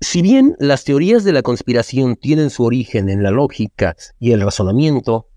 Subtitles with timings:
[0.00, 4.42] Si bien las teorías de la conspiración tienen su origen en la lógica y el
[4.42, 5.28] razonamiento,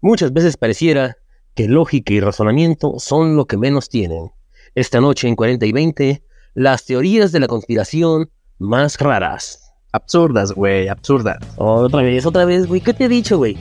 [0.00, 1.16] muchas veces pareciera
[1.54, 4.30] que lógica y razonamiento son lo que menos tienen.
[4.76, 6.22] Esta noche en 40 y 20,
[6.54, 9.72] las teorías de la conspiración más raras.
[9.90, 11.38] Absurdas, güey, absurdas.
[11.56, 12.80] Otra vez, otra vez, güey.
[12.80, 13.56] ¿Qué te he dicho, güey?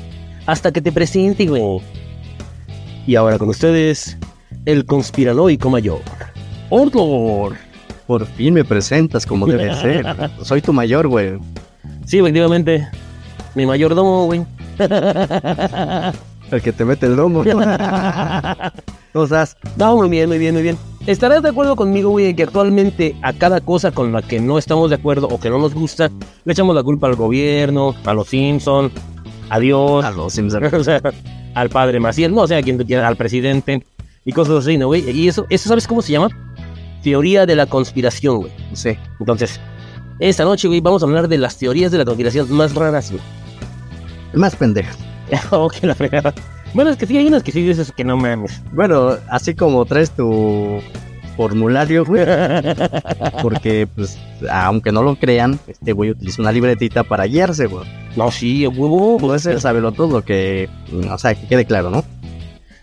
[0.45, 1.81] Hasta que te presente, güey.
[3.07, 4.15] Y ahora con ustedes,
[4.65, 6.01] el conspiranoico mayor.
[6.69, 7.68] Ordor.
[8.09, 10.03] Por fin me presentas como debe ser.
[10.41, 11.37] Soy tu mayor, güey.
[12.07, 12.87] Sí, efectivamente.
[13.53, 14.43] Mi mayordomo, güey.
[16.49, 17.43] El que te mete el domo.
[19.13, 19.57] ¿Cómo estás?
[19.77, 20.75] No, muy bien, muy bien, muy bien.
[21.05, 24.89] ¿Estarás de acuerdo conmigo, güey, que actualmente a cada cosa con la que no estamos
[24.89, 26.09] de acuerdo o que no nos gusta,
[26.45, 28.91] le echamos la culpa al gobierno, a los Simpson,
[29.51, 30.55] a Dios, A los Sims.
[30.73, 30.99] o sea,
[31.53, 33.85] al padre Maciel, no, o sea, a quien al presidente
[34.25, 35.07] y cosas así, ¿no, güey?
[35.11, 36.29] Y eso, eso, ¿sabes cómo se llama?
[37.03, 38.51] Teoría de la conspiración, güey.
[38.73, 38.97] Sí.
[39.19, 39.59] Entonces,
[40.19, 43.23] esta noche, güey, vamos a hablar de las teorías de la conspiración más raras, güey.
[44.33, 44.97] Más pendejas.
[45.51, 46.33] oh, que la fregada.
[46.73, 48.61] Bueno, es que sí, hay unas que sí dices que no mames.
[48.73, 50.81] Bueno, así como traes tu
[51.35, 52.25] formulario, güey.
[53.41, 54.19] Porque, pues,
[54.51, 57.87] aunque no lo crean, este güey utiliza una libretita para guiarse, güey.
[58.15, 59.17] No, sí, huevo.
[59.17, 60.69] Puede ser sábelo todo, que,
[61.09, 62.03] o sea, que quede claro, ¿no?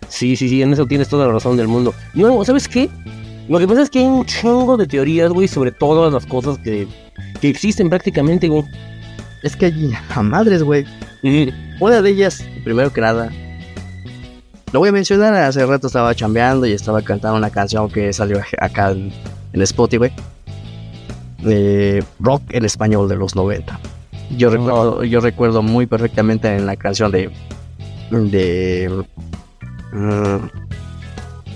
[0.09, 1.95] Sí, sí, sí, en eso tienes toda la razón del mundo.
[2.15, 2.89] No, ¿sabes qué?
[3.49, 6.59] Lo que pasa es que hay un chingo de teorías, güey, sobre todas las cosas
[6.59, 6.89] que,
[7.41, 8.65] que existen prácticamente, güey.
[9.43, 10.85] Es que hay a madres, güey.
[11.81, 13.31] Una de ellas, primero que nada,
[14.73, 18.41] lo voy a mencionar, hace rato estaba chambeando y estaba cantando una canción que salió
[18.59, 19.13] acá en,
[19.53, 20.13] en Spotify.
[21.43, 23.79] De rock en español de los 90.
[24.37, 27.31] Yo recuerdo, yo recuerdo muy perfectamente en la canción de...
[28.11, 29.05] de
[29.93, 30.66] mm,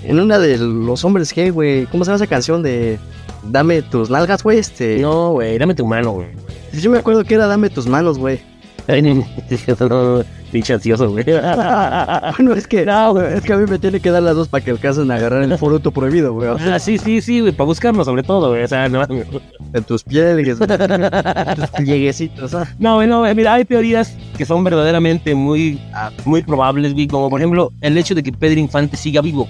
[0.03, 1.85] en una de los hombres G, güey.
[1.87, 2.99] ¿Cómo se llama esa canción de...
[3.43, 4.59] Dame tus nalgas, güey?
[4.59, 4.99] Este...
[4.99, 6.27] No, güey, dame tu mano, güey.
[6.73, 8.39] Yo me acuerdo que era Dame tus manos, güey.
[8.87, 9.13] Ay, no,
[9.89, 11.23] no, pinche ansioso, güey.
[12.37, 14.47] Bueno, es que, no, güey, es que a mí me tiene que dar las dos
[14.47, 16.49] para que alcancen a agarrar el fruto prohibido, güey.
[16.49, 18.63] O sea, Ah, sí, sí, sí, güey, para buscarnos sobre todo, güey.
[18.63, 20.57] O sea, no, en tus pliegues,
[21.55, 22.67] tus plieguecitos, ah.
[22.79, 27.07] no, güey, no, güey, mira, hay teorías que son verdaderamente muy, ah, muy probables, güey.
[27.07, 29.47] Como por ejemplo, el hecho de que Pedro Infante siga vivo.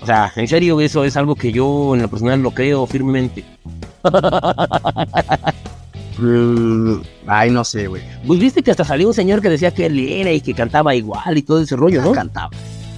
[0.00, 3.44] O sea, en serio, eso es algo que yo en lo personal lo creo firmemente.
[7.26, 8.02] Ay, no sé, güey.
[8.26, 10.94] Pues viste que hasta salió un señor que decía que él era y que cantaba
[10.94, 12.12] igual y todo ese rollo, ¿no?
[12.12, 12.50] Cantaba.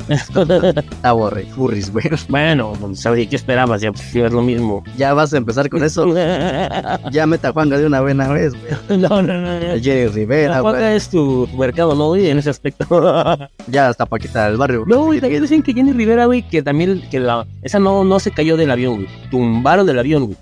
[0.09, 2.05] Estaba rey, furris, güey.
[2.29, 3.81] bueno, ¿sabes qué esperabas?
[3.81, 4.83] Ya, pues, es lo mismo.
[4.97, 6.07] Ya vas a empezar con eso.
[6.07, 6.15] no,
[7.11, 9.01] Ya meta a Juanga de una buena vez, güey.
[9.01, 9.41] no, no.
[9.41, 9.73] no.
[9.73, 10.97] A Jerry Rivera, güey.
[10.97, 12.29] es tu mercado, ¿no, güey?
[12.29, 12.87] En ese aspecto.
[13.69, 14.85] Ya hasta Paquita del barrio.
[14.87, 18.19] no, güey, también dicen que Jenny Rivera, güey, que también, que la, esa no, no
[18.19, 19.09] se cayó del avión, güey.
[19.31, 20.37] Tumbaron del avión, güey.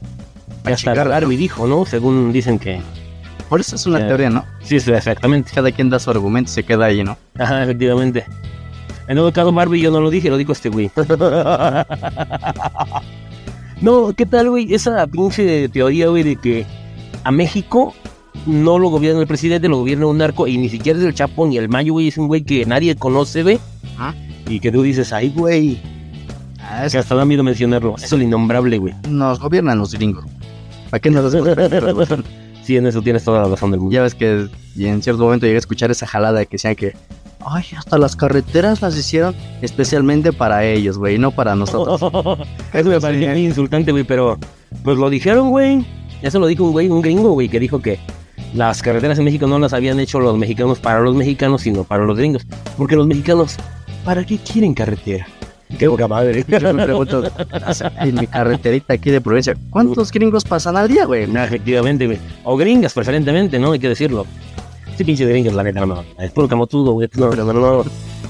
[0.64, 1.04] A Hasta.
[1.04, 1.84] Barbie dijo, ¿no?
[1.86, 2.80] Según dicen que...
[3.48, 4.44] Por eso es una teoría, ¿no?
[4.62, 5.50] Sí, sí, exactamente.
[5.52, 7.18] Cada quien da su argumento y se queda ahí, ¿no?
[7.36, 8.24] Ajá, efectivamente.
[9.10, 10.88] En todo caso, Barbie yo no lo dije, lo dijo este güey.
[13.82, 14.72] no, ¿qué tal, güey?
[14.72, 16.64] Esa pinche teoría, güey, de que
[17.24, 17.92] a México
[18.46, 21.44] no lo gobierna el presidente, lo gobierna un narco y ni siquiera es el Chapo
[21.48, 23.58] ni el Mayo, güey, es un güey que nadie conoce, güey.
[23.96, 24.14] Ajá.
[24.48, 25.82] Y que tú dices, ay, güey,
[26.62, 27.96] Ah, es que hasta da miedo mencionarlo.
[27.96, 28.94] Eso es el innombrable, güey.
[29.08, 30.24] nos gobiernan los gringos.
[30.88, 31.32] ¿Para qué nos
[32.62, 33.92] sí, en eso tienes toda la razón del mundo.
[33.92, 34.46] Ya ves que
[34.76, 36.94] y en cierto momento llegué a escuchar esa jalada de que decían que,
[37.44, 42.00] ay, hasta las carreteras las hicieron especialmente para ellos, güey, no para nosotros.
[42.72, 44.38] Eso me parecía muy insultante, güey, pero
[44.84, 45.84] pues lo dijeron, güey.
[46.22, 47.98] Eso lo dijo un güey, un gringo, güey, que dijo que
[48.54, 52.04] las carreteras en México no las habían hecho los mexicanos para los mexicanos, sino para
[52.04, 52.46] los gringos.
[52.76, 53.56] Porque los mexicanos,
[54.04, 55.26] ¿para qué quieren carretera?
[55.78, 56.44] Qué poca madre.
[56.48, 57.22] Yo me pregunto,
[58.00, 61.26] en mi carreterita aquí de provincia, ¿cuántos gringos pasan al día, güey?
[61.26, 62.18] No, efectivamente, güey.
[62.44, 63.72] O gringas, preferentemente, ¿no?
[63.72, 64.26] Hay que decirlo.
[65.00, 66.04] Sí, pinche gringas, la neta, no.
[66.18, 67.08] Es puro camotudo, güey.
[67.16, 67.84] No, no, no, no.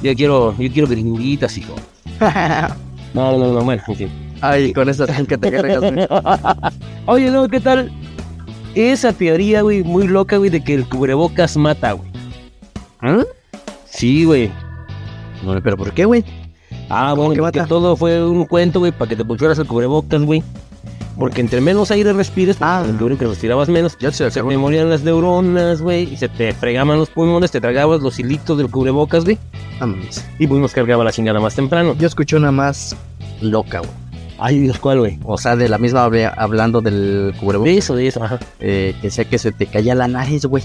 [0.04, 1.74] Yo quiero, yo quiero gringuitas, hijo.
[3.12, 4.08] No, no, no, bueno, en fin.
[4.40, 5.82] Ay, con esas que te cargas.
[7.06, 7.90] Oye, no, ¿qué tal?
[8.76, 12.08] Esa teoría, güey, muy loca, güey, de que el cubrebocas mata, güey.
[13.00, 13.24] ¿Ah?
[13.84, 14.52] Sí, güey.
[15.44, 16.24] No, ¿Pero por qué, güey?
[16.88, 20.22] Ah, ¿Cómo bueno, que todo fue un cuento, güey, para que te pusieras el cubrebocas,
[20.22, 20.44] güey.
[21.20, 22.82] Porque entre menos aire respires, Ah.
[22.84, 26.52] ah, que respirabas menos, Yo sé, se te morían las neuronas, güey, y se te
[26.54, 29.38] fregaban los pulmones, te tragabas los hilitos del cubrebocas, güey,
[29.78, 30.24] No mames.
[30.38, 31.94] y pues nos cargaba la chingada más temprano.
[31.98, 32.96] Yo escuché una más
[33.40, 33.90] loca, güey.
[34.38, 35.18] Ay, Dios, ¿cuál, güey?
[35.24, 38.38] O sea, de la misma habla- hablando del cubrebocas, De eso, de eso, ajá.
[38.58, 40.64] eh, que decía que se te caía la nariz, güey.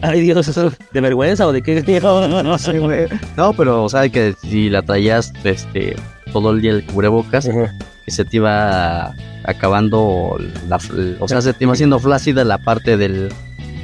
[0.00, 1.82] Ay, Dios, ¿eso de vergüenza o de qué?
[2.44, 3.06] No sé, güey.
[3.36, 5.96] No, pero, o sea, que si la traías, este,
[6.32, 7.48] todo el día el cubrebocas,
[8.04, 10.38] que se te iba acabando,
[10.68, 10.78] la,
[11.20, 13.30] o sea, se te iba haciendo flácida la parte del,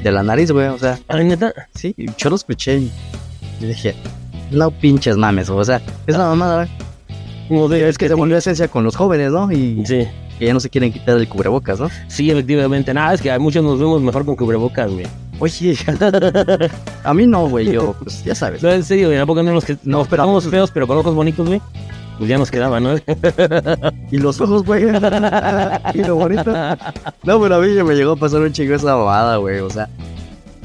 [0.03, 1.53] de la nariz, güey, o sea, Ay, neta.
[1.75, 2.91] sí, yo lo escuché y
[3.59, 3.95] dije,
[4.51, 6.67] no pinches mames, o sea, es la mamada,
[7.49, 7.69] güey.
[7.69, 9.49] De- Es que se volvió esencia con los jóvenes, ¿no?
[9.51, 10.05] Y Sí,
[10.37, 11.89] que ya no se quieren quitar el cubrebocas, ¿no?
[12.09, 12.93] sí, efectivamente.
[12.93, 15.07] Nada, es que a muchos nos vemos mejor con cubrebocas, güey.
[15.39, 15.77] Oye,
[17.03, 18.61] a mí no, güey, yo, pues ya sabes.
[18.63, 19.19] No, en serio, güey.
[19.19, 21.61] ¿A poco no los que No, nos pero- esperamos feos, pero con ojos bonitos, güey?
[22.17, 22.95] Pues ya nos quedaba, ¿no?
[24.11, 24.85] Y los ojos, güey.
[25.93, 26.51] y lo bonito.
[27.23, 29.59] No, pero a mí ya me llegó a pasar un chingo esa babada, güey.
[29.59, 29.89] O sea,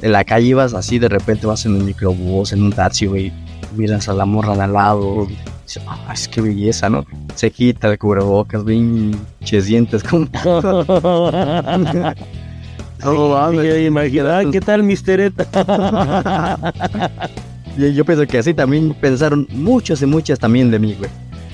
[0.00, 3.32] en la calle ibas así, de repente vas en un microbús, en un taxi, güey.
[3.76, 5.26] Miras a la morra de al lado.
[5.64, 7.04] dices, ah, es que belleza, ¿no?
[7.34, 10.02] Se quita el cubrebocas, pinches dientes.
[10.02, 10.26] Como...
[13.04, 13.86] no mames.
[13.86, 15.46] Imagina, ¿qué tal, mistereta?
[17.76, 21.10] Y yo pienso que así también pensaron muchos y muchas también de mí, güey.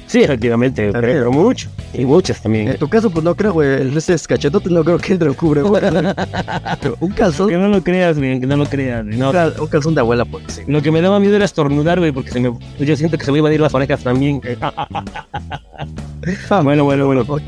[0.08, 1.68] Sí, efectivamente, pero mucho.
[1.92, 2.68] Y muchas también.
[2.68, 3.94] En tu caso, pues no creo, güey.
[3.96, 5.92] Ese cachetote no creo que entre el cubrebocas.
[7.00, 7.48] un calzón.
[7.50, 9.04] Que no lo creas, güey, que no lo creas.
[9.04, 9.26] güey, No.
[9.28, 10.62] Un cal- un calzón de abuela, pues sí.
[10.66, 13.32] Lo que me daba miedo era estornudar, güey, porque se me, yo siento que se
[13.32, 14.40] me iban a ir las orejas también.
[14.40, 14.56] güey.
[16.62, 17.24] bueno, bueno, bueno.
[17.28, 17.42] Ok.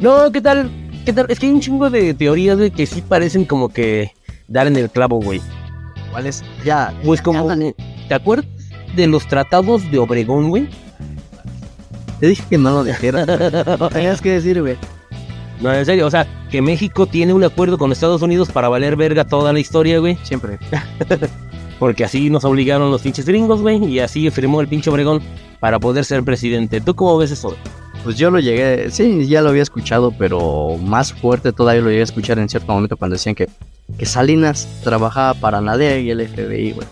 [0.00, 0.70] No, ¿qué tal?
[1.04, 1.26] ¿Qué tal?
[1.28, 4.12] Es que hay un chingo de teorías, güey, que sí parecen como que
[4.48, 5.40] dar en el clavo, güey.
[6.10, 6.42] ¿Cuál es?
[6.64, 6.92] Ya.
[7.04, 7.46] Pues como,
[8.08, 8.46] ¿te acuerdas
[8.96, 10.68] de los tratados de Obregón, güey?
[12.22, 13.26] Te dije que no lo dijera.
[13.92, 14.76] Tenías que decir, güey.
[15.60, 18.94] No, en serio, o sea, que México tiene un acuerdo con Estados Unidos para valer
[18.94, 20.16] verga toda la historia, güey.
[20.22, 20.60] Siempre.
[21.80, 25.20] Porque así nos obligaron los pinches gringos, güey, y así firmó el pinche Obregón
[25.58, 26.80] para poder ser presidente.
[26.80, 27.56] ¿Tú cómo ves eso?
[28.04, 32.02] Pues yo lo llegué, sí, ya lo había escuchado, pero más fuerte todavía lo llegué
[32.02, 33.48] a escuchar en cierto momento cuando decían que,
[33.98, 36.86] que Salinas trabajaba para la DEA y el FBI, güey.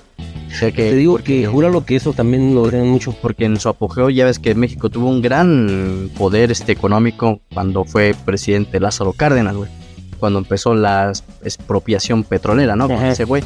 [0.50, 3.12] O sea Te digo que júralo que eso también lo creen mucho.
[3.12, 7.85] porque en su apogeo ya ves que México tuvo un gran poder este económico cuando
[7.85, 9.70] fue presidente Lázaro Cárdenas, güey.
[10.19, 11.12] Cuando empezó la
[11.43, 12.88] expropiación petrolera, ¿no?
[12.88, 13.43] Con ese güey.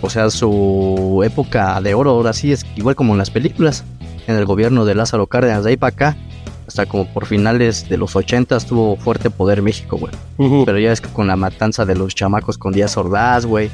[0.00, 3.84] O sea, su época de oro ahora sí es igual como en las películas.
[4.26, 6.16] En el gobierno de Lázaro Cárdenas, de ahí para acá,
[6.66, 10.12] hasta como por finales de los 80 tuvo fuerte poder México, güey.
[10.64, 13.70] Pero ya es que con la matanza de los chamacos con Díaz Ordaz, güey.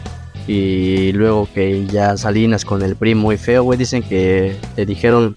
[0.49, 3.79] Y luego que ya Salinas con el PRI muy feo, güey.
[3.79, 5.37] Dicen que le dijeron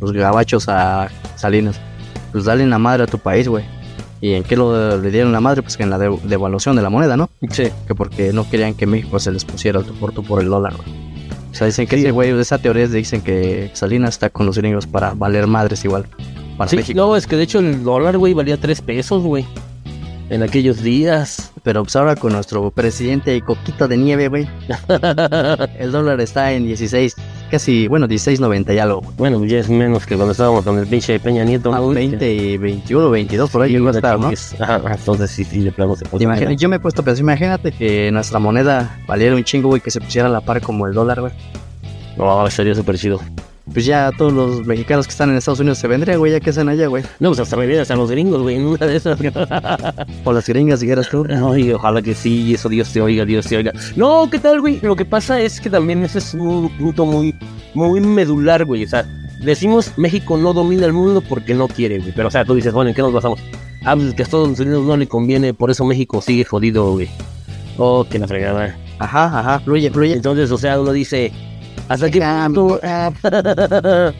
[0.00, 1.80] los gabachos a Salinas,
[2.32, 3.64] pues dale la madre a tu país, güey.
[4.20, 5.62] ¿Y en qué lo, le dieron la madre?
[5.62, 7.30] Pues que en la de- devaluación de la moneda, ¿no?
[7.50, 7.64] Sí.
[7.86, 10.88] Que porque no querían que México se les pusiera tú por por el dólar, güey.
[11.52, 12.02] O sea, dicen que Sí.
[12.02, 15.84] ese güey, de esa teoría dicen que Salinas está con los gringos para valer madres
[15.84, 16.06] igual.
[16.56, 16.96] Para Sí, México.
[16.98, 19.44] no, es que de hecho el dólar, güey, valía tres pesos, güey.
[20.30, 21.52] En aquellos días.
[21.62, 24.48] Pero pues ahora con nuestro presidente coquito de nieve, güey.
[25.78, 27.14] El dólar está en 16,
[27.50, 29.00] casi, bueno, 16.90 y algo.
[29.16, 32.08] bueno, ya es menos que cuando estábamos con el pinche Peña Nieto, Ah, ¿no, güey?
[32.08, 34.30] 20 y 21, 22, por ahí llegó a estar, ¿no?
[34.60, 36.24] Ajá, entonces sí, sí, de plano se puede.
[36.24, 39.80] imaginas- yo me he puesto a pensar, imagínate que nuestra moneda valiera un chingo, güey,
[39.80, 41.32] que se pusiera a la par como el dólar, güey.
[42.18, 43.20] No, sería súper chido.
[43.72, 46.50] Pues ya todos los mexicanos que están en Estados Unidos se vendrían, güey, ya que
[46.50, 47.02] hacen allá, güey.
[47.18, 49.18] No, pues hasta vienen hasta los gringos, güey, en una de esas.
[50.24, 51.26] O las gringas, dijeras tú.
[51.30, 53.72] Ay, ojalá que sí, eso Dios te oiga, Dios te oiga.
[53.96, 54.80] No, ¿qué tal, güey?
[54.82, 57.34] Lo que pasa es que también ese es un punto muy,
[57.72, 58.84] muy medular, güey.
[58.84, 59.06] O sea,
[59.40, 62.12] decimos México no domina el mundo porque no quiere, güey.
[62.14, 63.40] Pero, o sea, tú dices, bueno, ¿en qué nos basamos?
[63.84, 67.08] Ah, pues que a Estados Unidos no le conviene, por eso México sigue jodido, güey.
[67.78, 68.76] Oh, que la fregada.
[68.98, 70.12] Ajá, ajá, fluye, fluye.
[70.14, 71.32] Entonces, o sea, uno dice,
[71.88, 72.80] ¿hasta qué punto?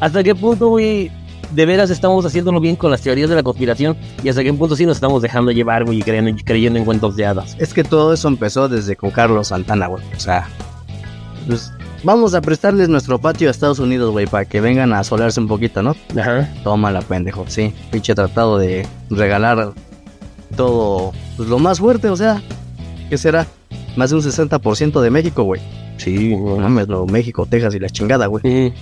[0.00, 1.10] ¿Hasta qué punto, güey?
[1.52, 4.74] De veras estamos haciéndolo bien con las teorías de la conspiración y hasta qué punto
[4.74, 7.56] sí nos estamos dejando llevar, güey, y creyendo, creyendo en cuentos de hadas.
[7.58, 10.02] Es que todo eso empezó desde con Carlos Santana, güey.
[10.16, 10.48] O sea,
[11.46, 11.70] pues
[12.02, 15.48] vamos a prestarles nuestro patio a Estados Unidos, güey, para que vengan a asolarse un
[15.48, 15.94] poquito, ¿no?
[16.18, 16.48] Ajá.
[16.64, 17.74] Tómala, pendejo, sí.
[17.90, 19.72] Pinche tratado de regalar
[20.56, 22.42] todo, pues lo más fuerte, o sea,
[23.08, 23.46] ¿qué será?
[23.96, 25.60] Más de un 60% de México, güey.
[26.02, 28.42] Sí, No mames, lo México, Texas y la chingada, güey.
[28.42, 28.72] sí,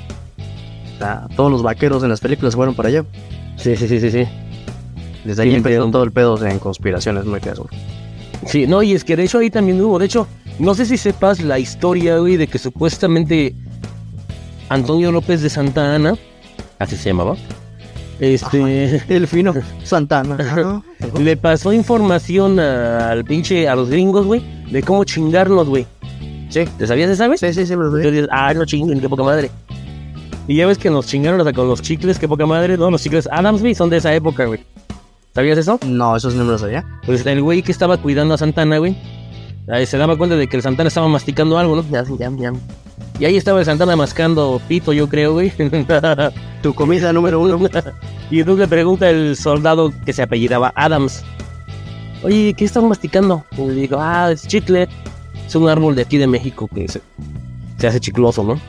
[0.95, 3.05] O sea, todos los vaqueros en las películas fueron para allá.
[3.57, 4.25] sí, sí, sí, sí.
[5.25, 7.69] Desde ahí Sí, empezó todo el pedo en conspiraciones, muy güey.
[8.47, 10.27] Sí, no, y es que de hecho ahí también hubo, de hecho,
[10.59, 13.55] no sé si sepas la historia, güey, de que supuestamente
[14.71, 16.15] Antonio López de Santa Ana,
[16.79, 17.37] así se llamaba,
[18.19, 20.37] este, El fino Santana.
[20.57, 20.85] ¿no?
[21.21, 25.87] le pasó información al pinche, a los gringos, güey, de cómo chingarnos, güey.
[26.51, 26.65] Sí.
[26.79, 27.35] ¿Te sabías esa?
[27.37, 29.51] Sí, sí, sí, me lo Y tú dices, ah, no chinguen, qué poca madre.
[30.49, 32.77] Y ya ves que nos chingaron hasta con los chicles, qué poca madre.
[32.77, 34.61] No, los chicles Adams, güey, son de esa época, güey.
[35.35, 35.79] ¿Sabías eso?
[35.87, 36.85] No, esos no me los sabía.
[37.07, 38.97] Pues el güey que estaba cuidando a Santana, güey,
[39.69, 41.85] ahí se daba cuenta de que el Santana estaba masticando algo, ¿no?
[41.89, 42.53] Ya, ya, ya.
[43.21, 45.53] Y ahí estaba el Santana mascando pito, yo creo, güey.
[46.63, 47.59] tu comida número uno.
[48.31, 51.23] y entonces le pregunta el soldado que se apellidaba Adams.
[52.23, 53.45] Oye, ¿qué están masticando?
[53.57, 54.89] Y le digo, ah, es chicle.
[55.51, 57.01] Es un árbol de aquí de México que se,
[57.77, 58.61] se hace chicloso, ¿no?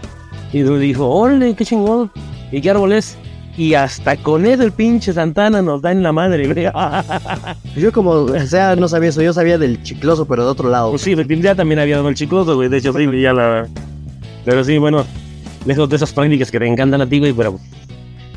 [0.51, 2.09] Y le dijo, órale, qué chingón.
[2.51, 3.19] ¿Y qué árbol es?
[3.55, 6.65] Y hasta con eso el pinche Santana nos da en la madre, güey.
[7.77, 10.89] yo como, o sea, no sabía eso, yo sabía del chicloso, pero de otro lado.
[10.89, 12.67] Pues sí, ya también había dado el chicloso, güey.
[12.67, 13.67] De hecho, sí, ya la...
[14.43, 15.05] Pero sí, bueno,
[15.67, 17.59] lejos de esas prácticas que te encantan a ti, güey, pero...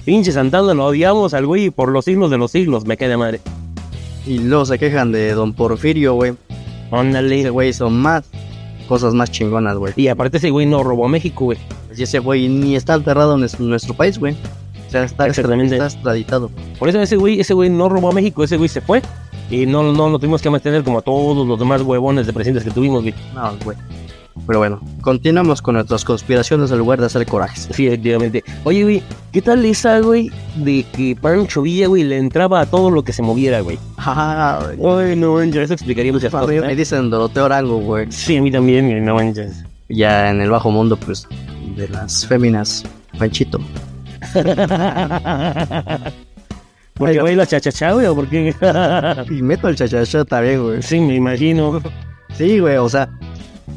[0.05, 3.41] Pinche Santana, lo odiamos al güey por los siglos de los siglos, me queda madre.
[4.27, 6.35] Y luego se quejan de Don Porfirio, güey.
[6.91, 7.51] Ándale.
[7.51, 8.25] Güey son más
[8.89, 9.93] cosas más chingonas, güey.
[9.97, 11.59] Y aparte ese güey no robó a México, güey.
[11.97, 14.37] Y ese güey ni está enterrado en nuestro país, güey
[15.03, 15.75] está, Exactamente.
[15.75, 16.51] está extraditado.
[16.79, 19.03] Por eso ese güey, ese güey no robó a México, ese güey se fue.
[19.51, 22.65] Y no, no lo tuvimos que mantener como a todos los demás huevones de presidentes
[22.65, 23.15] que tuvimos, güey.
[23.35, 23.77] No, güey.
[24.47, 27.69] Pero bueno, continuamos con nuestras conspiraciones en lugar de hacer corajes.
[27.73, 28.45] Sí, efectivamente.
[28.65, 32.91] Oye, güey, ¿qué tal esa, güey, de que Pancho Villa, güey, le entraba a todo
[32.91, 33.79] lo que se moviera, güey?
[34.07, 36.49] Ah, Ay, no manches, eso explicaría muchas cosas.
[36.49, 36.77] Me ¿eh?
[36.77, 38.13] dicen Doroteo Arango, güey.
[38.13, 39.65] Sí, a mí también, güey, no manches.
[39.89, 41.27] Ya en el bajo mundo, pues,
[41.77, 42.85] de las féminas,
[43.19, 43.59] Panchito.
[46.95, 48.55] Porque güey la chachachá, güey, o por qué?
[49.31, 50.83] y meto el chachachá también, güey.
[50.83, 51.83] Sí, me imagino.
[52.37, 53.09] Sí, güey, o sea,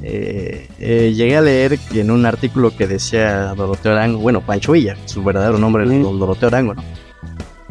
[0.04, 4.96] eh, eh, llegué a leer en un artículo que decía Doroteo Arango, bueno, Pancho Villa,
[5.06, 6.84] su verdadero nombre es Doroteo Arango, ¿no?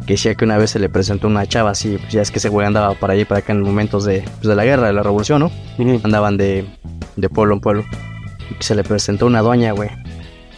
[0.06, 2.38] Que decía que una vez se le presentó una chava así, pues ya es que
[2.38, 4.86] ese güey andaba para allá y para acá en momentos de, pues, de la guerra,
[4.86, 5.50] de la revolución, ¿no?
[6.04, 6.66] Andaban de,
[7.16, 7.84] de pueblo en pueblo.
[8.50, 9.90] Y que se le presentó una doña, güey,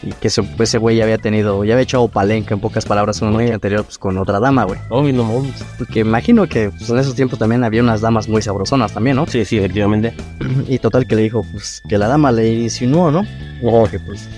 [0.01, 3.31] y que ese, güey ya había tenido, ya había echado palenca en pocas palabras una
[3.31, 4.79] noche anterior pues, con otra dama, güey.
[4.89, 5.43] Oh, no
[5.77, 9.27] Porque imagino que pues, en esos tiempos también había unas damas muy sabrosonas también, ¿no?
[9.27, 10.13] Sí, sí, efectivamente.
[10.67, 13.25] Y total que le dijo, pues, que la dama le insinuó, ¿no?
[13.63, 14.29] Oh, que pues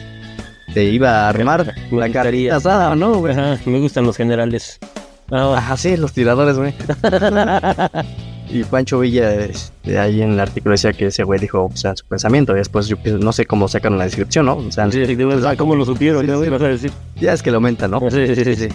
[0.73, 3.35] te iba a armar la carita asada, ¿no, güey?
[3.65, 4.79] me gustan los generales.
[5.29, 6.73] Ah, sí, los tiradores, güey.
[8.53, 11.95] Y Pancho Villa, este, ahí en el artículo decía que ese güey dijo, o sea,
[11.95, 12.53] su pensamiento.
[12.53, 14.57] Y después yo no sé cómo sacaron la descripción, ¿no?
[14.57, 15.17] O sea, sí, sí,
[15.57, 16.25] ¿cómo lo supieron?
[16.25, 16.91] Sí, vas a decir?
[17.19, 17.99] Ya es que lo aumentan, ¿no?
[18.09, 18.55] Sí, sí, sí.
[18.55, 18.67] sí.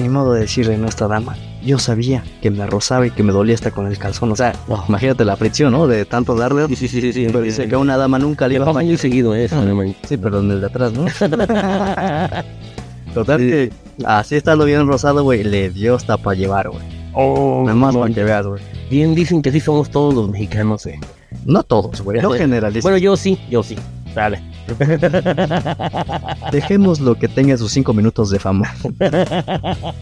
[0.00, 1.36] Ni modo de decirle a esta dama.
[1.64, 4.32] Yo sabía que me rozaba y que me dolía hasta con el calzón.
[4.32, 4.52] O sea,
[4.88, 5.86] imagínate la fricción, ¿no?
[5.86, 6.66] De tanto darle.
[6.68, 7.24] Sí, sí, sí, sí.
[7.26, 9.62] Pero dice que a una dama nunca le iba a muy seguido eso,
[10.06, 11.04] Sí, pero en el de atrás, ¿no?
[13.14, 13.70] Total que
[14.04, 17.03] así estando bien rosado, güey, le dio hasta para llevar, güey.
[17.14, 18.62] Oh, Nada más para que veas, güey.
[18.90, 20.98] Bien dicen que sí somos todos los mexicanos, eh.
[21.44, 22.20] No todos, güey.
[22.20, 22.82] No generalizamos.
[22.82, 23.76] Bueno, yo sí, yo sí.
[24.14, 24.42] Dale.
[26.52, 28.72] Dejemos lo que tenga sus cinco minutos de fama.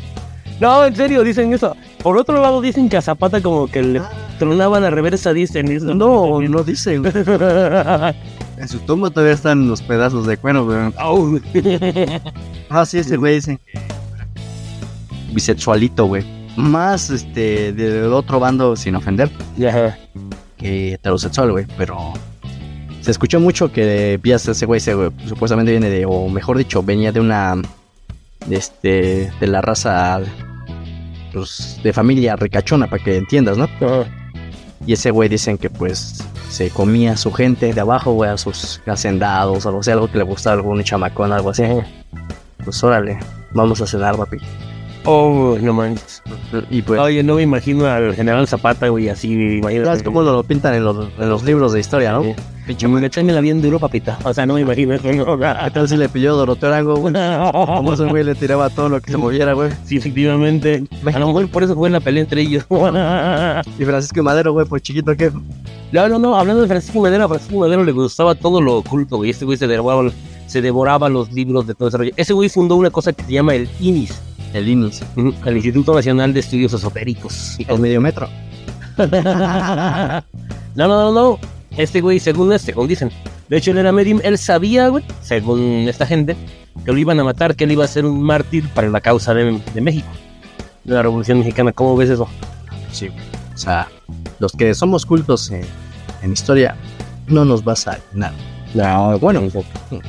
[0.60, 1.76] no, en serio, dicen eso.
[2.02, 4.02] Por otro lado, dicen que a Zapata como que le
[4.38, 5.94] tronaban a reversa, dicen eso.
[5.94, 7.04] No, no dicen.
[8.56, 10.92] en su tumba todavía están los pedazos de cuero, güey.
[12.70, 13.60] ah, sí, ese güey dicen
[15.32, 19.30] bisexualito, güey más este del otro bando sin ofender
[20.56, 22.12] que heterosexual, güey, pero
[23.00, 27.18] se escuchó mucho que Vías ese güey, supuestamente viene de, o mejor dicho, venía de
[27.18, 27.60] una,
[28.48, 30.20] este, de la raza,
[31.32, 33.68] pues, de familia ricachona, para que entiendas, ¿no?
[34.86, 38.38] Y ese güey dicen que, pues, se comía a su gente de abajo, güey, a
[38.38, 41.64] sus hacendados, algo así, algo que le gustaba algún chamacón, algo así.
[42.64, 43.18] Pues órale,
[43.52, 44.36] vamos a cenar, papi.
[45.04, 46.22] Oh, no manches.
[46.70, 49.60] Y pues, Oye, no me imagino al general Zapata, güey, así.
[49.84, 52.22] ¿Sabes cómo lo pintan en los, en los libros de historia, no?
[52.22, 52.34] Sí.
[52.66, 54.18] Pinche, me la bien duro, papita.
[54.22, 55.12] O sea, no me imagino eso.
[55.12, 55.36] No.
[55.36, 57.12] ¿Qué tal si le pilló Doroteo Arango, güey?
[57.52, 59.70] Como ese güey le tiraba todo lo que se moviera, güey.
[59.84, 60.84] Sí, efectivamente.
[61.12, 62.64] A lo mejor por eso fue la pelea entre ellos.
[63.78, 65.32] y Francisco Madero, güey, pues chiquito, ¿qué?
[65.90, 66.36] No, no, no.
[66.36, 69.30] Hablando de Francisco Madero, a Francisco Madero le gustaba todo lo oculto, güey.
[69.30, 70.08] Este güey se devoraba,
[70.46, 72.12] se devoraba los libros de todo ese rollo.
[72.16, 74.14] Ese güey fundó una cosa que se llama el INIS
[74.52, 75.02] el INIS.
[75.44, 77.56] El Instituto Nacional de Estudios Esotéricos.
[77.66, 78.28] El medio metro.
[78.98, 80.22] no,
[80.74, 81.38] no, no, no.
[81.76, 83.10] Este güey, según este, según dicen.
[83.48, 84.20] De hecho, él era medio.
[84.22, 86.36] Él sabía, güey, según esta gente,
[86.84, 89.34] que lo iban a matar, que él iba a ser un mártir para la causa
[89.34, 90.08] de, México.
[90.84, 91.72] De la Revolución Mexicana.
[91.72, 92.28] ¿Cómo ves eso?
[92.90, 93.08] Sí,
[93.54, 93.88] O sea,
[94.38, 96.76] los que somos cultos en historia,
[97.26, 98.34] no nos vas a nada.
[98.74, 99.42] No, bueno,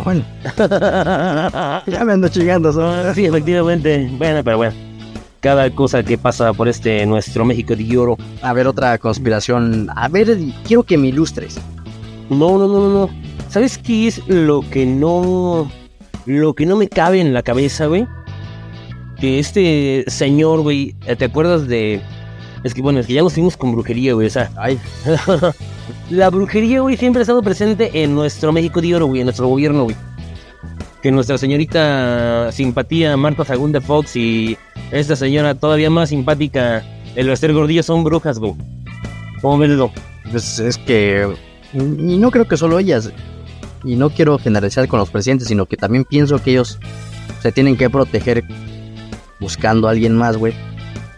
[0.03, 0.24] bueno.
[1.88, 3.13] ya me ando chingando.
[3.13, 4.10] Sí, efectivamente.
[4.17, 4.74] Bueno, pero bueno.
[5.41, 8.17] Cada cosa que pasa por este nuestro México de oro.
[8.41, 9.89] A ver, otra conspiración.
[9.93, 11.60] A ver, quiero que me ilustres.
[12.29, 13.10] No, no, no, no.
[13.50, 15.70] ¿Sabes qué es lo que no.
[16.25, 18.08] Lo que no me cabe en la cabeza, güey?
[19.20, 20.96] Que este señor, güey.
[21.17, 22.01] ¿Te acuerdas de.?
[22.63, 24.27] Es que bueno, es que ya nos fuimos con brujería, güey.
[24.27, 24.50] O sea.
[24.55, 24.79] Ay.
[26.10, 29.48] La brujería, güey, siempre ha estado presente en nuestro México de Oro, güey, en nuestro
[29.48, 29.96] gobierno, güey.
[31.02, 34.58] Que nuestra señorita simpatía Marta Sagunda Fox y
[34.92, 36.84] esta señora todavía más simpática,
[37.16, 38.54] el Esther Gordillo, son brujas, güey.
[39.42, 39.72] ¿Cómo ves?
[40.32, 41.28] Pues es que.
[41.74, 43.12] Y no creo que solo ellas.
[43.84, 46.80] Y no quiero generalizar con los presidentes, sino que también pienso que ellos
[47.42, 48.46] se tienen que proteger
[49.42, 50.54] buscando a alguien más, güey.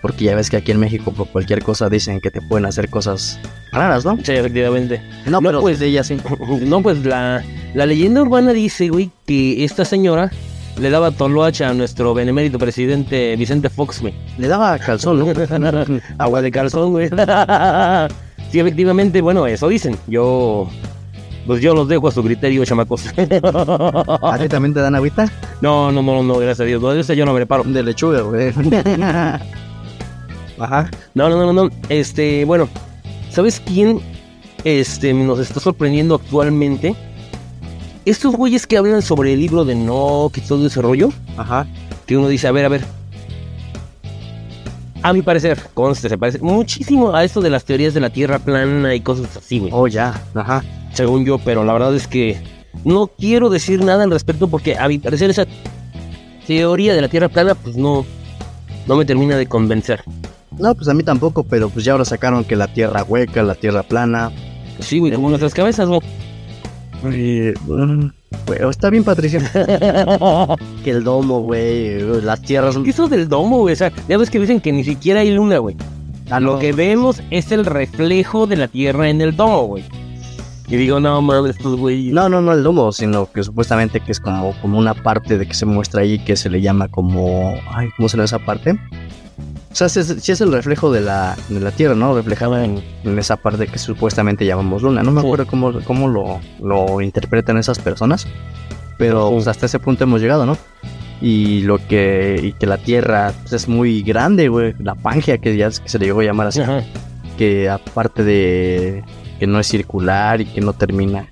[0.06, 2.92] Porque ya ves que aquí en México por cualquier cosa dicen que te pueden hacer
[2.92, 3.40] cosas
[3.72, 4.16] raras, ¿no?
[4.22, 5.02] Sí, efectivamente.
[5.26, 6.20] No, pero pues de ella sí.
[6.62, 7.44] No, pues la,
[7.74, 10.30] la leyenda urbana dice, güey, que esta señora
[10.80, 14.14] le daba toloacha a nuestro benemérito presidente Vicente Fox, güey.
[14.38, 15.26] Le daba calzón, ¿no?
[16.20, 17.10] Agua de calzón, güey.
[18.52, 19.98] sí, efectivamente, bueno, eso dicen.
[20.06, 20.70] Yo
[21.48, 23.08] pues yo los dejo a su criterio, chamacos.
[23.08, 25.32] ¿A ti también te dan agüita?
[25.62, 26.80] No, no, no, no, gracias a Dios.
[26.80, 27.64] No, yo no me preparo.
[27.64, 28.54] De lechuga, güey.
[30.60, 30.90] Ajá.
[31.14, 31.70] No, no, no, no.
[31.90, 32.68] Este, bueno,
[33.30, 34.00] ¿sabes quién
[34.64, 36.96] este, nos está sorprendiendo actualmente?
[38.06, 41.10] Estos güeyes que hablan sobre el libro de No, que todo ese rollo.
[41.38, 41.68] Ajá.
[42.06, 42.86] Que uno dice, a ver, a ver.
[45.02, 48.40] A mi parecer, conste, se parece muchísimo a esto de las teorías de la Tierra
[48.40, 49.72] plana y cosas así, güey.
[49.74, 50.20] Oh, ya.
[50.34, 50.64] Ajá.
[50.94, 52.42] Según yo, pero la verdad es que
[52.84, 55.46] no quiero decir nada al respecto porque a mi parecer esa
[56.48, 58.06] teoría de la Tierra plana, pues no,
[58.88, 60.04] no me termina de convencer.
[60.60, 63.56] No, pues a mí tampoco, pero pues ya ahora sacaron que la tierra hueca, la
[63.56, 64.32] tierra plana.
[64.80, 66.00] Sí, güey, como nuestras cabezas, ¿no?
[67.12, 68.12] Eh, bueno,
[68.70, 69.40] está bien, Patricia.
[70.84, 72.78] que el domo, güey, las tierras.
[72.84, 73.74] ¿Qué eso del domo, güey?
[73.74, 75.76] O sea, ya ves que dicen que ni siquiera hay luna, güey.
[76.30, 79.84] Ah, Lo que vemos es el reflejo de la tierra en el domo, güey.
[80.68, 82.12] Y digo, no mames, estos güey.
[82.12, 85.48] No, no, no el domo, sino que supuestamente que es como, como una parte de
[85.48, 87.54] que se muestra ahí que se le llama como.
[87.72, 88.80] Ay, ¿cómo se llama esa parte?
[89.76, 92.16] O sea, si es, es el reflejo de la, de la Tierra, ¿no?
[92.16, 95.04] Reflejado en, en, esa parte que supuestamente llamamos luna.
[95.04, 98.26] No me acuerdo cómo, cómo lo, lo, interpretan esas personas,
[98.98, 100.58] pero pues, hasta ese punto hemos llegado, ¿no?
[101.20, 104.76] Y lo que, y que la Tierra pues, es muy grande, güey.
[104.80, 106.62] La Pangea, que ya que se le llegó a llamar así.
[106.62, 106.82] Ajá.
[107.38, 109.04] Que aparte de
[109.40, 111.28] que no es circular y que no termina.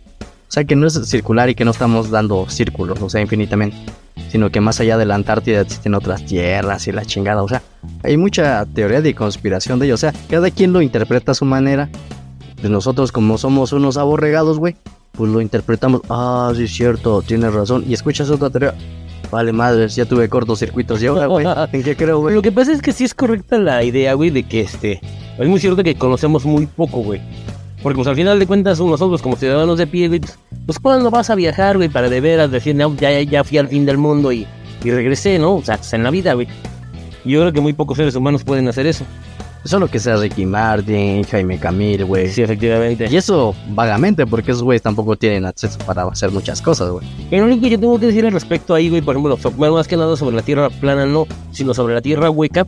[0.53, 3.75] O sea, que no es circular y que no estamos dando círculos, o sea, infinitamente
[4.29, 7.63] sino que más allá de la Antártida existen otras tierras y la chingada, o sea,
[8.03, 11.43] hay mucha teoría de conspiración de ello, o sea, cada quien lo interpreta a su
[11.43, 11.89] manera,
[12.55, 14.75] pues nosotros como somos unos aborregados, güey,
[15.13, 18.75] pues lo interpretamos, ah, sí es cierto, tienes razón, y escuchas otra teoría,
[19.31, 22.35] vale madres, ya tuve cortocircuitos yo, güey, ¿en qué creo, güey?
[22.35, 25.01] Lo que pasa es que sí es correcta la idea, güey, de que este,
[25.39, 27.21] es muy cierto que conocemos muy poco, güey.
[27.83, 31.11] Porque pues al final de cuentas nosotros como ciudadanos de pie, güey, pues, pues cuando
[31.11, 33.97] vas a viajar, güey, para de veras decir, no, ya, ya fui al fin del
[33.97, 34.47] mundo y,
[34.83, 35.55] y regresé, ¿no?
[35.55, 36.47] O sea, pues, en la vida, güey.
[37.25, 39.05] Yo creo que muy pocos seres humanos pueden hacer eso.
[39.65, 42.29] Solo que sea Ricky Martin, Jaime Camil, güey.
[42.29, 43.07] Sí, efectivamente.
[43.09, 47.05] Y eso vagamente, porque esos güeyes tampoco tienen acceso para hacer muchas cosas, güey.
[47.31, 49.87] Lo único que yo tengo que decir al respecto ahí, güey, por ejemplo, bueno, más
[49.87, 52.65] que nada sobre la Tierra plana, no, sino sobre la Tierra hueca.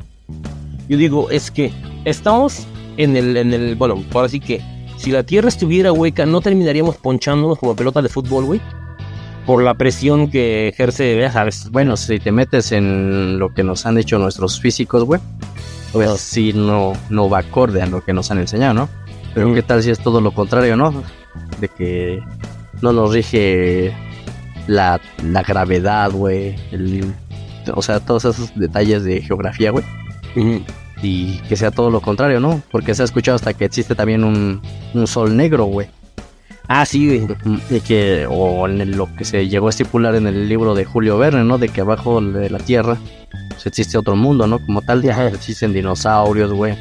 [0.87, 1.73] Yo digo, es que
[2.05, 4.61] estamos en el, en el, bueno, ahora sí que
[4.97, 8.61] si la Tierra estuviera hueca, no terminaríamos ponchándonos como pelota de fútbol, güey.
[9.45, 11.69] Por la presión que ejerce, ya sabes.
[11.69, 15.21] Bueno, si te metes en lo que nos han dicho nuestros físicos, güey,
[15.91, 16.17] pues no.
[16.17, 18.89] sí no, no va acorde a lo que nos han enseñado, ¿no?
[19.35, 21.03] Pero qué tal si es todo lo contrario, ¿no?
[21.59, 22.19] De que
[22.81, 23.93] no nos rige
[24.65, 26.55] la, la gravedad, güey.
[27.73, 29.85] O sea, todos esos detalles de geografía, güey.
[30.35, 30.63] -huh
[31.05, 32.61] y que sea todo lo contrario, ¿no?
[32.71, 34.61] Porque se ha escuchado hasta que existe también un,
[34.93, 35.87] un sol negro, güey.
[36.67, 37.27] Ah, sí.
[37.69, 41.17] Y que, o en lo que se llegó a estipular en el libro de Julio
[41.17, 41.57] Verne, ¿no?
[41.57, 42.97] De que abajo de la Tierra
[43.49, 44.59] pues, existe otro mundo, ¿no?
[44.65, 46.75] Como tal, ya existen dinosaurios, güey.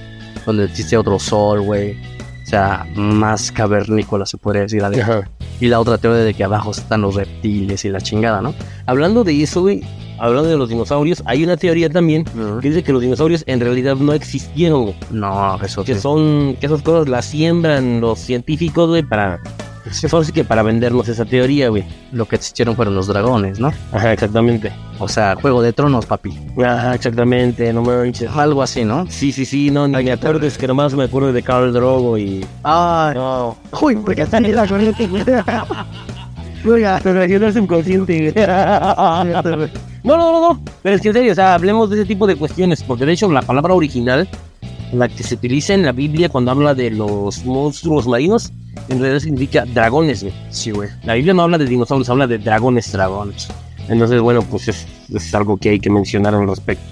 [0.47, 1.99] Donde existe otro sol, güey.
[2.45, 4.83] O sea, más cavernícola se podría decir.
[4.83, 5.29] Ajá.
[5.61, 8.55] Y la otra teoría de que abajo están los reptiles y la chingada, ¿no?
[8.87, 9.83] Hablando de eso, güey,
[10.19, 12.61] hablando de los dinosaurios, hay una teoría también uh -huh.
[12.61, 14.95] que dice que los dinosaurios en realidad no existieron.
[15.11, 19.41] No, eso Que son, que esas cosas las siembran los científicos, güey, para...
[19.87, 21.85] Eso sí que para vendernos esa teoría, güey.
[22.11, 23.71] Lo que existieron fueron los dragones, ¿no?
[23.93, 24.73] Ajá, exactamente.
[24.99, 26.39] O sea, Juego de Tronos, papi.
[26.65, 28.31] Ajá, exactamente, no manches.
[28.31, 29.07] Algo así, ¿no?
[29.11, 31.71] Sí, sí, sí, no, ni Ay, me acuerdo, es que nomás me acuerdo de Carl
[31.71, 32.47] Drogo y...
[32.63, 33.59] Ay, no.
[33.79, 35.07] Uy, porque está en la corriente.
[36.67, 38.33] Oiga, pero yo no inconsciente,
[40.05, 40.61] No, no, no, no.
[40.83, 42.83] Pero es que en serio, o sea, hablemos de ese tipo de cuestiones.
[42.83, 44.29] Porque de hecho, la palabra original,
[44.93, 48.53] la que se utiliza en la Biblia cuando habla de los monstruos marinos,
[48.89, 50.35] en realidad significa dragones, güey.
[50.51, 50.91] Sí, güey.
[51.05, 52.93] La Biblia no habla de dinosaurios, habla de dragones.
[52.93, 53.49] Dragones.
[53.89, 56.85] Entonces, bueno, pues es, es algo que hay que mencionar al respecto.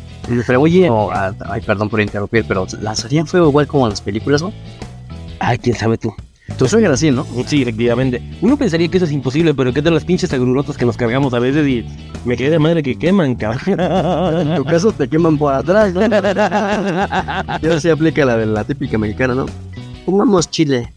[0.46, 4.40] Pero oye, oh, ay, perdón por interrumpir, pero ¿lanzarían fuego igual como en las películas,
[4.40, 4.52] no?
[5.38, 6.14] Ay, quién sabe tú.
[6.56, 7.26] Tu sueño era así, ¿no?
[7.46, 8.22] Sí, efectivamente.
[8.40, 11.34] Uno pensaría que eso es imposible, pero ¿qué tal las pinches agrurotas que nos cargamos
[11.34, 11.84] a veces y
[12.24, 13.80] me quedé de madre que queman, cabrón?
[14.48, 16.02] En tu caso te queman por atrás, ¿no?
[16.02, 16.06] Y
[17.66, 19.46] ahora sí aplica la de la típica mexicana, ¿no?
[20.06, 20.92] Pongamos chile.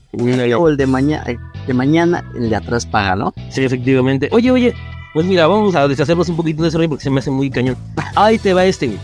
[0.57, 1.25] O el de mañana,
[1.67, 3.33] de mañana, el de atrás paga, ¿no?
[3.49, 4.29] Sí, efectivamente.
[4.31, 4.73] Oye, oye,
[5.13, 7.49] pues mira, vamos a deshacernos un poquito de eso, güey, porque se me hace muy
[7.49, 7.75] cañón.
[8.15, 8.99] Ahí te va este, güey.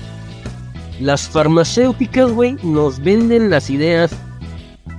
[0.99, 4.11] Las farmacéuticas, güey, nos venden las ideas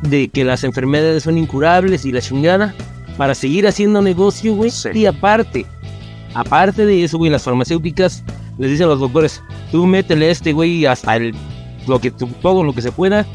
[0.03, 2.75] de que las enfermedades son incurables y la chingada
[3.17, 4.71] para seguir haciendo negocio, güey.
[4.71, 4.91] Sí.
[4.95, 5.65] Y aparte,
[6.35, 8.25] aparte de eso, güey, las farmacéuticas
[8.59, 11.35] les dicen a los doctores, tú métele este, güey, hasta el,
[11.87, 13.27] lo que, todo lo que se pueda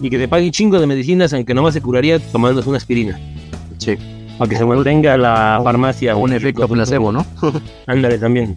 [0.00, 3.18] y que te pague un chingo de medicinas, aunque nomás se curaría tomándose una aspirina.
[3.78, 3.96] Sí.
[4.38, 6.16] Para que se mantenga la farmacia.
[6.16, 7.26] Un efecto placebo, ¿no?
[7.86, 8.56] Ándale también.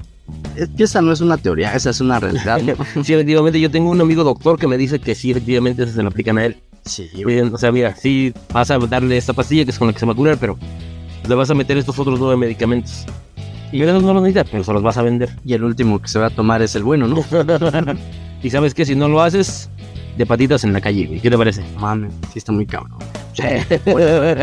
[0.55, 2.61] Es que esa no es una teoría, esa es una realidad.
[2.61, 2.75] ¿no?
[3.03, 6.01] Sí, efectivamente, yo tengo un amigo doctor que me dice que sí, efectivamente, eso se
[6.01, 6.57] lo aplican a él.
[6.85, 7.09] Sí,
[7.51, 10.05] o sea, mira, sí vas a darle esta pastilla que es con la que se
[10.05, 10.57] va a curar, pero
[11.27, 13.05] le vas a meter estos otros nueve medicamentos.
[13.73, 15.31] Y esos no los necesitas, pero se los vas a vender.
[15.43, 17.23] Y el último que se va a tomar es el bueno, ¿no?
[18.43, 19.67] y sabes que si no lo haces,
[20.15, 21.19] de patitas en la calle, güey.
[21.19, 21.63] ¿Qué te parece?
[21.79, 22.99] Mames, sí está muy cabrón.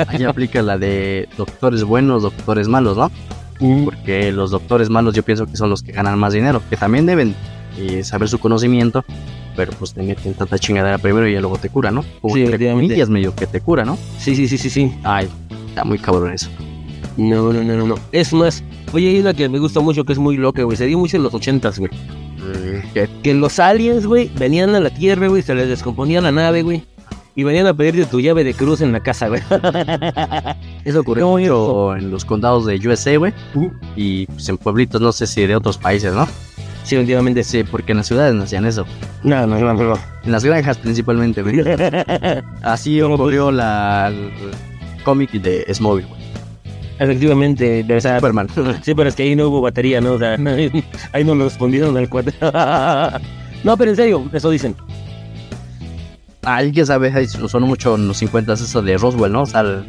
[0.09, 3.09] Ahí aplica la de doctores buenos, doctores malos, ¿no?
[3.85, 7.07] Porque los doctores malos yo pienso que son los que ganan más dinero, que también
[7.07, 7.37] deben
[7.79, 9.05] eh, saber su conocimiento,
[9.55, 12.05] pero pues te meten tanta chingadera primero y ya luego te cura, ¿no?
[12.21, 13.97] Como Sí, entre comillas medio que te cura, ¿no?
[14.19, 14.93] Sí, sí, sí, sí, sí.
[15.05, 15.29] Ay,
[15.69, 16.51] está muy cabrón eso.
[17.17, 17.95] No, no, no, no, no.
[18.13, 20.77] Es más, oye, hay una que me gusta mucho que es muy loca, güey.
[20.77, 21.91] Se dio mucho en los ochentas, güey.
[22.95, 23.09] ¿Qué?
[23.23, 26.85] Que los aliens, güey, venían a la Tierra, güey, se les descomponía la nave, güey.
[27.37, 29.41] Y venían a pedirte tu llave de cruz en la casa, güey.
[30.85, 33.33] Eso ocurrió mucho en los condados de USA, güey,
[33.97, 36.27] y pues, en pueblitos, no sé si de otros países, ¿no?
[36.85, 37.45] Sí, efectivamente.
[37.45, 38.85] Sí, porque en las ciudades no hacían eso.
[39.23, 39.95] No, no, no, no.
[40.25, 41.63] En las granjas principalmente, güey.
[42.63, 44.13] Así ocurrió la
[45.05, 46.20] cómic de Smallville, güey.
[47.01, 48.47] Efectivamente, o sea, Superman.
[48.83, 50.13] sí, pero es que ahí no hubo batería, ¿no?
[50.13, 50.35] O sea,
[51.13, 52.33] ahí no lo respondieron al cuate.
[53.65, 54.77] no, pero en serio, eso dicen.
[56.43, 59.43] Alguien sabe, sonó mucho en los 50 eso de Roswell, ¿no?
[59.43, 59.85] O sea, el-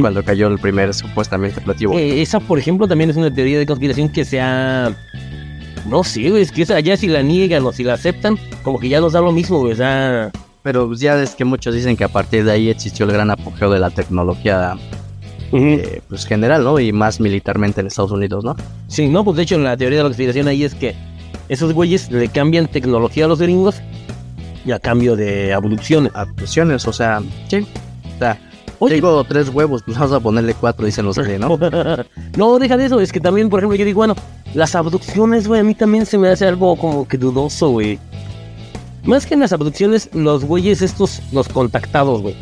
[0.00, 1.92] cuando cayó el primer supuestamente platillo.
[1.92, 4.96] Eh, esa, por ejemplo, también es una teoría de conspiración que sea.
[5.88, 8.80] No sé, güey, es que esa ya si la niegan o si la aceptan, como
[8.80, 9.72] que ya nos da lo mismo, güey.
[9.74, 10.30] O sea,
[10.62, 13.70] Pero ya es que muchos dicen que a partir de ahí existió el gran apogeo
[13.70, 14.76] de la tecnología
[15.52, 16.78] eh, pues general, ¿no?
[16.78, 18.56] Y más militarmente en Estados Unidos, ¿no?
[18.88, 20.94] Sí, no, pues de hecho la teoría de la conspiración ahí es que
[21.48, 23.80] esos güeyes le cambian tecnología a los gringos
[24.64, 26.12] y a cambio de abducciones.
[26.14, 27.66] Abducciones, o sea, sí.
[28.16, 28.38] O sea,
[28.78, 28.96] Oye.
[28.96, 31.58] tengo tres huevos, pues vamos a ponerle cuatro, dicen los que, ¿no?
[32.36, 34.16] no, deja de eso, es que también, por ejemplo, yo digo, bueno,
[34.54, 37.98] las abducciones, güey, a mí también se me hace algo como que dudoso, güey.
[39.06, 42.34] Más que en las abducciones, los güeyes estos, los contactados, güey.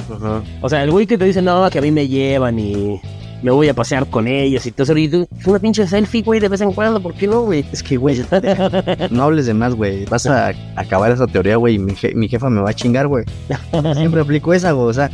[0.62, 3.00] O sea, el güey que te dice, no, que a mí me llevan y
[3.42, 4.96] me voy a pasear con ellos y todo eso.
[4.96, 7.64] Y tú, es una pinche selfie, güey, de vez en cuando, ¿por qué no, güey?
[7.70, 8.22] Es que, güey,
[9.11, 10.07] no hables de más, güey.
[10.07, 13.07] Vas a acabar esa teoría, güey, y mi, je- mi jefa me va a chingar,
[13.09, 13.24] güey.
[13.94, 14.88] Siempre aplico esa, güey.
[14.88, 15.11] O sea,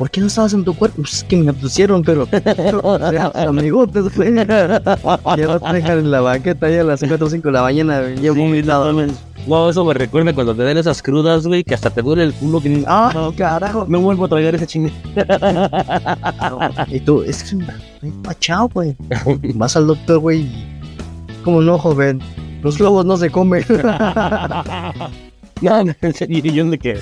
[0.00, 1.02] ¿por qué no estabas en tu cuerpo?
[1.02, 2.26] Pues es que me abducieron, pero...
[3.34, 4.34] amigotes, güey.
[4.34, 4.80] Ya
[5.58, 8.18] te dejan en la banqueta ya a las 4 o 5 de la mañana, güey.
[8.18, 8.94] Ya vomitado.
[9.46, 12.32] No, eso me recuerda cuando te dan esas crudas, güey, que hasta te duele el
[12.32, 12.62] culo.
[12.62, 12.82] Que...
[12.86, 13.84] Ah, carajo.
[13.90, 14.90] No vuelvo a tragar esa chinga.
[16.88, 18.96] Y tú, es que estoy pachado, güey.
[19.54, 20.40] Vas al doctor, güey.
[20.40, 20.80] y,
[21.44, 22.22] ¿Cómo no, joven?
[22.62, 23.66] Los globos no se comen.
[25.60, 26.98] no, no, en serio, yo de que.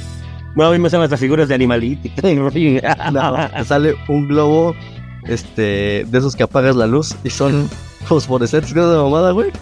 [0.59, 2.09] Bueno, a mí me salen estas figuras de animalito.
[3.13, 4.75] No, te sale un globo
[5.23, 7.71] este de esos que apagas la luz y son
[8.07, 9.53] fosforescentes que es de mamada, güey.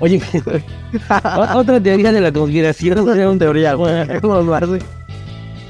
[0.00, 0.20] Oye,
[1.54, 2.98] otra teoría de la conspiración.
[2.98, 3.76] Una teoría.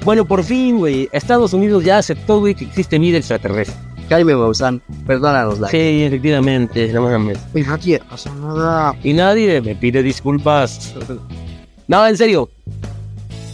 [0.02, 3.76] Bueno, por fin, güey, Estados Unidos ya aceptó, güey, que existe vida extraterrestre.
[4.08, 5.68] Jaime Maussan, perdónanos la.
[5.68, 7.38] Sí, efectivamente, no mames.
[7.54, 8.94] Oye, nadie pasa nada.
[9.02, 10.94] Y nadie me pide disculpas.
[11.86, 12.48] No, en serio.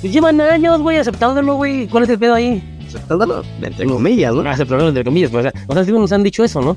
[0.01, 1.87] Pues llevan años, güey, aceptándolo, güey.
[1.87, 2.63] ¿Cuál es el pedo ahí?
[2.89, 4.43] Aceptándolo, entre comillas, ¿no?
[4.43, 6.77] No, aceptándolo entre comillas, pues, o sea, o sea, sí nos han dicho eso, ¿no?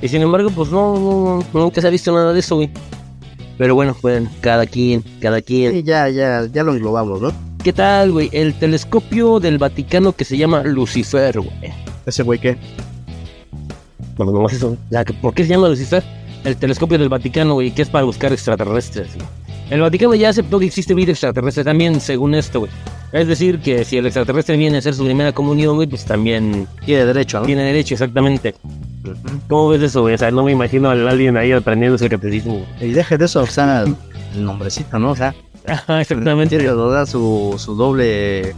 [0.00, 2.70] Y sin embargo, pues no, no, no, nunca se ha visto nada de eso, güey.
[3.58, 5.72] Pero bueno, pues, cada quien, cada quien.
[5.72, 7.32] Sí, ya, ya, ya lo englobamos, ¿no?
[7.62, 8.30] ¿Qué tal, güey?
[8.32, 11.72] El telescopio del Vaticano que se llama Lucifer, güey.
[12.06, 12.56] Ese güey que.
[14.16, 14.76] Bueno, nomás eso.
[15.20, 16.02] ¿Por qué se llama Lucifer?
[16.44, 19.14] El telescopio del Vaticano, güey, que es para buscar extraterrestres.
[19.14, 19.43] güey.
[19.74, 22.70] El Vaticano ya aceptó que existe vida extraterrestre también, según esto, güey.
[23.10, 26.68] Es decir, que si el extraterrestre viene a hacer su primera comunión, güey, pues también
[26.86, 27.46] Tiene derecho, ¿no?
[27.46, 28.54] tiene derecho, exactamente.
[29.48, 30.14] ¿Cómo ves eso, güey?
[30.14, 32.64] O sea, no me imagino al alguien ahí aprendiéndose el catecismo.
[32.80, 35.10] Y deje de eso, o sea, el nombrecito, ¿no?
[35.10, 35.34] O sea,
[35.66, 36.56] Ajá, exactamente.
[36.56, 38.54] tiene da su, su doble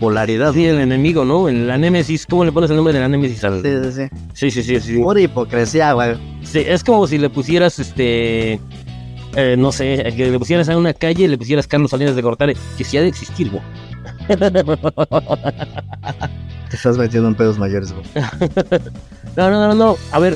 [0.00, 0.54] polaridad.
[0.54, 1.50] Sí, el enemigo, ¿no?
[1.50, 3.60] La Némesis, ¿cómo le pones el nombre de la Némesis al...?
[3.60, 4.08] Sí, sí, sí.
[4.32, 5.02] Sí, sí, sí, sí.
[5.02, 6.16] Pura hipocresía, güey.
[6.44, 8.58] Sí, es como si le pusieras, este...
[9.36, 12.22] eh, no sé, que le pusieras a una calle y le pusieras Carlos Salinas de
[12.22, 13.62] Gortari, que sí ha de existir, güey.
[16.70, 18.04] Te estás metiendo en pedos mayores, güey.
[19.36, 19.96] No, no, no, no.
[20.12, 20.34] A ver,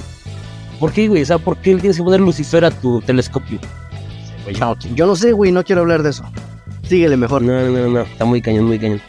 [0.79, 1.23] ¿por qué, güey?
[1.23, 3.59] O sea, ¿por qué le tienes que poner Lucifer a tu telescopio?
[4.53, 6.23] Yo, yo no sé, güey, no quiero hablar de eso.
[6.83, 7.41] Síguele mejor.
[7.41, 8.01] No, no, no, no.
[8.01, 9.01] Está muy cañón, muy cañón.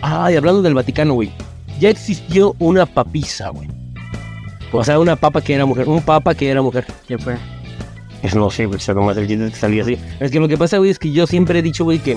[0.00, 1.30] Ay, hablando del Vaticano, güey.
[1.78, 3.68] Ya existió una papisa, güey.
[4.72, 5.86] O sea, una papa que era mujer.
[5.86, 6.86] Un papa que era mujer.
[7.06, 7.36] ¿Quién fue?
[8.24, 9.98] Es no sé, güey, o sea, nomás el chiste que salía así.
[10.18, 12.16] Es que lo que pasa, güey, es que yo siempre he dicho, güey, que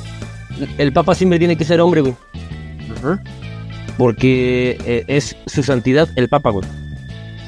[0.78, 2.16] el papa siempre tiene que ser hombre, güey.
[3.98, 6.66] Porque eh, es su santidad el papa, güey.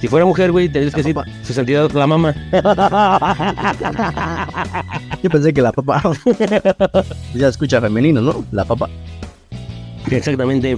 [0.02, 2.36] Si fuera mujer, güey, tendrías que decir su santidad la mamá.
[5.24, 6.04] Yo pensé que la papa.
[7.34, 8.44] ya escucha femenino, ¿no?
[8.52, 8.90] La papa.
[10.12, 10.78] Exactamente.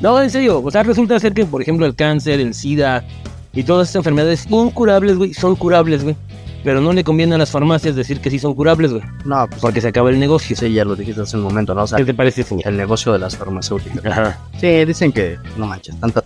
[0.00, 0.62] No, en serio.
[0.64, 3.04] O sea, resulta ser que, por ejemplo, el cáncer, el SIDA
[3.52, 6.16] y todas estas enfermedades incurables, güey, son curables, güey.
[6.64, 9.02] Pero no le conviene a las farmacias decir que sí son curables, güey.
[9.24, 10.54] No, pues Porque se acaba el negocio.
[10.56, 11.82] sí, ya lo dijiste hace un momento, ¿no?
[11.82, 12.66] O sea, ¿Qué te parece, señor?
[12.68, 14.04] el negocio de las farmacéuticas.
[14.06, 14.38] Ajá.
[14.60, 16.24] Sí, dicen que, no manches, tanta-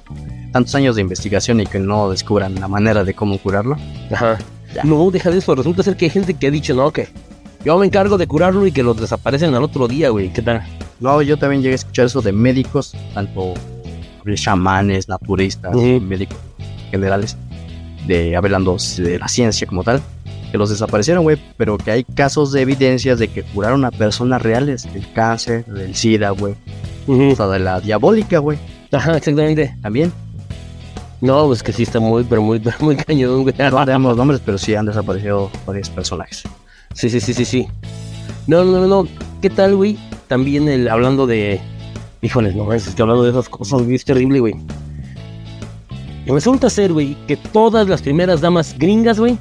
[0.52, 3.76] tantos años de investigación y que no descubran la manera de cómo curarlo.
[4.12, 4.36] Ajá.
[4.74, 4.84] Ya.
[4.84, 5.54] No, deja de eso.
[5.54, 7.08] Resulta ser que hay gente que ha dicho, no, que
[7.64, 10.30] yo me encargo de curarlo y que los desaparecen al otro día, güey.
[10.32, 10.62] ¿Qué tal?
[11.00, 13.54] No, yo también llegué a escuchar eso de médicos, tanto
[14.34, 16.00] chamanes, naturistas, Ujú.
[16.00, 16.36] médicos
[16.90, 17.36] generales,
[18.06, 20.02] de hablando de la ciencia como tal,
[20.50, 24.42] que los desaparecieron, güey, pero que hay casos de evidencias de que curaron a personas
[24.42, 26.54] reales del cáncer, del SIDA, güey,
[27.06, 27.30] Ujú.
[27.32, 28.58] hasta de la diabólica, güey,
[28.92, 29.74] Ajá, exactamente.
[29.82, 30.12] también.
[31.20, 33.54] No, pues que sí está muy, pero muy, pero muy cañón, güey.
[33.58, 36.42] No damos nombres, pero sí han desaparecido varios personajes.
[36.94, 37.66] Sí, sí, sí, sí, sí.
[38.46, 39.08] No, no, no, no.
[39.42, 39.98] ¿Qué tal, güey?
[40.28, 41.60] También el hablando de.
[42.22, 44.54] Híjoles, no, es que hablando de esas cosas, güey, es terrible, güey.
[46.26, 49.38] Resulta ser, güey, que todas las primeras damas gringas, güey,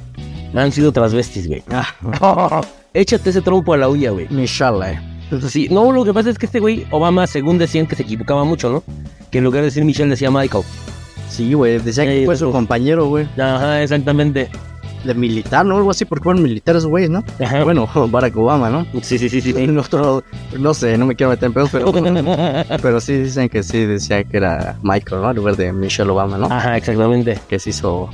[0.54, 1.62] han sido transvestis, güey.
[1.70, 2.60] Ah,
[2.94, 4.26] Échate ese trompo a la olla, güey.
[4.30, 4.92] inshallah.
[4.92, 5.00] eh.
[5.48, 8.44] Sí, no, lo que pasa es que este güey, Obama, según decían que se equivocaba
[8.44, 8.84] mucho, ¿no?
[9.30, 10.62] Que en lugar de decir Michelle decía Michael.
[11.28, 14.48] Sí, güey, decía que Sí, fue su compañero, güey, Ajá, exactamente.
[15.04, 15.76] de militar, ¿no?
[15.76, 17.24] Algo así, porque fueron militares, güey, ¿no?
[17.44, 17.64] Ajá.
[17.64, 18.86] Bueno, Barack Obama, ¿no?
[19.02, 19.52] Sí, sí, sí, sí.
[19.76, 20.22] Otro,
[20.58, 21.92] no sé, no me quiero meter en pedos, pero,
[22.82, 25.30] pero sí dicen que sí decía que era Michael, ¿no?
[25.30, 26.46] En lugar de Michelle Obama, ¿no?
[26.46, 27.38] Ajá, exactamente.
[27.48, 28.08] Que se hizo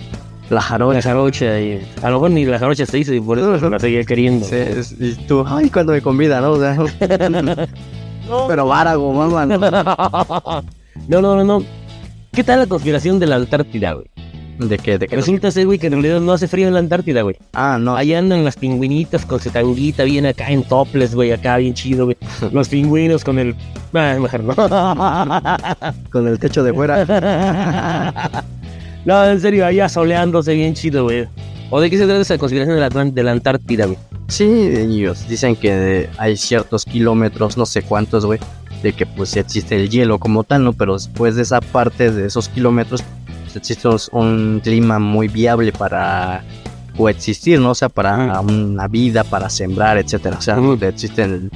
[0.52, 1.02] la La jarocha.
[1.02, 4.04] jarocha y a lo mejor ni la jarocha se hizo y por eso la seguía
[4.04, 4.46] queriendo.
[4.46, 6.52] Sí, es- y tú, ay, cuando me convida, ¿no?
[6.52, 6.76] O sea,
[8.48, 9.58] pero Barack Obama, ¿no?
[11.08, 11.64] No, no, no, no.
[12.32, 14.06] ¿Qué tal la conspiración de la Antártida, güey?
[14.58, 14.96] ¿De qué?
[14.98, 15.16] ¿De qué?
[15.16, 17.36] Resulta ser, güey, que en realidad no hace frío en la Antártida, güey.
[17.54, 17.96] Ah, no.
[17.96, 22.04] Ahí andan las pingüinitas con su tanguita bien acá en toples, güey, acá bien chido,
[22.04, 22.16] güey.
[22.52, 23.54] Los pingüinos con el...
[23.94, 24.54] Ah, mejor no.
[26.12, 27.04] Con el techo de fuera.
[29.04, 31.26] No, en serio, allá soleándose bien chido, güey.
[31.70, 33.98] ¿O de qué se trata esa conspiración de la, de la Antártida, güey?
[34.28, 38.38] Sí, ellos dicen que hay ciertos kilómetros, no sé cuántos, güey,
[38.82, 40.72] de que pues existe el hielo como tal, ¿no?
[40.72, 43.02] Pero después de esa parte de esos kilómetros,
[43.42, 46.44] pues, existe un clima muy viable para
[46.96, 47.70] coexistir, ¿no?
[47.70, 50.38] O sea, para una vida, para sembrar, etcétera.
[50.38, 51.50] O sea, existe el,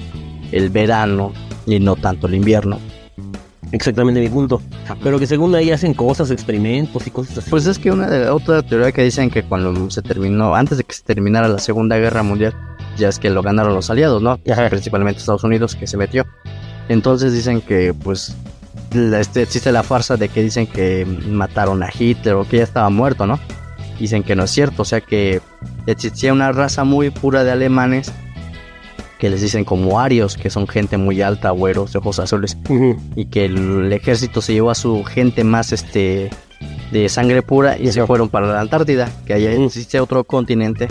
[0.52, 1.32] el verano
[1.66, 2.78] y no tanto el invierno.
[3.76, 4.62] Exactamente mi punto.
[5.02, 7.50] Pero que según ahí hacen cosas, experimentos y cosas así.
[7.50, 10.84] Pues es que una de otra teoría que dicen que cuando se terminó, antes de
[10.84, 12.54] que se terminara la Segunda Guerra Mundial,
[12.96, 14.40] ya es que lo ganaron los aliados, ¿no?
[14.50, 14.70] Ajá.
[14.70, 16.24] Principalmente Estados Unidos que se metió.
[16.88, 18.34] Entonces dicen que pues
[18.94, 22.62] la- este, existe la farsa de que dicen que mataron a Hitler o que ya
[22.64, 23.38] estaba muerto, ¿no?
[24.00, 25.42] Dicen que no es cierto, o sea que
[25.86, 28.10] existía una raza muy pura de alemanes
[29.18, 32.56] que les dicen como arios, que son gente muy alta, güeros, de ojos azules,
[33.14, 36.30] y que el ejército se llevó a su gente más este
[36.90, 39.64] de sangre pura y se fueron para la Antártida, que allá Mm.
[39.64, 40.88] existe otro continente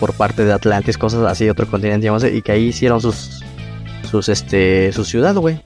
[0.00, 3.42] por parte de Atlantis, cosas así, otro continente, digamos, y que ahí hicieron sus
[4.10, 5.60] sus este su ciudad, güey.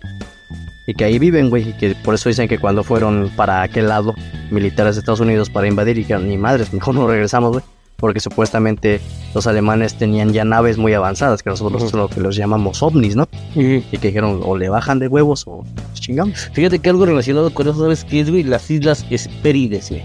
[0.87, 3.88] Y que ahí viven, güey, y que por eso dicen que cuando fueron para aquel
[3.88, 4.14] lado
[4.53, 7.64] militares de Estados Unidos para invadir y que ni madres, mejor no regresamos, güey.
[7.96, 9.00] Porque supuestamente
[9.35, 13.16] los alemanes tenían ya naves muy avanzadas, que nosotros es lo que los llamamos ovnis,
[13.16, 13.28] ¿no?
[13.54, 16.50] Y que dijeron, o le bajan de huevos o chingamos.
[16.52, 18.42] Fíjate que algo relacionado con eso, ¿sabes qué es, güey?
[18.42, 20.04] Las Islas Hespérides, güey.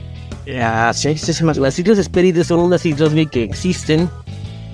[0.59, 1.57] Ah, sí, sí, sí, más.
[1.57, 4.09] Las Islas Hespérides son unas islas, güey, que existen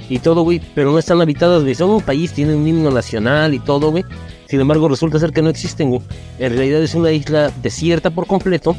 [0.10, 1.76] y todo, güey, pero no están habitadas, güey.
[1.76, 4.06] Son un país, tienen un himno nacional y todo, güey.
[4.48, 6.02] Sin embargo, resulta ser que no existen, güey.
[6.40, 8.76] En realidad es una isla desierta por completo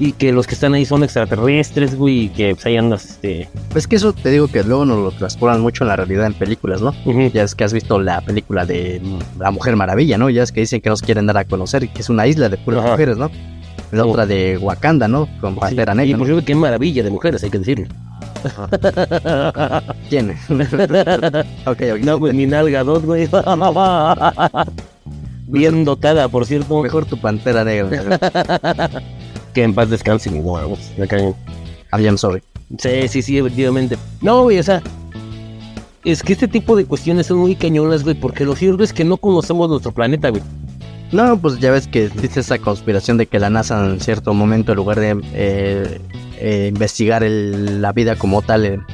[0.00, 3.50] y que los que están ahí son extraterrestres, güey, y que pues, ahí andas, este...
[3.68, 6.32] Pues que eso te digo que luego nos lo transportan mucho en la realidad en
[6.32, 6.94] películas, ¿no?
[7.28, 9.02] Ya es que has visto la película de
[9.38, 10.30] La Mujer Maravilla, ¿no?
[10.30, 12.56] Ya es que dicen que nos quieren dar a conocer que es una isla de
[12.56, 13.30] puras mujeres, ¿no?
[13.92, 15.28] La otra de Wakanda, ¿no?
[15.38, 16.16] Con Pantera Negra.
[16.16, 17.88] Y por cierto, qué maravilla de mujeres, hay que decirlo.
[20.08, 20.30] ¿Quién?
[21.66, 22.00] ok, ok.
[22.02, 23.28] No, pues mi nalga dos, güey.
[25.48, 26.80] Bien dotada, por cierto.
[26.80, 28.18] Mejor tu Pantera Negra.
[29.50, 30.92] que en paz descanse, mi huevos.
[30.96, 31.34] Me caen.
[31.92, 32.42] I'm sorry.
[32.78, 33.96] Sí, sí, sí, efectivamente.
[34.20, 34.82] No, güey, o sea,
[36.04, 39.04] es que este tipo de cuestiones son muy cañonas, güey, porque lo cierto es que
[39.04, 40.42] no conocemos nuestro planeta, güey.
[41.12, 44.72] No, pues ya ves que existe esa conspiración de que la NASA en cierto momento,
[44.72, 46.00] en lugar de eh,
[46.38, 48.86] eh, investigar la vida como tal,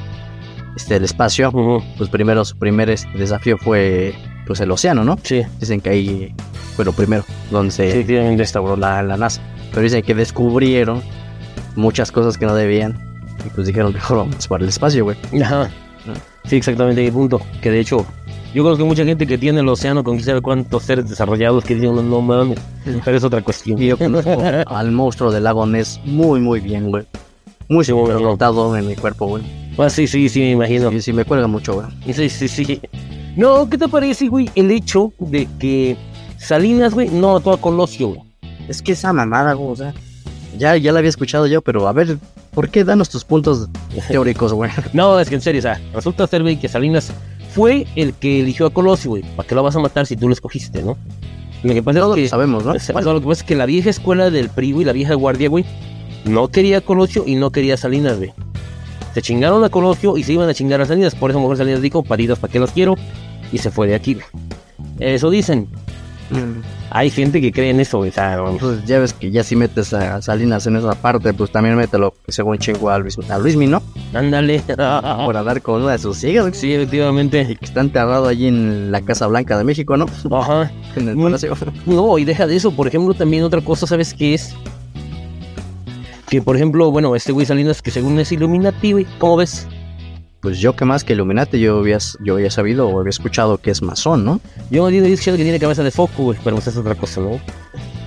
[0.75, 1.51] este, el espacio,
[1.97, 4.15] pues primero su primer este, desafío fue
[4.47, 5.19] pues el océano, ¿no?
[5.21, 5.43] Sí.
[5.59, 6.35] Dicen que ahí
[6.75, 9.41] fue lo primero, donde se restauró la, la NASA.
[9.71, 11.01] Pero dicen que descubrieron
[11.75, 12.97] muchas cosas que no debían
[13.45, 15.17] y pues dijeron mejor vamos para el espacio, güey.
[15.41, 15.69] Ajá.
[16.45, 17.41] Sí, exactamente, el punto.
[17.61, 18.05] Que de hecho,
[18.53, 21.93] yo conozco mucha gente que tiene el océano con quién cuántos seres desarrollados que dicen,
[22.09, 22.59] no mames,
[23.03, 23.81] pero es otra cuestión.
[23.81, 27.05] Y yo conozco al monstruo del lago Ness muy, muy bien, güey.
[27.69, 29.43] Muy sí, notado en mi cuerpo, güey.
[29.77, 30.89] Ah, sí, sí, sí, me imagino.
[30.89, 31.87] Sí, sí, me cuelga mucho, güey.
[32.13, 32.81] Sí, sí, sí.
[33.35, 35.97] No, ¿qué te parece, güey, el hecho de que
[36.37, 38.21] Salinas, güey, no mató a Colosio, güey?
[38.67, 39.93] Es que esa mamada, güey, o sea,
[40.57, 42.17] ya, ya la había escuchado yo, pero a ver,
[42.53, 43.67] ¿por qué danos tus puntos
[44.07, 44.71] teóricos, güey?
[44.93, 47.11] no, es que en serio, o sea, resulta ser, güey, que Salinas
[47.53, 49.23] fue el que eligió a Colosio, güey.
[49.35, 50.97] ¿Para qué lo vas a matar si tú lo escogiste, no?
[51.63, 52.73] Lo que pasa es que sabemos, ¿no?
[52.73, 55.65] lo que pasa es que la vieja escuela del PRI, güey, la vieja guardia, güey,
[56.25, 58.31] no quería a Colosio y no quería a Salinas, güey.
[59.13, 61.15] Se chingaron a Colosio y se iban a chingar a Salinas.
[61.15, 62.95] Por eso mejor Salinas dijo, patitas, ¿para qué los quiero?
[63.51, 64.25] Y se fue de aquí, güey.
[64.99, 65.67] Eso dicen.
[66.89, 68.11] Hay gente que cree en eso, güey.
[68.59, 72.13] pues ya ves que ya si metes a Salinas en esa parte, pues también mételo
[72.27, 73.81] según chingo a Luis, a Luismi, ¿no?
[74.13, 74.61] Ándale.
[75.25, 76.55] Por dar con una de sus hijas.
[76.55, 77.45] Sí, efectivamente.
[77.49, 80.05] Y que está enterrado allí en la Casa Blanca de México, ¿no?
[80.31, 80.71] Ajá.
[80.95, 81.55] en el palacio.
[81.85, 82.71] No, y deja de eso.
[82.71, 84.55] Por ejemplo, también otra cosa, ¿sabes qué es?
[86.29, 89.67] Que, por ejemplo, bueno, este güey Salinas, que según es Illuminati, güey, ¿cómo ves?
[90.47, 93.69] Pues yo que más que Illuminati, yo había, yo había sabido o había escuchado que
[93.69, 94.39] es masón, ¿no?
[94.71, 97.37] Yo había escuchado que tiene cabeza de foco, güey, pero pues es otra cosa, ¿no?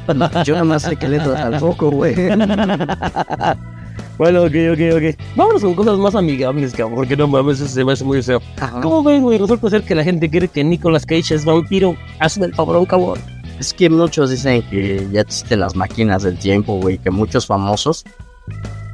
[0.44, 2.14] yo nada más sé que le al foco, güey.
[4.16, 5.20] bueno, ok, ok, ok.
[5.36, 8.40] Vámonos con cosas más amigables, cabrón, porque no mames, se me hace muy feo.
[8.80, 9.36] ¿Cómo ven, güey?
[9.36, 11.94] Resulta ser que la gente cree que Nicolas Cage es vampiro.
[12.20, 13.18] Hazme el favor, cabrón.
[13.58, 18.02] Es que muchos dicen que ya existen las máquinas del tiempo, güey, que muchos famosos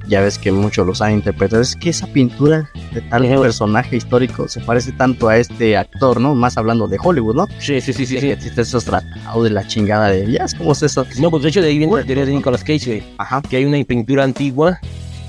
[0.08, 1.62] ya ves que muchos los han interpretado.
[1.62, 6.34] Es que esa pintura de tal personaje histórico se parece tanto a este actor, ¿no?
[6.34, 7.46] Más hablando de Hollywood, ¿no?
[7.58, 8.20] Sí, sí, sí, sí.
[8.20, 8.30] sí.
[8.30, 11.06] Existe esos tratados de la chingada de ellas, ¿cómo es eso?
[11.18, 13.02] No, pues de hecho de ahí viene la teoría de Nicolas Cage, güey.
[13.18, 13.42] Ajá.
[13.42, 14.78] Que hay una pintura antigua,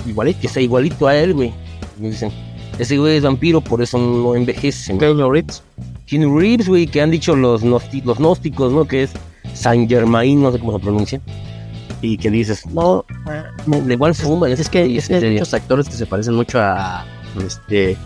[0.05, 1.53] igualito, que está igualito a él, güey.
[1.99, 2.31] Me dicen,
[2.77, 4.97] ese güey es vampiro, por eso no envejece.
[4.97, 5.63] Keanu Reeves.
[6.05, 7.83] Keanu Reeves, güey, que han dicho los, los
[8.17, 8.85] gnósticos, ¿no?
[8.85, 9.11] Que es
[9.53, 11.21] Saint Germain, no sé cómo se pronuncia
[12.01, 13.05] y que dices, no,
[13.65, 17.05] de igual forma, es que hay muchos actores que se parecen mucho a
[17.45, 17.97] este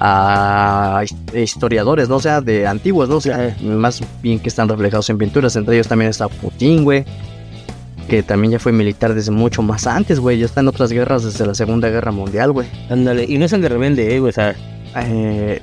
[0.00, 2.16] a historiadores, ¿no?
[2.16, 3.16] O sea, de antiguos, ¿no?
[3.16, 5.54] O sea, más bien que están reflejados en pinturas.
[5.56, 7.04] Entre ellos también está Putin, güey.
[8.08, 10.38] Que también ya fue militar desde mucho más antes, güey.
[10.38, 12.66] Ya está en otras guerras desde la Segunda Guerra Mundial, güey.
[12.88, 14.30] Ándale, y no es el de rebelde, eh, güey.
[14.30, 14.56] O sea,
[14.96, 15.60] eh,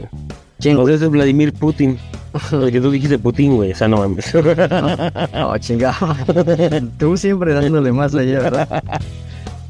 [0.60, 0.78] ¿quién?
[0.78, 1.98] O es Vladimir Putin.
[2.72, 3.72] que tú dijiste Putin, güey.
[3.72, 4.34] O sea, no mames.
[5.34, 6.16] no, chingado.
[6.98, 8.84] Tú siempre dándole más allá, ¿verdad?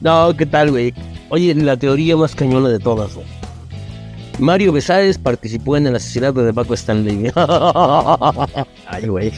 [0.01, 0.93] No, ¿qué tal, güey?
[1.30, 3.27] Oye, la teoría más cañona de todas, güey.
[4.39, 7.32] Mario Besares participó en el asesinato de Paco Stanley.
[8.88, 9.32] Ay, güey.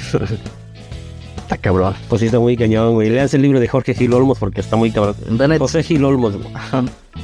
[1.50, 1.96] Está cabrón.
[2.08, 3.10] Pues sí, está muy cañón, güey.
[3.10, 5.16] Leas el libro de Jorge Gil Olmos porque está muy cabrón.
[5.58, 6.54] José Gil Olmos, güey.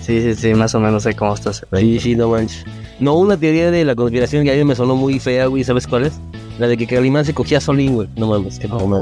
[0.02, 1.64] Sí, sí, sí, más o menos sé cómo estás.
[1.78, 2.66] Sí, sí, no manches.
[3.00, 5.86] No, una teoría de la conspiración que a mí me sonó muy fea, güey, ¿sabes
[5.86, 6.20] cuál es?
[6.58, 8.10] La de que Calimán se cogía a Solín, güey.
[8.16, 9.00] No mames, qué toma.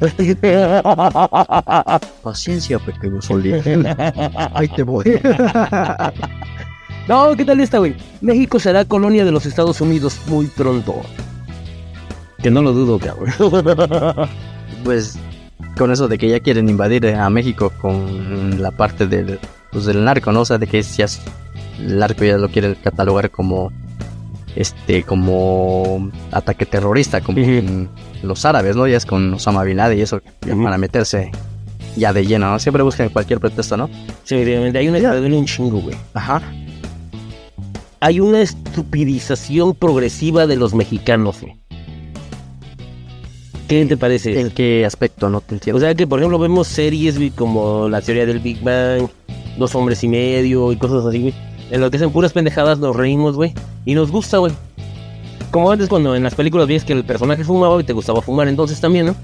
[2.24, 3.62] Paciencia, pequeño Solín.
[4.54, 5.04] Ahí te voy.
[7.08, 7.94] no, ¿qué tal esta, güey?
[8.20, 10.96] México será colonia de los Estados Unidos muy pronto.
[12.42, 14.28] Que no lo dudo, cabrón.
[14.84, 15.18] Pues
[15.76, 19.40] con eso de que ya quieren invadir a México con la parte del
[19.72, 20.42] pues, del narco, ¿no?
[20.42, 21.06] O sea, de que ya
[21.80, 23.72] el narco ya lo quiere catalogar como
[24.54, 27.40] este como ataque terrorista como
[28.22, 28.86] los árabes, ¿no?
[28.86, 30.20] Ya es con Osama Bin Laden y eso
[30.62, 31.32] para meterse
[31.96, 32.58] ya de lleno, ¿no?
[32.58, 33.90] Siempre buscan cualquier pretexto, ¿no?
[34.24, 35.96] Sí, hay una de un chingo, güey.
[36.14, 36.42] Ajá.
[38.00, 41.56] Hay una estupidización progresiva de los mexicanos, güey.
[43.68, 44.40] ¿Qué te parece?
[44.40, 45.30] ¿En qué aspecto?
[45.30, 45.78] No te entiendo.
[45.78, 49.08] O sea que, por ejemplo, vemos series, güey, como la teoría del Big Bang,
[49.58, 51.34] Dos hombres y medio y cosas así, güey.
[51.70, 53.54] En lo que hacen puras pendejadas nos reímos, güey.
[53.84, 54.52] Y nos gusta, güey.
[55.50, 58.48] Como antes cuando en las películas ves que el personaje fumaba y te gustaba fumar
[58.48, 59.16] entonces también, ¿no?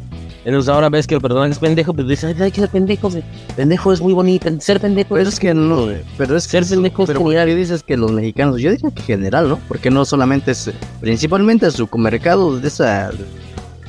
[0.45, 3.11] Entonces ahora ves que el personaje es pendejo, pues dices, ay, hay que ser pendejo,
[3.11, 3.23] güey.
[3.57, 5.15] Pendejo es muy bonito, ser pendejo.
[5.15, 8.61] Pero es que no, pero es ser pendejo pero ¿por qué dices que los mexicanos,
[8.61, 9.59] yo diría que en general, ¿no?
[9.69, 10.71] Porque no solamente es,
[11.01, 13.11] principalmente su mercado de esa,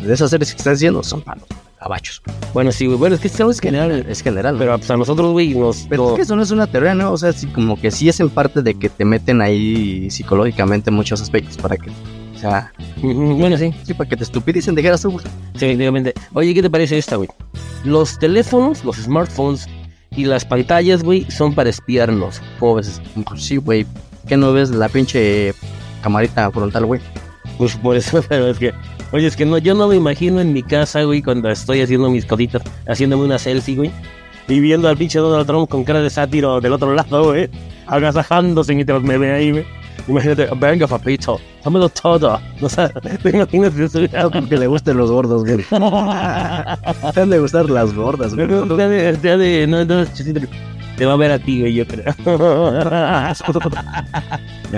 [0.02, 1.48] de esas series que están haciendo son palos
[1.82, 2.22] abachos.
[2.54, 2.98] Bueno, sí, güey.
[2.98, 4.06] Bueno, es que es general.
[4.08, 4.56] Es general.
[4.58, 5.88] Pero pues, a nosotros, güey, nos.
[5.90, 7.12] Pero es que eso no es una teoría, ¿no?
[7.12, 10.92] O sea, sí, como que sí es en parte de que te meten ahí psicológicamente
[10.92, 11.90] muchos aspectos para que.
[11.90, 12.72] O sea.
[13.02, 13.74] Bueno, sí.
[13.84, 15.26] Sí, para que te estupidicen de su güey.
[15.56, 16.14] Sí, efectivamente.
[16.34, 17.30] Oye, ¿qué te parece esta, güey?
[17.84, 19.68] Los teléfonos, los smartphones
[20.16, 22.42] y las pantallas, güey, son para espiarnos.
[22.60, 23.02] ¿Cómo ves?
[23.28, 23.88] Pues sí, güey.
[24.28, 25.54] ¿Qué no ves la pinche
[26.04, 27.02] camarita frontal, güey?
[27.58, 28.72] Pues por eso, pero es que
[29.12, 32.10] Oye, es que no, yo no me imagino en mi casa, güey, cuando estoy haciendo
[32.10, 33.92] mis cositas, haciéndome una selfie, güey.
[34.48, 37.50] Y viendo al pinche Donald Trump con cara de sátiro del otro lado, güey.
[37.88, 39.66] Agasajándose mientras me ve ahí, güey.
[40.08, 42.40] Imagínate, venga, papito, dámelo todo.
[42.60, 42.90] No sé,
[43.22, 44.10] te imaginas si soy
[44.50, 45.58] que le gusten los gordos, güey.
[47.14, 48.48] te han de gustar las gordas, güey.
[48.48, 50.06] de, de, no, no,
[51.02, 52.06] te va a ver a ti, güey, yo creo.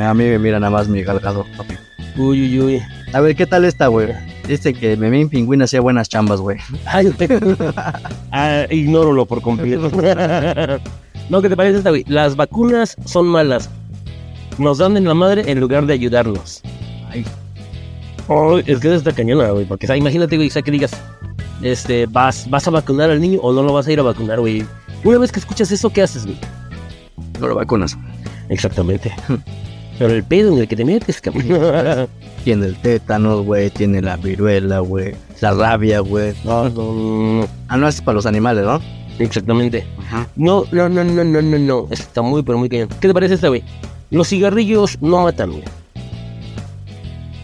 [0.02, 1.76] a mí me mira nada más mi galgado, papi.
[2.16, 2.82] Uy, uy, uy.
[3.12, 4.08] A ver, ¿qué tal esta, güey?
[4.48, 6.60] Dice que Memín Pingüín hacía buenas chambas, güey.
[6.86, 7.14] Ay,
[8.32, 9.92] ah, ignóralo por completo.
[11.30, 12.06] no, ¿qué te parece esta, güey?
[12.08, 13.70] Las vacunas son malas.
[14.58, 16.62] Nos dan en la madre en lugar de ayudarnos.
[17.10, 17.26] Ay.
[18.30, 19.66] Oh, es que es esta cañona, güey.
[19.66, 20.94] Porque, o sea, imagínate, güey, o sea, que digas,
[21.62, 24.40] este, vas, vas a vacunar al niño o no lo vas a ir a vacunar,
[24.40, 24.66] güey.
[25.04, 26.38] Una vez que escuchas eso, ¿qué haces, güey?
[27.40, 27.98] No lo vacunas.
[28.50, 29.14] Exactamente.
[30.00, 32.08] Pero el pedo en el que te metes, cabrón.
[32.44, 36.34] tiene el tétano, güey, tiene la viruela, güey, la rabia, güey.
[36.44, 37.48] No, no, no.
[37.68, 38.82] Ah, no, es para los animales, ¿no?
[39.20, 39.86] Exactamente.
[40.36, 41.88] No, no, no, no, no, no, no.
[41.92, 42.90] Está muy, pero muy cañón.
[43.00, 43.64] ¿Qué te parece esta, güey?
[44.10, 45.64] Los cigarrillos no matan, güey.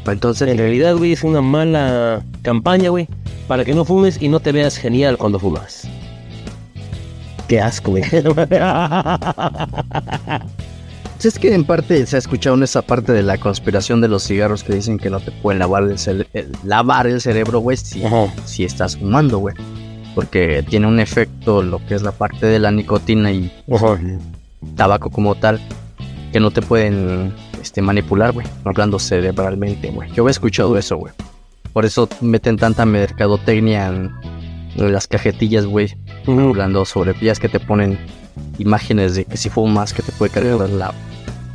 [0.05, 3.07] Entonces, en realidad, güey, es una mala campaña, güey,
[3.47, 5.87] para que no fumes y no te veas genial cuando fumas.
[7.49, 8.03] Qué asco, güey.
[11.21, 14.23] Es que en parte se ha escuchado en esa parte de la conspiración de los
[14.23, 16.27] cigarros que dicen que no te pueden lavar el,
[16.63, 18.01] lavar el cerebro, güey, si,
[18.45, 19.53] si, estás fumando, güey.
[20.15, 23.51] Porque tiene un efecto lo que es la parte de la nicotina y
[24.77, 25.59] tabaco como tal,
[26.31, 30.09] que no te pueden este, manipular, güey, hablando cerebralmente, güey.
[30.13, 31.11] Yo he escuchado eso, güey.
[31.73, 34.13] Por eso meten tanta mercadotecnia en,
[34.79, 35.95] las cajetillas, güey,
[36.27, 37.97] hablando sobre pillas que te ponen
[38.57, 40.93] imágenes de que si fumas que te puede cargar la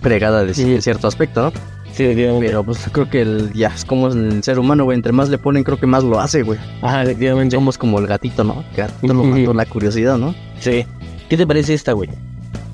[0.01, 1.75] pregada de cierto aspecto, ¿no?
[1.95, 4.97] Sí, Pero pues creo que el, ya es como el ser humano, güey.
[4.97, 6.59] Entre más le ponen, creo que más lo hace, güey.
[6.83, 7.55] Ajá, efectivamente.
[7.55, 8.65] Somos como el gatito, ¿no?
[8.73, 10.35] El gatito nos mató la curiosidad, ¿no?
[10.59, 10.85] Sí.
[11.29, 12.11] ¿Qué te parece esta, güey?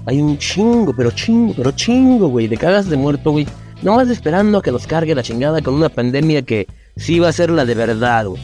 [0.06, 3.46] Hay un chingo, pero chingo, pero chingo, güey, de cagas de muerto, güey.
[3.82, 7.28] No vas esperando a que los cargue la chingada con una pandemia que sí va
[7.28, 8.40] a ser la de verdad, güey.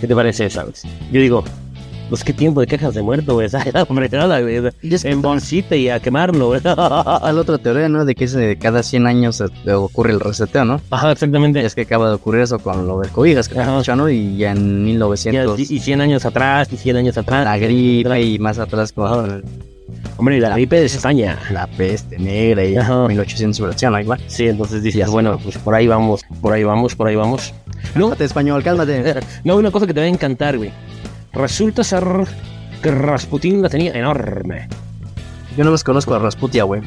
[0.00, 0.74] ¿Qué te parece esa, güey?
[1.10, 1.44] Yo digo,
[2.08, 3.48] pues qué tiempo de quejas de muerto, güey.
[3.88, 4.08] Hombre.
[4.82, 6.60] En bolsita y a quemarlo, güey.
[6.64, 8.04] A la otra teoría, ¿no?
[8.04, 10.80] De que de cada 100 años ocurre el reseteo, ¿no?
[10.90, 11.64] Ajá, exactamente.
[11.64, 14.08] Es que acaba de ocurrir eso con lo del cobijas, que ¿no?
[14.08, 15.58] Y ya en 1900...
[15.58, 17.44] y 100 años atrás, y 100 años atrás.
[17.44, 19.42] La gripe y más atrás con...
[20.16, 21.38] Hombre, y la gripe de España.
[21.50, 23.06] La peste negra y Ajá.
[23.08, 24.20] 1800 versión, igual.
[24.26, 27.52] Sí, entonces dices, bueno, pues por ahí vamos, por ahí vamos, por ahí vamos.
[27.94, 29.20] No, te español, cálmate.
[29.44, 30.72] No, una cosa que te va a encantar, güey.
[31.32, 32.04] Resulta ser
[32.82, 34.68] que Rasputin la tenía enorme.
[35.56, 36.82] Yo no los conozco a Rasputia, güey.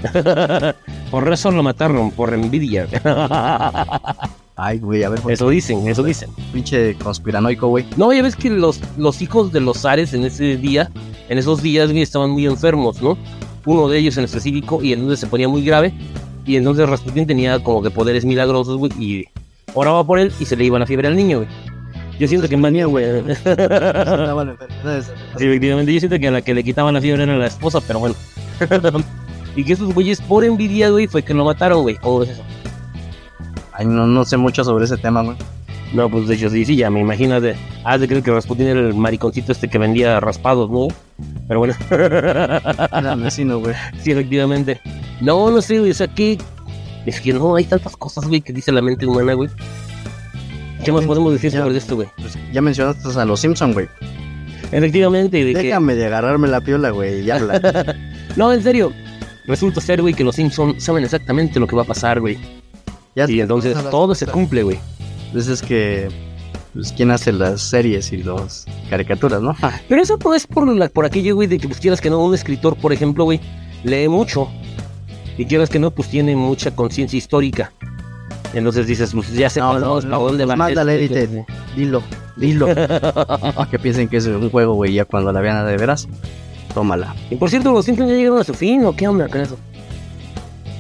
[1.12, 2.88] por eso lo mataron, por envidia.
[4.56, 5.22] Ay, güey, a ver.
[5.28, 6.30] Eso dicen, eso dicen.
[6.54, 7.86] Pinche conspiranoico, güey.
[7.98, 10.92] No, ya ves que los, los hijos de los zares en ese día,
[11.30, 13.18] en esos días, güey, estaban muy enfermos, ¿no?
[13.66, 15.94] Uno de ellos en específico, y entonces se ponía muy grave.
[16.46, 19.26] Y entonces Rasputin tenía como que poderes milagrosos, güey, y
[19.74, 21.50] oraba por él y se le iba la fiebre al niño, güey.
[22.20, 23.06] Yo siento que en manía, güey.
[25.38, 27.80] sí, efectivamente, yo siento que a la que le quitaban la fiebre era la esposa,
[27.80, 28.16] pero bueno.
[29.56, 31.96] y que esos güeyes, por envidia, güey, fue que lo mataron, güey.
[31.96, 32.44] ¿Cómo es eso?
[33.72, 35.38] Ay, no, no sé mucho sobre ese tema, güey.
[35.94, 37.56] No, pues de hecho sí, sí, ya me imagino de...
[37.84, 40.88] Ah, de creer que Rasputin era el mariconcito este que vendía raspados, ¿no?
[41.48, 41.74] Pero bueno.
[41.90, 43.74] Era vecino, güey.
[44.02, 44.80] Sí, efectivamente.
[45.22, 46.38] No, no sé, güey, o sea, que...
[47.10, 49.50] Es que no, hay tantas cosas, güey, que dice la mente humana, güey.
[50.86, 52.08] ¿Qué más podemos decir sobre esto, güey?
[52.18, 53.88] Pues ya mencionaste a los Simpson, güey.
[54.72, 55.44] Efectivamente.
[55.44, 57.96] De Déjame de agarrarme la piola, güey, ya habla.
[58.36, 58.94] no, en serio.
[59.48, 62.38] Resulta ser, güey, que los Simpson saben exactamente lo que va a pasar, güey.
[63.16, 64.78] y entonces todo se cumple, güey.
[65.26, 66.10] Entonces pues es que
[66.76, 69.56] pues, quién hace las series y las caricaturas, ¿no?
[69.88, 72.24] Pero eso no es por, la, por aquello, güey, de que pues quieras que no,
[72.24, 73.42] un escritor, por ejemplo, güey,
[73.84, 74.48] lee mucho.
[75.40, 77.72] Y quieras que no, pues tiene mucha conciencia histórica.
[78.54, 80.58] Entonces dices, pues ya sé no, no, no, dónde va.
[80.58, 81.46] Mándale, este,
[81.78, 82.04] dilo,
[82.36, 82.68] dilo.
[83.72, 86.10] que piensen que es un juego, güey, ya cuando la vean de veras,
[86.74, 87.16] tómala.
[87.30, 89.58] Y por cierto, ¿los Simpsons ya llegaron a su fin o qué onda con eso?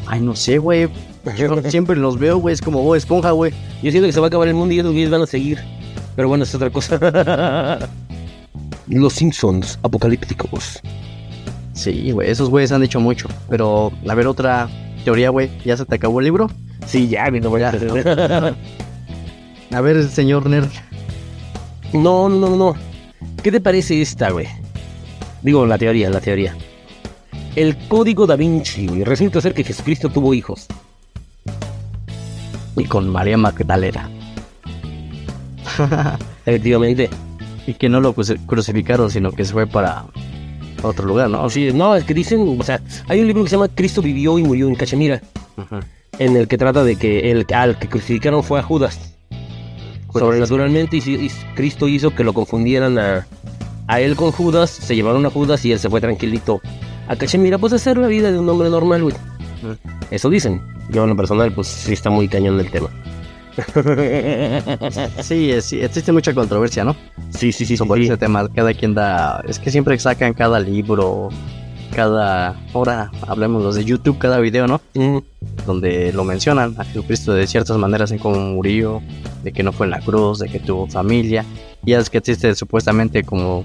[0.07, 0.89] Ay, no sé, güey.
[1.37, 3.53] Yo siempre los veo, güey, es como, oh, esponja, güey.
[3.81, 5.57] Yo siento que se va a acabar el mundo y ellos van a seguir.
[6.17, 6.99] Pero bueno, es otra cosa.
[8.87, 10.81] los Simpsons apocalípticos.
[11.79, 13.29] Sí, güey, esos güeyes han dicho mucho.
[13.47, 14.67] Pero, a ver, otra
[15.05, 15.49] teoría, güey.
[15.63, 16.51] ¿Ya se te acabó el libro?
[16.85, 17.69] Sí, ya, viendo voy a
[19.71, 20.67] A ver, señor nerd.
[21.93, 22.75] No, no, no.
[23.41, 24.47] ¿Qué te parece esta, güey?
[25.41, 26.53] Digo, la teoría, la teoría.
[27.55, 29.05] El código da Vinci, güey.
[29.05, 30.67] Resulta ser que Jesucristo tuvo hijos.
[32.75, 34.09] Y con María Magdalena.
[36.45, 37.09] Efectivamente.
[37.67, 40.05] Y que no lo crucificaron, sino que se fue para
[40.81, 41.49] otro lugar, ¿no?
[41.49, 44.37] Sí, no, es que dicen, o sea, hay un libro que se llama Cristo vivió
[44.39, 45.21] y murió en Cachemira,
[46.17, 49.15] en el que trata de que el al que crucificaron fue a Judas.
[50.11, 53.27] Pues Sobrenaturalmente, y, Cristo hizo que lo confundieran a,
[53.87, 56.61] a él con Judas, se llevaron a Judas y él se fue tranquilito
[57.07, 59.15] a Cachemira, pues a hacer la vida de un hombre normal, güey.
[60.11, 60.61] Eso dicen.
[60.89, 62.89] Yo en lo personal, pues sí está muy cañón el tema.
[65.21, 66.95] sí, existe mucha controversia, ¿no?
[67.31, 67.77] Sí, sí, sí.
[67.77, 69.43] Sobre ese tema, cada quien da...
[69.47, 71.29] Es que siempre sacan cada libro,
[71.95, 72.55] cada...
[72.73, 74.81] Ahora hablemos los de YouTube, cada video, ¿no?
[75.65, 79.01] Donde lo mencionan a Jesucristo de ciertas maneras en cómo murió,
[79.43, 81.45] de que no fue en la cruz, de que tuvo familia.
[81.85, 83.63] Y es que existe supuestamente como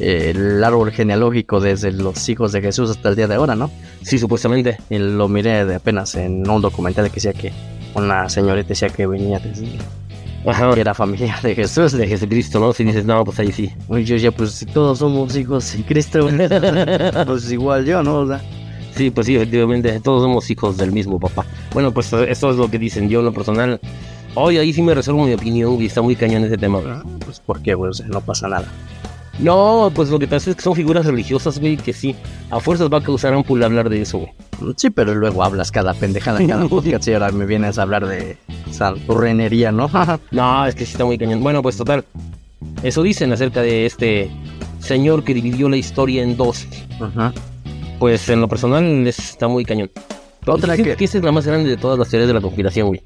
[0.00, 3.70] eh, el árbol genealógico desde los hijos de Jesús hasta el día de ahora, ¿no?
[4.02, 4.78] Sí, supuestamente.
[4.90, 7.52] Y lo miré de apenas en un documental que decía que
[7.98, 9.40] una señorita decía que venía
[10.46, 10.72] Ajá.
[10.72, 12.72] que era familia de Jesús, de Jesucristo, ¿no?
[12.72, 13.70] Si dices, no, pues ahí sí.
[13.88, 16.28] Yo ya, pues si todos somos hijos de Cristo,
[17.26, 18.26] pues igual yo, ¿no?
[18.94, 21.44] Sí, pues sí, efectivamente, todos somos hijos del mismo papá.
[21.72, 23.08] Bueno, pues eso es lo que dicen.
[23.08, 23.80] Yo, en lo personal,
[24.34, 26.80] hoy ahí sí me reservo mi opinión y está muy cañón ese tema.
[26.84, 27.92] Ah, pues, ¿por qué, güey?
[28.06, 28.66] no pasa nada.
[29.38, 32.16] No, pues lo que pasa es que son figuras religiosas, güey, que sí,
[32.50, 34.74] a fuerzas va a causar ampul hablar de eso, güey.
[34.76, 38.36] Sí, pero luego hablas cada pendejada cada podcast y ahora me vienes a hablar de
[38.72, 39.88] santurrenería, ¿no?
[40.32, 41.40] no, es que sí está muy cañón.
[41.40, 42.04] Bueno, pues total,
[42.82, 44.30] eso dicen acerca de este
[44.80, 46.66] señor que dividió la historia en dos.
[47.00, 47.32] Ajá.
[48.00, 49.90] Pues en lo personal está muy cañón.
[50.46, 50.96] Otra que...
[50.96, 53.02] que esa es la más grande de todas las teorías de la conspiración, güey.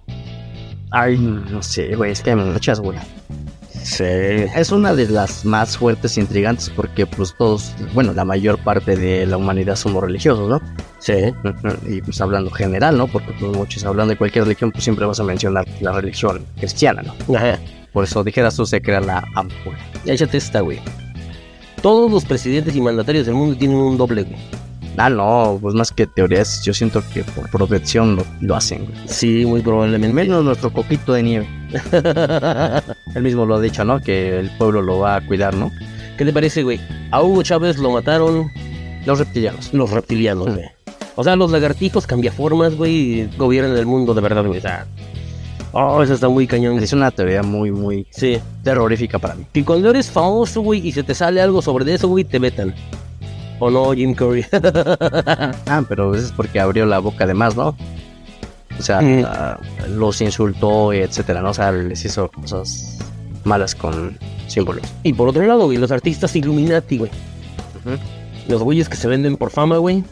[0.91, 2.99] Ay, no sé, güey, es que hay muchas, güey.
[3.83, 4.05] Sí.
[4.05, 8.97] Es una de las más fuertes e intrigantes porque pues todos, bueno, la mayor parte
[8.97, 10.61] de la humanidad somos religiosos, ¿no?
[10.99, 11.15] Sí.
[11.89, 13.07] Y pues hablando general, ¿no?
[13.07, 17.03] Porque pues, muchos hablando de cualquier religión, pues siempre vas a mencionar la religión cristiana,
[17.03, 17.37] ¿no?
[17.37, 17.59] Ajá.
[17.93, 19.79] Por eso dijeras tú se crea la ampura.
[20.07, 20.81] Échate esta, güey.
[21.83, 24.39] Todos los presidentes y mandatarios del mundo tienen un doble, güey.
[24.97, 28.85] Ah, no, pues más que teorías, yo siento que por protección lo, hacen.
[28.85, 28.99] Güey.
[29.07, 30.15] Sí, muy probablemente.
[30.15, 31.49] Menos nuestro coquito de nieve.
[33.15, 34.01] Él mismo lo ha dicho, ¿no?
[34.01, 35.71] Que el pueblo lo va a cuidar, ¿no?
[36.19, 36.79] ¿Qué te parece, güey?
[37.11, 38.51] A Hugo Chávez lo mataron
[39.07, 39.73] los reptilianos.
[39.73, 40.67] Los reptilianos, güey.
[41.17, 44.59] O sea, los lagartijos cambiaformas, güey, gobiernan el mundo de verdad, güey.
[44.59, 44.87] O sea,
[45.73, 46.79] oh, eso está muy cañón.
[46.79, 48.39] Es una teoría muy, muy sí.
[48.63, 49.45] terrorífica para mí.
[49.53, 52.75] Que cuando eres famoso, güey, y se te sale algo sobre eso, güey, te vetan.
[53.65, 54.45] ¿O no, Jim Curry?
[54.53, 57.77] ah, pero es porque abrió la boca de más, ¿no?
[58.77, 59.25] O sea, mm.
[59.25, 61.51] ah, los insultó, etcétera, ¿no?
[61.51, 62.99] O sea, les hizo cosas
[63.45, 64.83] malas con símbolos.
[65.05, 67.13] Y por otro lado, güey, los artistas Illuminati, güey.
[68.49, 70.03] Los güeyes que se venden por fama, güey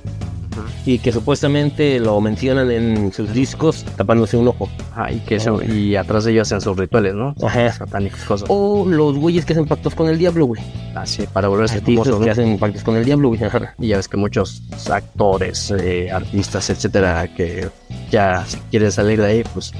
[0.90, 4.68] y que supuestamente lo mencionan en sus discos tapándose un ojo.
[4.96, 7.32] Ah, y que eso, y atrás de ellos hacen sus rituales, ¿no?
[7.44, 7.72] Ajá.
[7.72, 8.48] Satánicas cosas.
[8.50, 10.60] O los güeyes que hacen pactos con el diablo, güey.
[10.96, 12.24] Ah, sí, para volverse famosos, ¿no?
[12.24, 13.40] que hacen pactos con el diablo, güey.
[13.78, 17.68] Y ya ves que muchos actores, eh, artistas, etcétera, que
[18.10, 19.72] ya quieren salir de ahí, pues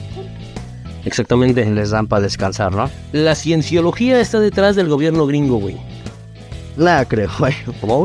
[1.04, 1.64] Exactamente.
[1.64, 2.90] Les dan para descansar, ¿no?
[3.12, 5.76] La cienciología está detrás del gobierno gringo, güey.
[6.76, 7.54] La creo, güey.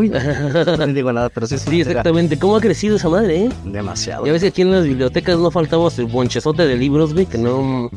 [0.09, 1.57] No digo nada, pero sí.
[1.57, 2.37] Sí, exactamente.
[2.37, 3.49] ¿Cómo ha crecido esa madre, eh?
[3.65, 4.25] Demasiado.
[4.25, 7.37] Ya ves que aquí en las bibliotecas no faltaba su bonchezote de libros, güey, que
[7.37, 7.89] no.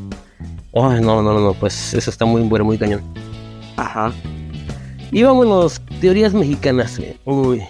[0.74, 3.02] Ay, no, no, no, pues eso está muy bueno, muy cañón.
[3.76, 4.12] Ajá.
[5.10, 7.16] Y vámonos, teorías mexicanas, güey.
[7.24, 7.62] Uy.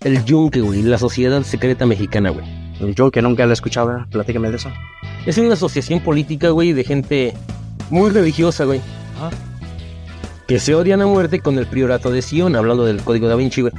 [0.00, 2.46] El yunque, güey, la sociedad secreta mexicana, güey.
[2.80, 4.70] El yunque nunca lo he escuchado, platícame de eso.
[5.26, 7.34] Es una asociación política, güey, de gente
[7.90, 8.80] muy religiosa, güey.
[9.16, 9.30] Ajá
[10.48, 13.60] que se odian a muerte con el priorato de Sion, hablando del código da Vinci,
[13.60, 13.72] güey.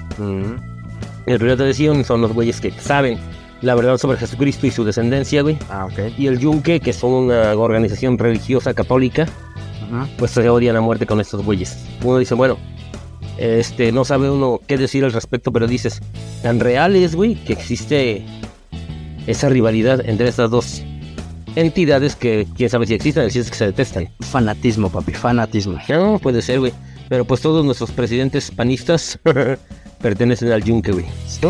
[1.25, 3.17] El priorato de Sion son los güeyes que saben
[3.61, 5.57] la verdad sobre Jesucristo y su descendencia, güey.
[5.71, 6.13] Ah, ok.
[6.15, 9.25] Y el Yunque, que son una organización religiosa católica,
[10.19, 11.75] pues se odian a muerte con estos güeyes.
[12.03, 12.59] Uno dice, bueno,
[13.39, 16.03] este, no sabe uno qué decir al respecto, pero dices,
[16.43, 18.23] tan real es, güey, que existe
[19.25, 20.83] esa rivalidad entre estas dos
[21.55, 24.09] entidades que quién sabe si existen, si es que se detestan.
[24.21, 25.77] Fanatismo, papi, fanatismo.
[25.89, 26.73] No, puede ser, güey.
[27.07, 29.19] Pero pues todos nuestros presidentes panistas
[30.01, 31.05] pertenecen al yunque, güey.
[31.27, 31.47] ¿Sí?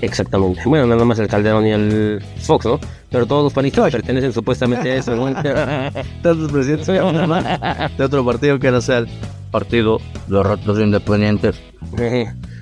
[0.00, 0.62] Exactamente.
[0.64, 2.80] Bueno, nada más el Calderón y el Fox, ¿no?
[3.10, 5.34] Pero todos los panistas pertenecen supuestamente a eso, güey.
[6.22, 9.08] Todos los presidentes de otro partido que no sea el
[9.52, 11.60] partido de los independientes.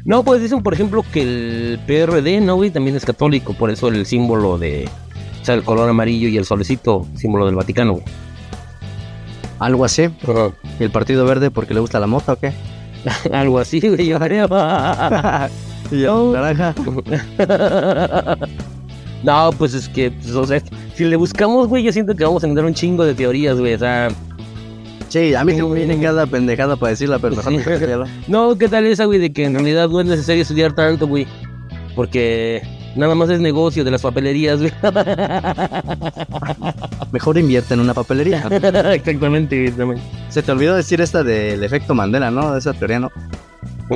[0.04, 2.70] No, pues dicen, por ejemplo, que el PRD, ¿no, güey?
[2.70, 4.88] También es católico, por eso el símbolo de...
[5.40, 8.04] O sea, el color amarillo y el solecito, símbolo del Vaticano, güey.
[9.58, 10.08] Algo así.
[10.78, 12.52] ¿Y el Partido Verde porque le gusta la mota o qué?
[13.32, 14.18] Algo así, güey, yo.
[15.90, 16.74] ¿Y el naranja?
[19.22, 20.62] no, pues es que, pues, o sea,
[20.94, 23.74] si le buscamos, güey, yo siento que vamos a encontrar un chingo de teorías, güey,
[23.74, 24.08] o sea...
[25.08, 28.86] Sí, a mí me viene cada pendejada para decirla, pero mejor no No, ¿qué tal
[28.86, 31.26] esa, güey, de que en realidad no es necesario estudiar tanto, güey?
[31.96, 32.62] Porque
[32.96, 34.72] nada más es negocio de las papelerías, güey.
[37.12, 38.46] Mejor invierte en una papelería.
[38.94, 39.98] Exactamente, güey.
[40.28, 42.52] Se te olvidó decir esta del efecto Mandela, ¿no?
[42.52, 43.10] De esa teoría, ¿no?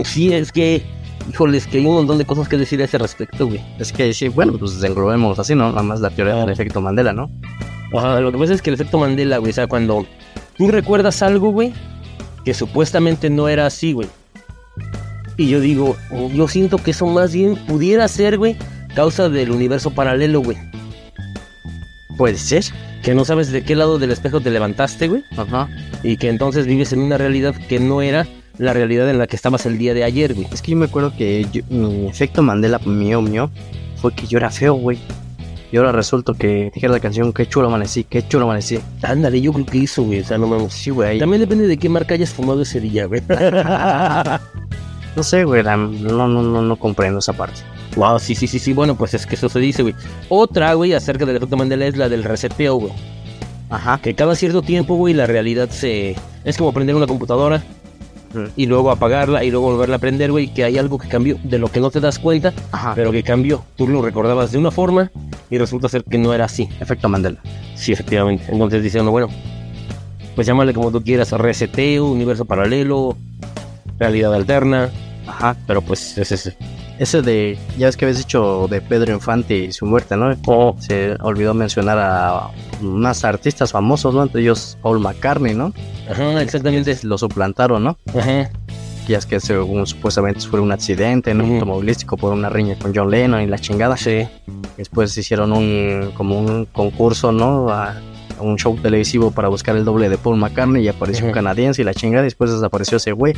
[0.04, 0.82] Sí, es que
[1.30, 3.60] híjoles, que hay un montón de cosas que decir a ese respecto, güey.
[3.78, 5.70] Es que sí, bueno, pues englobemos así, ¿no?
[5.70, 7.30] Nada más la teoría del efecto Mandela, ¿no?
[7.96, 10.06] Ajá, lo que pasa es que el efecto Mandela, güey, o sea, cuando
[10.56, 11.72] tú recuerdas algo, güey,
[12.44, 14.08] que supuestamente no era así, güey.
[15.36, 15.96] Y yo digo,
[16.32, 18.56] yo siento que eso más bien pudiera ser, güey,
[18.94, 20.56] causa del universo paralelo, güey.
[22.16, 22.64] Puede ser.
[23.02, 25.24] Que no sabes de qué lado del espejo te levantaste, güey.
[25.36, 25.68] Ajá.
[26.02, 28.26] Y que entonces vives en una realidad que no era
[28.56, 30.46] la realidad en la que estabas el día de ayer, güey.
[30.52, 33.50] Es que yo me acuerdo que mi efecto Mandela mío, mío,
[33.96, 34.98] fue que yo era feo, güey.
[35.72, 38.78] Y ahora resulta que dijera la canción, qué chulo amanecí, qué chulo amanecí.
[39.02, 40.20] Ándale, yo creo que hizo, güey.
[40.20, 41.18] O sea, no me Sí, güey.
[41.18, 43.22] También depende de qué marca hayas fumado ese día, güey.
[45.16, 45.64] no sé, güey.
[45.64, 47.60] No, no, no, no comprendo esa parte.
[47.96, 48.72] Wow, sí, sí, sí, sí.
[48.72, 49.94] Bueno, pues es que eso se dice, güey.
[50.28, 52.92] Otra, güey, acerca del efecto Mandela es la del reseteo, güey.
[53.70, 53.98] Ajá.
[53.98, 56.16] Que cada cierto tiempo, güey, la realidad se...
[56.44, 57.62] Es como prender una computadora
[58.56, 61.58] y luego apagarla y luego volverla a prender, güey, que hay algo que cambió, de
[61.58, 62.52] lo que no te das cuenta,
[62.94, 63.64] pero que cambió.
[63.76, 65.10] Tú lo recordabas de una forma
[65.50, 66.68] y resulta ser que no era así.
[66.80, 67.40] Efecto Mandela.
[67.76, 68.44] Sí, efectivamente.
[68.48, 69.28] Entonces dice uno, bueno,
[70.34, 73.16] pues llámale como tú quieras, reseteo, universo paralelo,
[73.98, 74.90] realidad alterna.
[75.26, 75.56] Ajá.
[75.66, 76.56] Pero pues es ese.
[76.98, 80.32] Ese de, ya ves que habías dicho de Pedro Infante y su muerte, ¿no?
[80.46, 80.76] Oh.
[80.78, 84.22] Se olvidó mencionar a más artistas famosos, ¿no?
[84.22, 85.72] Entre ellos Paul McCartney, ¿no?
[86.08, 86.96] Ajá, exactamente.
[87.02, 87.98] Lo suplantaron, ¿no?
[88.16, 88.50] Ajá.
[89.08, 91.44] Ya es que según supuestamente fue un accidente, ¿no?
[91.44, 93.96] Automovilístico por una riña con John Lennon y la chingada.
[93.96, 94.26] Sí.
[94.76, 97.70] Después hicieron un, como un concurso, ¿no?
[97.70, 98.00] A,
[98.40, 101.84] un show televisivo para buscar el doble de Paul McCartney y apareció un canadiense y
[101.84, 102.24] la chingada.
[102.24, 103.34] Después desapareció ese güey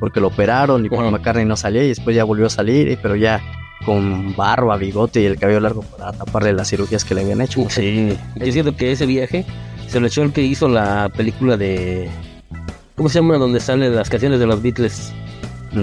[0.00, 3.14] porque lo operaron y Paul McCartney no salía y después ya volvió a salir, pero
[3.14, 3.40] ya
[3.84, 7.64] con barba, bigote y el cabello largo para taparle las cirugías que le habían hecho.
[7.68, 9.44] Sí, es cierto que ese viaje
[9.88, 12.10] se lo echó el que hizo la película de...
[12.96, 13.36] ¿Cómo se llama?
[13.36, 15.12] Donde salen las canciones de los Beatles.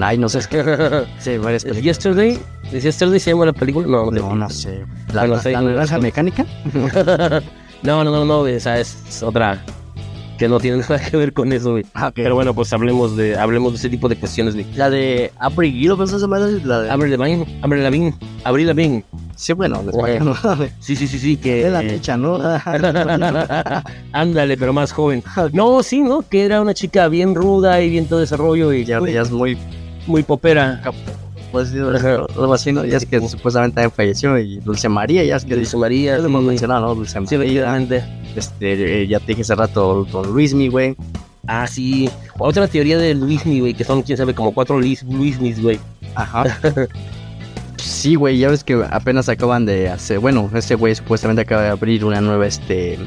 [0.01, 0.41] Ay, no sé.
[1.19, 1.83] sí, varias películas.
[1.83, 2.39] ¿Yesterday?
[2.71, 3.87] ¿Yesterday se llama la película?
[3.87, 4.85] No, no, no sé.
[5.13, 5.51] ¿La, no sé.
[5.51, 6.45] la naranja mecánica?
[7.83, 9.63] no, no, no, no, esa es otra
[10.37, 11.85] que no tiene nada que ver con eso, güey.
[11.93, 12.11] Ah.
[12.13, 14.65] Pero bueno, pues hablemos de hablemos de ese tipo de cuestiones, güey.
[14.75, 16.21] La de Avril Lavigne, ¿pensás?
[16.63, 16.89] La de...
[16.89, 18.13] Avril Lavigne, Avril Lavigne,
[18.43, 19.03] Avril Lavigne.
[19.35, 19.91] Sí, bueno, de.
[20.79, 21.67] Sí, sí, sí, sí, que...
[21.67, 22.39] Es la fecha, ¿no?
[24.11, 25.23] Ándale, pero más joven.
[25.53, 26.23] No, sí, ¿no?
[26.27, 29.57] Que era una chica bien ruda y bien todo desarrollo y ya, ya es muy...
[30.07, 30.81] muy popera.
[31.51, 32.83] Pues sí, algo así, ¿no?
[32.85, 35.55] Ya es que supuestamente también falleció y Dulce María, ya es que...
[35.55, 36.15] Dulce María.
[36.15, 36.95] Ya lo hemos mencionado, ¿no?
[36.95, 37.37] Dulce Sí, María.
[37.37, 38.03] efectivamente.
[38.35, 40.95] Este, eh, ya te dije hace rato Don Luismi, güey.
[41.47, 42.09] Ah, sí.
[42.37, 45.79] Otra teoría de Luismi, güey, que son, quién sabe, como cuatro Luis, Luismis, güey.
[46.15, 46.43] Ajá.
[47.77, 51.69] sí, güey, ya ves que apenas acaban de hacer, bueno, ese güey supuestamente acaba de
[51.69, 52.99] abrir una nueva, este,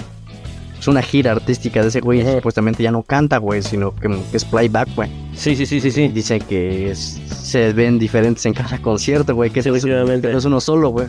[0.80, 2.36] es una gira artística de ese güey, Ajá.
[2.36, 5.10] supuestamente ya no canta, güey, sino que, que es playback, güey.
[5.34, 6.08] Sí, sí, sí, sí, sí.
[6.08, 10.38] Dicen que es- se ven diferentes en cada concierto, güey, que güey es- que no
[10.38, 11.06] es uno solo, güey.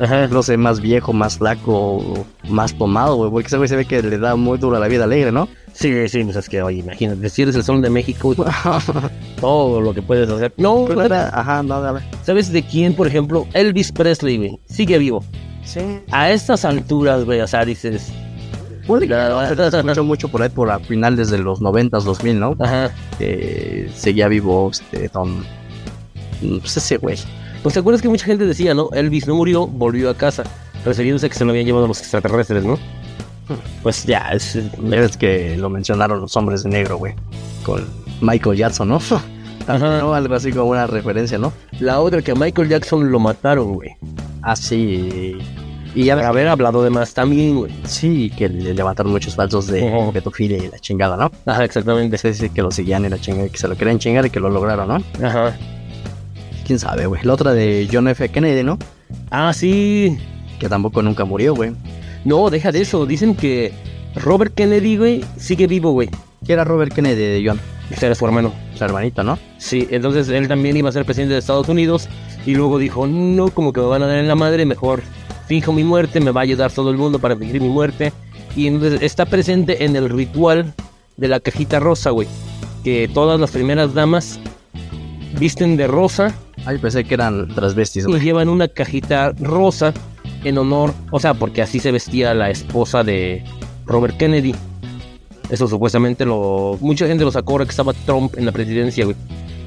[0.00, 0.26] Ajá.
[0.26, 4.02] No sé, más viejo, más flaco, más tomado, güey, porque ese güey se ve que
[4.02, 5.48] le da muy duro a la vida alegre, ¿no?
[5.74, 8.34] Sí, sí, pues es que, oye, imagínate, si eres el sol de México,
[9.40, 10.52] todo lo que puedes hacer.
[10.56, 12.00] No, Pero era- ajá, no, dale.
[12.24, 13.46] ¿sabes de quién, por ejemplo?
[13.52, 14.58] Elvis Presley, güey.
[14.66, 15.24] Sigue vivo.
[15.64, 15.80] Sí.
[16.10, 18.12] A estas alturas, güey, o sea, dices...
[18.86, 22.56] Se escuchó mucho por ahí por a finales de los 90s, 2000, ¿no?
[22.58, 22.90] Ajá.
[23.94, 25.44] Seguía vivo este don
[26.60, 27.16] pues ese güey.
[27.62, 28.90] Pues te acuerdas que mucha gente decía, ¿no?
[28.92, 30.42] Elvis no murió, volvió a casa.
[30.84, 32.76] Refiriéndose a que se lo habían llevado los extraterrestres, ¿no?
[33.84, 34.56] Pues ya, es...
[34.56, 37.14] Es que lo mencionaron los hombres de negro, güey.
[37.62, 37.86] Con
[38.20, 38.96] Michael Jackson, ¿no?
[38.96, 39.22] Ajá.
[39.78, 40.12] ¿no?
[40.12, 41.52] Algo así como una referencia, ¿no?
[41.78, 43.90] La otra que a Michael Jackson lo mataron, güey.
[44.42, 45.38] Ah, sí.
[45.94, 47.72] Y haber hablado de más también, güey.
[47.84, 50.12] Sí, que le levantaron muchos falsos de Ujú.
[50.12, 51.30] pedofilia y la chingada, ¿no?
[51.44, 52.16] Ajá, exactamente.
[52.16, 54.40] Sí, sí, que lo seguían y la chingada, que se lo querían chingar y que
[54.40, 55.26] lo lograron, ¿no?
[55.26, 55.54] Ajá.
[56.66, 57.22] Quién sabe, güey.
[57.24, 58.28] La otra de John F.
[58.30, 58.78] Kennedy, ¿no?
[59.30, 60.16] Ah, sí.
[60.58, 61.72] Que tampoco nunca murió, güey.
[62.24, 63.04] No, deja de eso.
[63.04, 63.72] Dicen que
[64.14, 66.08] Robert Kennedy, güey, sigue vivo, güey.
[66.46, 68.52] Que era Robert Kennedy de John, Ese era su hermano.
[68.76, 69.38] su hermanito, ¿no?
[69.58, 72.08] Sí, entonces él también iba a ser presidente de Estados Unidos
[72.46, 75.02] y luego dijo, no, como que me van a dar en la madre, mejor
[75.46, 78.12] finjo mi muerte, me va a ayudar todo el mundo para fingir mi muerte.
[78.54, 80.74] Y entonces está presente en el ritual
[81.16, 82.28] de la cajita rosa, güey.
[82.84, 84.38] Que todas las primeras damas
[85.38, 86.34] visten de rosa
[86.64, 88.20] Ay, pensé que eran transvestis, y güey.
[88.20, 89.92] llevan una cajita rosa
[90.44, 93.42] en honor, o sea, porque así se vestía la esposa de
[93.84, 94.54] Robert Kennedy.
[95.50, 96.78] Eso supuestamente lo.
[96.80, 99.16] Mucha gente lo sacó ahora que estaba Trump en la presidencia, güey.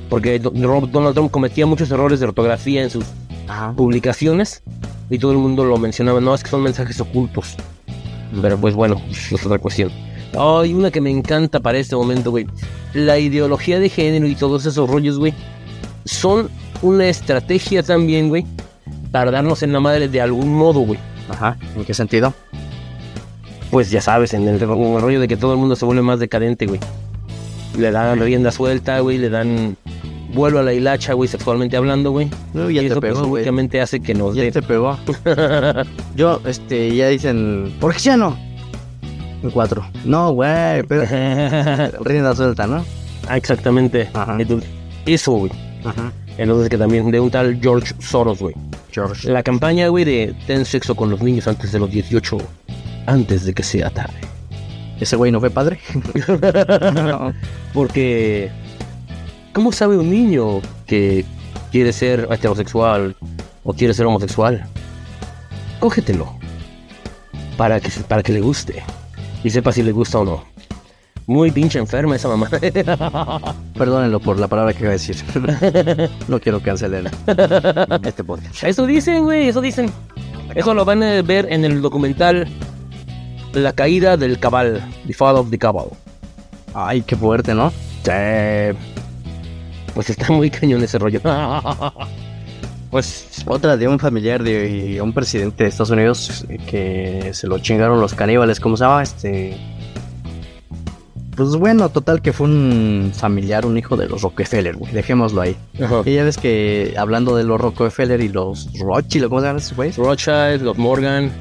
[0.09, 3.05] Porque Donald Trump cometía muchos errores de ortografía en sus
[3.47, 3.73] Ajá.
[3.75, 4.63] publicaciones
[5.09, 6.19] y todo el mundo lo mencionaba.
[6.21, 7.55] No, es que son mensajes ocultos.
[8.41, 9.91] Pero pues bueno, es otra cuestión.
[10.37, 12.47] Hay una que me encanta para este momento, güey.
[12.93, 15.33] La ideología de género y todos esos rollos, güey,
[16.05, 16.49] son
[16.81, 18.45] una estrategia también, güey,
[19.11, 20.99] para darnos en la madre de algún modo, güey.
[21.29, 21.57] Ajá.
[21.75, 22.33] ¿En qué sentido?
[23.71, 26.01] Pues ya sabes, en el, en el rollo de que todo el mundo se vuelve
[26.01, 26.79] más decadente, güey.
[27.77, 29.77] Le dan rienda suelta, güey, le dan
[30.35, 32.29] vuelo a la hilacha, güey, sexualmente hablando, güey.
[32.53, 33.41] No, ya y te eso pues, pegó, güey.
[33.41, 34.97] únicamente hace que nos Ya te pegó.
[36.15, 38.37] Yo, este, ya dicen, ¿por qué ya no?
[39.41, 39.85] En cuatro.
[40.03, 41.05] No, güey, pero
[42.01, 42.85] rienda suelta, ¿no?
[43.27, 44.09] Ah, exactamente.
[44.13, 44.37] Ajá.
[45.05, 45.51] Eso, güey.
[45.83, 46.11] Ajá.
[46.37, 48.55] Entonces que también de un tal George Soros, güey.
[48.91, 49.29] George.
[49.31, 52.37] La campaña, güey, de ten sexo con los niños antes de los 18,
[53.05, 54.19] antes de que sea tarde.
[54.99, 55.79] ¿Ese güey no fue padre?
[56.93, 57.33] no.
[57.73, 58.51] Porque,
[59.55, 61.25] ¿cómo sabe un niño que
[61.71, 63.15] quiere ser heterosexual
[63.63, 64.67] o quiere ser homosexual?
[65.79, 66.35] Cógetelo.
[67.57, 68.83] Para que, para que le guste.
[69.45, 70.43] Y sepa si le gusta o no.
[71.25, 72.49] Muy pinche enferma esa mamá.
[73.77, 75.15] Perdónenlo por la palabra que iba a decir.
[76.27, 77.09] no quiero cancelar
[78.03, 78.63] este podcast.
[78.65, 79.89] Eso dicen, güey, eso dicen.
[80.53, 82.47] Eso lo van a ver en el documental
[83.53, 85.87] La caída del cabal, The Fall of the Cabal.
[86.73, 87.71] Ay, qué fuerte, ¿no?
[88.03, 88.94] Sí.
[89.95, 91.21] Pues está muy cañón ese rollo.
[92.91, 97.57] pues Otra de un familiar de un presidente de Estados Unidos eh, que se lo
[97.59, 99.01] chingaron los caníbales, ¿cómo se llama?
[99.01, 99.57] Este.
[101.35, 104.93] Pues bueno, total que fue un familiar, un hijo de los Rockefeller, güey.
[104.93, 105.55] Dejémoslo ahí.
[105.81, 106.01] ajá.
[106.05, 109.75] Y ya ves que hablando de los Rockefeller y los Rothschild, ¿cómo se llaman esos
[109.75, 109.97] güeyes?
[109.97, 111.31] Rothschild, los Morgan,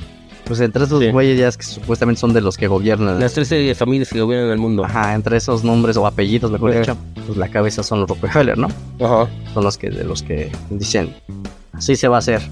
[0.46, 1.10] Pues entre esos Sí.
[1.10, 3.18] güeyes ya es que supuestamente son de los que gobiernan.
[3.18, 4.84] las 13 familias que gobiernan el mundo.
[4.84, 8.68] Ajá, entre esos nombres o apellidos, mejor dicho, pues la cabeza son los Rockefeller, ¿no?
[9.00, 9.28] Ajá.
[9.54, 11.14] Son los que de los que dicen
[11.72, 12.42] así se va a hacer.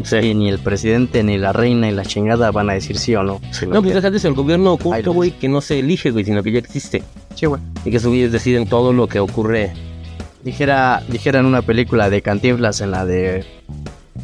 [0.00, 0.34] Y Sí.
[0.34, 3.40] ni el presidente, ni la reina, y la chingada van a decir sí o no.
[3.68, 6.58] No, pues es el gobierno oculto, güey, que no se elige, güey, sino que ya
[6.60, 7.02] existe.
[7.34, 7.60] Sí, güey.
[7.84, 9.72] Y que esos güeyes deciden todo lo que ocurre.
[10.44, 13.44] Dijera, dijera en una película de Cantinflas, en la de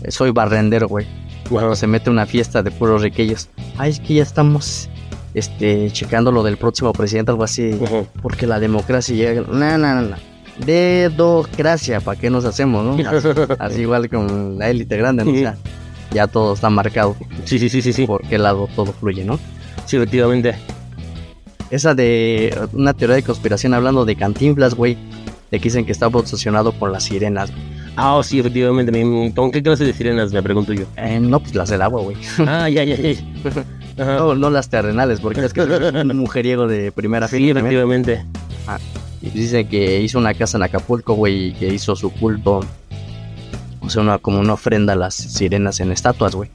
[0.09, 1.07] Soy barrendero, güey.
[1.49, 3.49] Cuando se mete una fiesta de puros riquillos.
[3.77, 4.89] Ay, es que ya estamos
[5.35, 7.79] este, checando lo del próximo presidente, algo así.
[8.23, 9.43] Porque la democracia llega.
[9.43, 10.17] No, no, no.
[10.65, 13.11] Dedocracia, ¿para qué nos hacemos, no?
[13.11, 13.29] Así,
[13.59, 15.33] así igual con la élite grande, ¿no?
[15.33, 15.57] O sea,
[16.13, 17.17] ya todo está marcado.
[17.45, 18.07] Sí, sí, sí, sí, sí.
[18.07, 19.39] Por qué lado todo fluye, ¿no?
[19.85, 20.55] Sí, efectivamente.
[21.71, 24.97] Esa de una teoría de conspiración hablando de Cantinflas, güey.
[25.51, 27.51] De que dicen que estaba obsesionado con las sirenas.
[27.97, 28.91] Ah, sí, efectivamente.
[28.93, 30.85] me- ¿Con qué clase de sirenas me pregunto yo?
[30.97, 32.17] Eh, no, pues las del agua, güey.
[32.47, 33.15] Ah, ya, ya, ya.
[33.97, 37.55] No, no las terrenales, porque es que es un mujeriego de primera Sí, fila.
[37.61, 37.67] también.
[37.81, 38.25] efectivamente.
[39.23, 42.61] Y dice que hizo una casa en Acapulco, güey, y que hizo su culto.
[43.81, 46.51] O sea, una, como una ofrenda a las sirenas en estatuas, güey.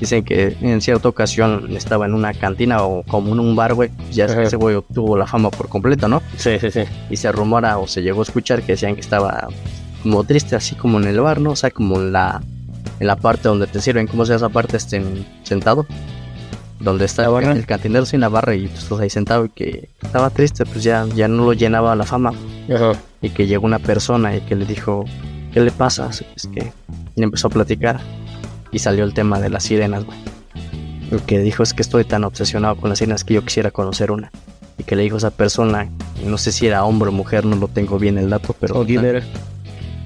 [0.00, 3.90] Dicen que en cierta ocasión estaba en una cantina o como en un bar, güey.
[4.12, 4.46] Ya es que Ajá.
[4.46, 6.22] ese güey obtuvo la fama por completo, ¿no?
[6.36, 6.82] Sí, sí, sí.
[7.10, 9.48] Y se rumora o se llegó a escuchar que decían que estaba
[10.02, 11.50] como triste, así como en el bar, ¿no?
[11.50, 12.42] O sea, como en la,
[13.00, 14.76] en la parte donde te sirven, ¿cómo se llama esa parte?
[14.76, 15.86] Este, en- sentado.
[16.80, 17.52] Donde está ¿La barra?
[17.52, 20.84] el cantinero sin la barra y tú estás ahí sentado y que estaba triste, pues
[20.84, 22.32] ya, ya no lo llenaba la fama.
[22.72, 22.92] Ajá.
[23.20, 25.04] Y que llegó una persona y que le dijo,
[25.52, 26.08] ¿qué le pasa?
[26.36, 26.72] Es que
[27.16, 27.98] y empezó a platicar
[28.70, 30.16] y salió el tema de las sirenas, güey.
[31.10, 34.12] Lo que dijo es que estoy tan obsesionado con las sirenas que yo quisiera conocer
[34.12, 34.30] una.
[34.76, 35.88] Y que le dijo a esa persona,
[36.24, 38.76] no sé si era hombre o mujer, no lo tengo bien el dato, pero...
[38.78, 38.84] ¿O?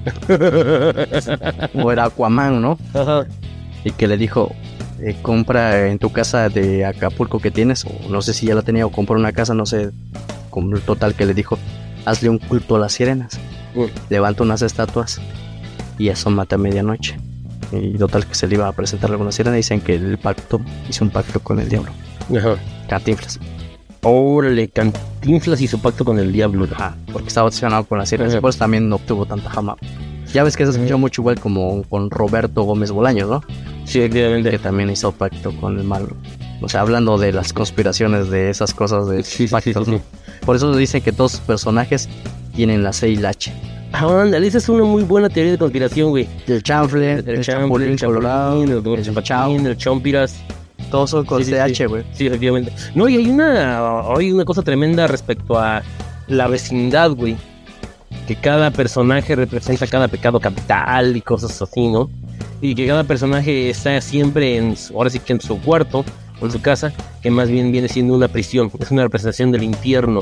[1.83, 2.77] o era Aquaman, ¿no?
[2.93, 3.25] Ajá.
[3.83, 4.53] Y que le dijo,
[4.99, 8.61] eh, compra en tu casa de Acapulco que tienes, o no sé si ya la
[8.61, 9.91] tenía o compró una casa, no sé,
[10.49, 11.57] con total que le dijo,
[12.05, 13.39] hazle un culto a las sirenas.
[14.09, 15.19] Levanta unas estatuas
[15.97, 17.17] y eso mata a medianoche.
[17.71, 21.03] Y total que se le iba a presentar alguna sirena, dicen que el pacto hizo
[21.03, 21.91] un pacto con el diablo.
[22.37, 22.55] Ajá.
[22.87, 23.39] Cantinflas.
[24.03, 26.67] Órale, Cantinflas y su pacto con el diablo.
[26.73, 28.35] Ajá, porque estaba obsesionado con las sirenas.
[28.37, 29.77] Por eso también no obtuvo tanta fama.
[30.33, 33.43] Ya ves que se escuchó mucho igual como con Roberto Gómez Bolaños, ¿no?
[33.85, 34.49] Sí, efectivamente.
[34.51, 36.09] Que también hizo pacto con el malo.
[36.61, 39.97] O sea, hablando de las conspiraciones de esas cosas de Sí, sí, pactos, sí, sí.
[39.97, 40.01] ¿no?
[40.45, 42.09] Por eso dicen que todos sus personajes
[42.55, 43.53] tienen la C y la H.
[43.93, 46.27] Ah, ándale, esa es una muy buena teoría de conspiración, güey.
[46.47, 50.35] El chanfle, el, El chapulín Chapulín, colorado, el el chapachao, el Chompiras.
[50.93, 51.85] Todos son con Sí, CH, sí.
[51.85, 52.03] güey.
[52.13, 52.71] Sí, efectivamente.
[52.93, 55.81] No, y hay una, hay una cosa tremenda respecto a
[56.27, 57.35] la vecindad, güey.
[58.27, 62.11] Que cada personaje representa cada pecado capital y cosas así, ¿no?
[62.61, 66.05] Y que cada personaje está siempre en, su- ahora sí que en su cuarto
[66.39, 68.69] o en su casa, que más bien viene siendo una prisión.
[68.79, 70.21] Es una representación del infierno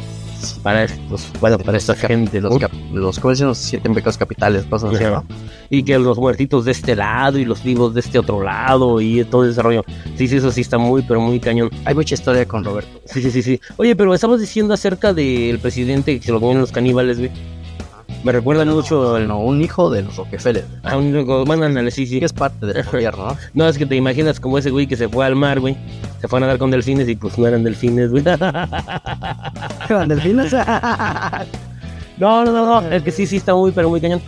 [0.64, 2.60] para estos, bueno, para esta gente, Los,
[2.94, 3.48] los, ¿cómo dicen?
[3.48, 5.04] Los siete pecados capitales, cosas así.
[5.04, 5.24] ¿no?
[5.70, 9.24] Y que los muertitos de este lado y los vivos de este otro lado y
[9.26, 9.84] todo ese rollo.
[10.16, 11.70] Sí, sí, eso sí está muy, pero muy cañón.
[11.86, 13.02] Hay mucha historia con Roberto.
[13.06, 13.60] Sí, sí, sí, sí.
[13.78, 17.32] Oye, pero estabas diciendo acerca del presidente que se lo comían los caníbales, güey.
[18.24, 19.20] Me recuerda mucho.
[19.20, 20.66] No, un hijo de los Rockefeller.
[20.84, 21.26] A un...
[21.46, 22.20] Bueno, ándale, sí, sí.
[22.20, 23.38] Que es parte del gobierno, ¿no?
[23.56, 25.76] No, es que te imaginas como ese güey que se fue al mar, güey.
[26.22, 28.24] Se fue a nadar con delfines y pues no eran delfines, güey.
[30.08, 30.54] ¿Delfines?
[32.18, 32.88] No, no, no, no.
[32.92, 34.22] Es que sí, sí está muy, pero muy cañón.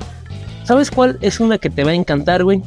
[0.63, 2.61] ¿Sabes cuál es una que te va a encantar, güey?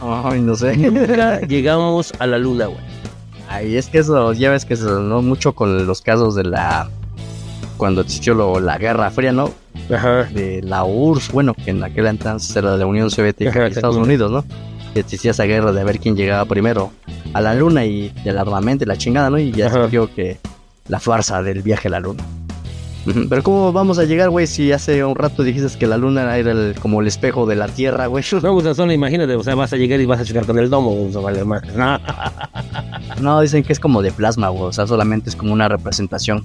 [0.00, 0.76] Ay, no sé.
[0.76, 2.78] Nunca llegamos a la luna, güey.
[3.48, 6.88] Ay, es que eso, ya ves que se sonó mucho con los casos de la.
[7.76, 9.50] Cuando existió lo- la Guerra Fría, ¿no?
[9.94, 10.24] Ajá.
[10.24, 13.96] De la URSS, bueno, que en aquel entonces era la Unión Soviética Ajá, y Estados.
[13.96, 14.44] Unidos, ¿no?
[14.94, 16.90] Que existía esa guerra de ver quién llegaba primero
[17.34, 19.38] a la luna y del armamento y la chingada, ¿no?
[19.38, 20.38] Y ya surgió que
[20.88, 22.24] la farsa del viaje a la luna.
[23.28, 26.50] Pero ¿cómo vamos a llegar, güey, si hace un rato dijiste que la luna era
[26.50, 28.24] el- como el espejo de la Tierra, güey?
[28.42, 30.68] No, pues solo imagínate, o sea, vas a llegar y vas a chocar con el
[30.68, 31.62] domo, güey, eso vale más.
[31.76, 32.00] No.
[33.20, 36.44] No, dicen que es como de plasma, güey, o sea, solamente es como una representación.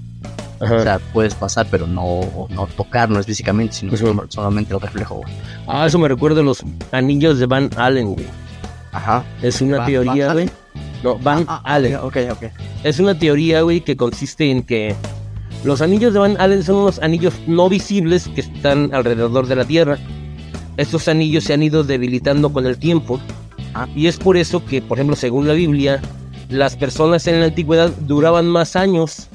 [0.61, 4.79] O sea, puedes pasar, pero no, no tocar, no es físicamente, sino solo- solamente el
[4.79, 5.33] reflejo, güey.
[5.67, 8.27] Ah, eso me recuerda a los anillos de Van Allen, güey.
[8.91, 9.23] Ajá.
[9.41, 10.49] Es una Va- teoría, güey.
[11.03, 11.95] No, Van Ah, Allen.
[11.95, 12.43] Ok, ok.
[12.83, 14.95] Es una teoría, güey, que consiste en que
[15.63, 19.65] los anillos de Van Allen son unos anillos no visibles que están alrededor de la
[19.65, 19.97] Tierra.
[20.77, 23.19] Estos anillos se han ido debilitando con el tiempo.
[23.73, 23.87] Ah.
[23.95, 26.01] Y es por eso que, por ejemplo, según la Biblia,
[26.49, 29.27] las personas en la antigüedad duraban más años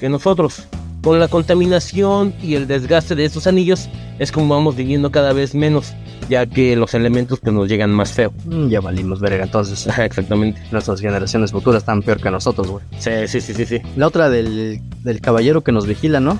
[0.00, 0.64] que nosotros.
[1.02, 3.88] Con la contaminación y el desgaste de estos anillos
[4.18, 5.94] es como vamos viviendo cada vez menos,
[6.28, 8.32] ya que los elementos pues, nos llegan más feo.
[8.44, 10.60] Mm, Ya valimos verga, entonces Exactamente.
[10.70, 12.84] nuestras generaciones futuras están peor que nosotros, güey.
[12.98, 13.78] Sí, sí, sí, sí, sí.
[13.96, 16.38] La otra del, del caballero que nos vigila, ¿no?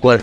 [0.00, 0.22] ¿Cuál?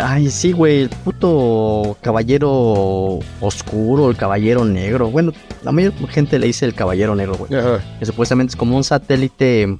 [0.00, 5.10] Ay, sí, güey, el puto caballero oscuro, el caballero negro.
[5.10, 5.32] Bueno,
[5.64, 7.50] la mayor gente le dice el caballero negro, güey.
[7.98, 9.78] Que supuestamente es como un satélite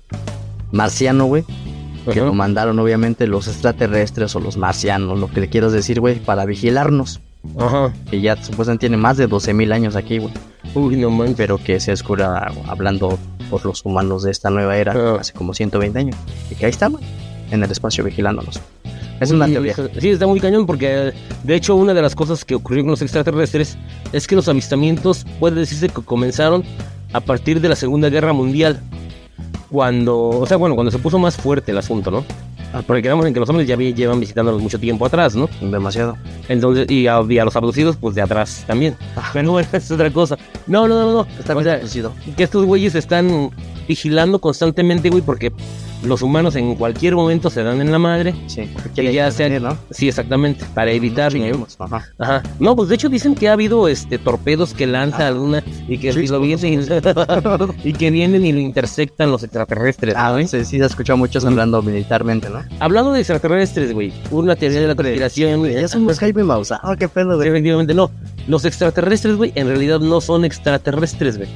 [0.73, 1.45] marciano, güey.
[2.05, 2.27] Que Ajá.
[2.27, 6.45] lo mandaron obviamente los extraterrestres o los marcianos, lo que le quieras decir, güey, para
[6.45, 7.21] vigilarnos.
[7.59, 7.93] Ajá.
[8.11, 10.33] Que ya supuestamente tiene más de 12.000 años aquí, güey.
[10.75, 11.37] Uy, no manches.
[11.37, 13.19] Pero que se descubra hablando
[13.51, 16.17] por los humanos de esta nueva era hace como 120 años.
[16.51, 17.05] Y que ahí está, güey,
[17.51, 18.61] en el espacio vigilándonos.
[19.21, 19.75] Es una teoría.
[19.99, 21.13] Sí, está muy cañón porque
[21.45, 23.77] de hecho una de las cosas que ocurrió con los extraterrestres
[24.13, 26.65] es que los avistamientos puede decirse que comenzaron
[27.13, 28.81] a partir de la Segunda Guerra Mundial.
[29.71, 32.25] Cuando, o sea, bueno, cuando se puso más fuerte el asunto, ¿no?
[32.73, 35.49] Ah, Porque quedamos en que los hombres ya llevan visitándonos mucho tiempo atrás, ¿no?
[35.61, 36.17] Demasiado.
[36.49, 38.97] Entonces, y a, y a los abducidos, pues de atrás también.
[39.33, 40.37] Pero bueno, es otra cosa.
[40.67, 41.27] No, no, no, no.
[41.39, 41.81] Está O sea,
[42.37, 43.51] que estos güeyes están
[43.87, 45.53] vigilando constantemente, güey, porque
[46.05, 48.35] los humanos en cualquier momento se dan en la madre.
[48.47, 48.69] Sí.
[48.95, 49.79] Que ya sea- intervenir, ¿no?
[49.91, 51.33] Sí, exactamente, para evitar.
[51.79, 52.05] Ajá.
[52.19, 52.43] Ajá.
[52.61, 56.13] No, pues de hecho dicen que ha habido este torpedos que lanza alguna y que
[56.13, 56.87] Sí, lo vienen
[57.85, 60.15] y que vienen y lo intersectan los extraterrestres.
[60.17, 62.63] Ah, sí, sí, se ha escuchado muchos hablando militarmente, ¿no?
[62.81, 65.75] Hablando de extraterrestres, güey, una teoría de la conspiración, güey.
[65.75, 67.49] Ya somos Jaime Maussan, qué pedo, güey.
[67.49, 68.11] Efectivamente, no.
[68.47, 71.49] Los extraterrestres, güey, en realidad no son extraterrestres, güey.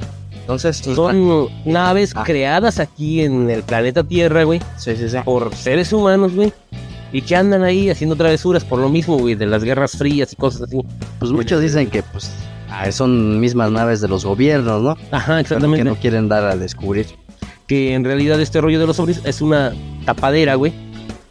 [0.49, 2.25] Entonces, Son naves Ah.
[2.25, 5.19] creadas aquí en el planeta Tierra, güey, Sí, sí, sí.
[5.23, 6.55] por seres humanos, güey.
[7.13, 10.37] Y que andan ahí haciendo travesuras por lo mismo, güey, de las guerras frías y
[10.37, 10.81] cosas así.
[11.19, 12.31] Pues muchos dicen que, pues,
[12.71, 14.91] ah, son mismas naves de los gobiernos, ¿no?
[15.11, 15.85] Ajá, Pero exactamente.
[15.85, 17.07] que no quieren dar a descubrir.
[17.67, 19.75] que en realidad este rollo de los ovnis es una
[20.07, 20.73] tapadera, güey,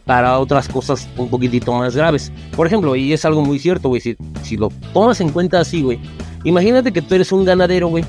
[0.05, 2.31] para otras cosas un poquitito más graves.
[2.55, 5.81] Por ejemplo, y es algo muy cierto, güey, si, si lo tomas en cuenta así,
[5.81, 5.99] güey,
[6.43, 8.05] Imagínate que tú eres un ganadero, güey,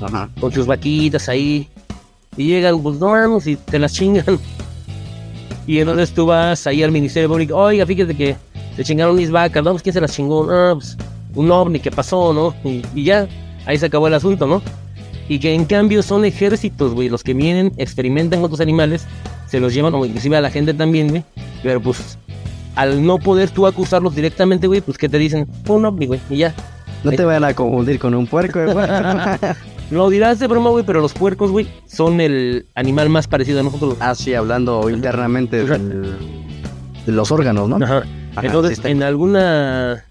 [0.00, 0.28] Ajá.
[0.40, 1.68] con tus vaquitas ahí.
[2.36, 4.38] Y llegan, pues no vamos, y te las chingan.
[5.66, 8.36] Y entonces tú vas ahí al Ministerio Público, oiga, fíjate que
[8.76, 9.72] se chingaron mis vacas, ¿no?
[9.72, 10.96] Pues quién se las chingó, ah, pues
[11.34, 12.54] un ovni que pasó, ¿no?
[12.68, 13.28] Y, y ya,
[13.66, 14.62] ahí se acabó el asunto, ¿no?
[15.28, 19.06] Y que en cambio son ejércitos, güey, los que vienen, experimentan con otros animales,
[19.46, 21.24] se los llevan, o inclusive a la gente también, güey.
[21.62, 22.18] Pero pues,
[22.74, 26.20] al no poder tú acusarlos directamente, güey, pues que te dicen, fue un ovni, güey,
[26.30, 26.54] y ya.
[27.04, 28.86] No te vayan a confundir con un puerco, güey.
[29.90, 33.62] Lo dirás de broma, güey, pero los puercos, güey, son el animal más parecido a
[33.64, 33.96] nosotros.
[34.00, 36.16] ah, sí, hablando internamente del-
[37.06, 37.76] de los órganos, ¿no?
[37.84, 38.04] Ajá.
[38.36, 40.04] Ajá, Entonces, sí en alguna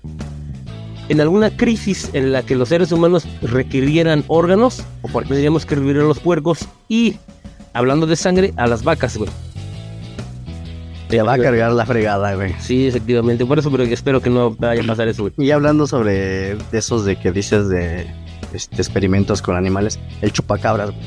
[1.08, 5.98] en alguna crisis en la que los seres humanos requirieran órganos, o tendríamos que revivir
[6.02, 6.60] a los puercos
[6.90, 7.16] y
[7.74, 9.30] hablando de sangre, a las vacas, güey.
[11.08, 12.54] Te va a cargar la fregada, güey.
[12.60, 15.34] Sí, efectivamente, por eso pero espero que no vaya a pasar eso, güey.
[15.38, 18.06] Y hablando sobre esos de que dices de
[18.54, 21.02] este, experimentos con animales, el chupacabras, güey.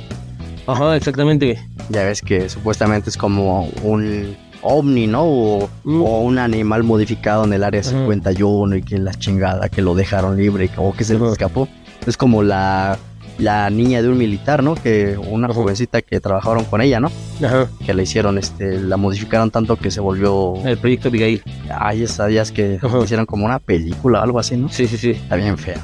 [0.67, 1.59] Ajá, exactamente,
[1.89, 5.25] ya ves que supuestamente es como un ovni, ¿no?
[5.25, 6.03] O, Mm.
[6.03, 7.91] o un animal modificado en el área Ajá.
[7.91, 11.33] 51 y que la chingada, que lo dejaron libre o que se Ajá.
[11.33, 11.67] escapó.
[12.07, 12.97] Es como la,
[13.39, 14.77] la niña de un militar, ¿no?
[14.77, 15.55] Que una Ajá.
[15.55, 17.11] jovencita que trabajaron con ella, ¿no?
[17.45, 17.69] Ajá.
[17.85, 20.55] Que la hicieron, este, la modificaron tanto que se volvió...
[20.65, 21.43] El proyecto Abigail.
[21.77, 22.99] Ay, sabías que Ajá.
[23.03, 24.69] hicieron como una película o algo así, ¿no?
[24.69, 25.11] Sí, sí, sí.
[25.11, 25.81] Está bien fea.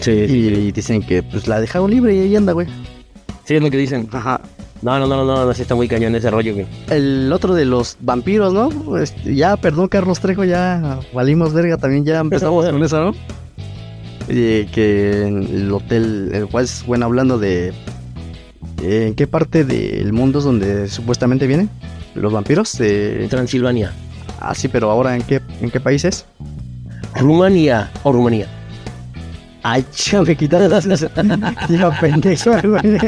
[0.00, 2.66] Sí, Y, dicen que pues la dejaron libre y ahí anda, güey.
[3.44, 4.08] Sí, es lo que dicen.
[4.12, 4.40] Ajá.
[4.80, 6.66] No, no, no, no, no, no, sí está muy cañón ese rollo, güey.
[6.88, 8.96] El otro de los vampiros, ¿no?
[8.96, 13.14] Este, ya, perdón, Carlos Trejo, ya valimos verga, también ya empezamos con eso, ¿no?
[14.28, 17.72] Que en el hotel, el cual es, bueno, hablando de...
[18.80, 21.68] ¿En qué parte del mundo es donde supuestamente vienen
[22.14, 22.76] los vampiros?
[22.78, 23.92] Eh, Transilvania.
[24.38, 26.26] ah, sí, pero ahora, ¿en qué, en qué países?
[27.16, 28.46] Rumanía o Rumanía.
[29.62, 30.84] Ay, ya me quitaron las...
[31.68, 33.00] ya, pendejo, güey.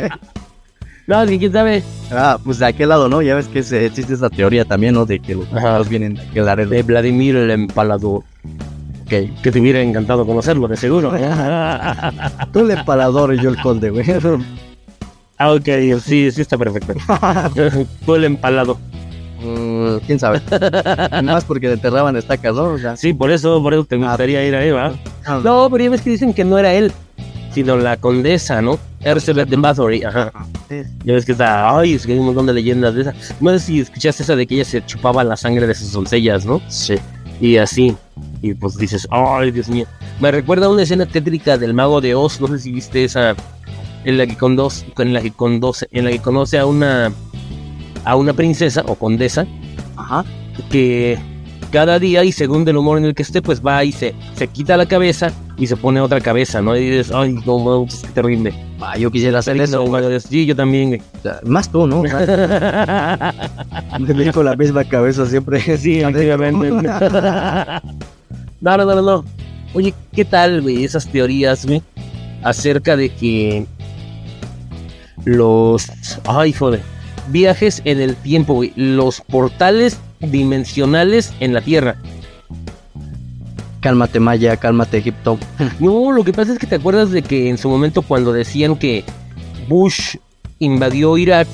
[1.07, 1.83] No, es que quién sabe.
[2.13, 3.21] Ah, pues de aquel lado, ¿no?
[3.23, 5.07] Ya ves que se- existe esa teoría también, ¿no?
[5.07, 5.81] De que los Ajá.
[5.83, 6.67] vienen de aquel área.
[6.67, 8.23] De Vladimir el Empalador.
[9.03, 9.09] Ok.
[9.43, 11.11] Que te hubiera encantado conocerlo, de seguro.
[12.53, 14.05] Tú el empalador y yo el conde, güey.
[15.39, 15.65] ah, ok,
[16.01, 16.95] sí, sí está perfecto.
[18.07, 18.79] Tú el empalado.
[19.43, 20.41] Mm, ¿Quién sabe?
[20.51, 22.65] Nada más porque le enterraban estacas, ¿no?
[22.75, 24.93] O sea, Sí, por eso, por eso te gustaría ir ahí, ¿va?
[25.27, 25.41] No.
[25.41, 26.93] No, pero ya ves que dicen que no era él,
[27.53, 28.79] sino la condesa, ¿no?
[29.01, 30.33] Elizabeth de Bathory, ajá.
[30.69, 30.83] Sí.
[31.05, 33.15] Ya ves que está, ay, es que hay un montón de leyendas de esa.
[33.41, 36.45] No sé si escuchaste esa de que ella se chupaba la sangre de sus doncellas,
[36.45, 36.61] ¿no?
[36.69, 36.97] Sí.
[37.41, 37.97] Y así.
[38.43, 39.87] Y pues dices, ay, Dios mío.
[40.21, 42.41] Me recuerda a una escena tétrica del mago de Oz.
[42.41, 43.35] No sé si viste esa.
[44.05, 47.13] En la que conduce, en la que conduce, en la que conoce a una
[48.05, 49.47] a una princesa o condesa
[49.97, 50.25] Ajá.
[50.71, 51.19] que
[51.71, 54.49] cada día y según el humor en el que esté, pues va y se, se
[54.49, 56.77] quita la cabeza y se pone otra cabeza, ¿no?
[56.77, 58.53] Y dices, ay, no, no, qué terrible.
[58.81, 59.85] Ah, yo quisiera hacer eso.
[59.87, 61.03] No, sí, yo también.
[61.19, 62.03] O sea, más tú, ¿no?
[63.99, 65.61] Me con la misma cabeza siempre.
[65.77, 66.71] Sí, efectivamente.
[66.71, 66.83] no,
[68.61, 69.25] no, no, no, no.
[69.75, 70.85] Oye, ¿qué tal, güey?
[70.85, 71.83] Esas teorías, güey,
[72.43, 73.67] acerca de que
[75.25, 75.87] los.
[76.27, 76.81] Ay, joder.
[77.29, 78.73] Viajes en el tiempo, güey.
[78.75, 81.97] Los portales dimensionales en la Tierra.
[83.81, 85.39] Cálmate, Maya, cálmate, Egipto.
[85.81, 88.77] No, lo que pasa es que te acuerdas de que en su momento cuando decían
[88.77, 89.05] que
[89.69, 90.17] Bush
[90.59, 91.49] invadió Irak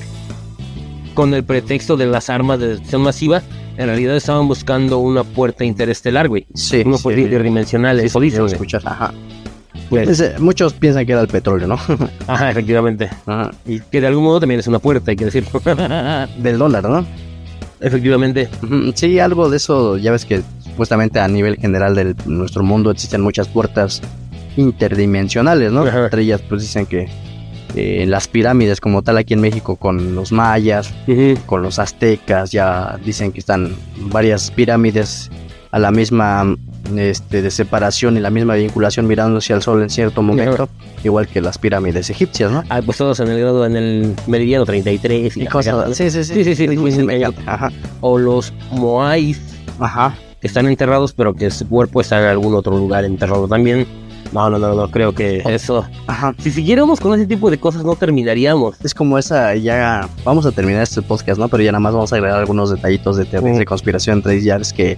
[1.13, 3.41] con el pretexto de las armas de destrucción masiva,
[3.77, 6.45] en realidad estaban buscando una puerta interestelar, güey.
[6.53, 6.83] Sí.
[6.85, 7.09] Una sí.
[7.09, 8.37] interdimensional, eso dicen.
[8.37, 8.53] Quiero güey.
[8.53, 8.81] escuchar.
[8.85, 9.13] Ajá.
[9.89, 11.79] Pues, Pues, eh, muchos piensan que era el petróleo, ¿no?
[12.27, 13.09] ajá, efectivamente.
[13.25, 13.51] Ajá.
[13.65, 15.61] Y que de algún modo también es una puerta, hay que decirlo.
[16.37, 17.05] Del dólar, ¿no?
[17.79, 18.49] Efectivamente.
[18.95, 23.21] Sí, algo de eso, ya ves que supuestamente a nivel general de nuestro mundo existen
[23.21, 24.01] muchas puertas
[24.57, 25.81] interdimensionales, ¿no?
[25.81, 26.05] Ajá.
[26.05, 27.07] Entre ellas pues dicen que
[27.75, 30.93] eh, las pirámides como tal aquí en México con los mayas,
[31.45, 33.75] con los aztecas, ya dicen que están
[34.09, 35.29] varias pirámides
[35.71, 36.55] a la misma
[36.95, 40.69] este, de separación y la misma vinculación mirando hacia el sol en cierto momento,
[41.03, 42.63] igual que las pirámides egipcias, ¿no?
[42.69, 46.23] Ah, pues todos en el grado, en el meridiano 33 y, Y cosas, sí, sí,
[46.23, 47.07] sí, Sí, sí, sí.
[47.45, 47.71] Ajá,
[48.01, 49.39] O los Moais,
[49.79, 50.15] ajá.
[50.39, 53.87] que están enterrados, pero que su cuerpo está en algún otro lugar enterrado también.
[54.33, 55.85] No, no, no, no, creo que eso.
[56.05, 56.35] Ajá.
[56.39, 58.75] Si siguiéramos con ese tipo de cosas, no terminaríamos.
[58.83, 61.47] Es como esa, ya vamos a terminar este podcast, ¿no?
[61.47, 64.57] Pero ya nada más vamos a agregar algunos detallitos de teorías de conspiración entre ya
[64.57, 64.97] es que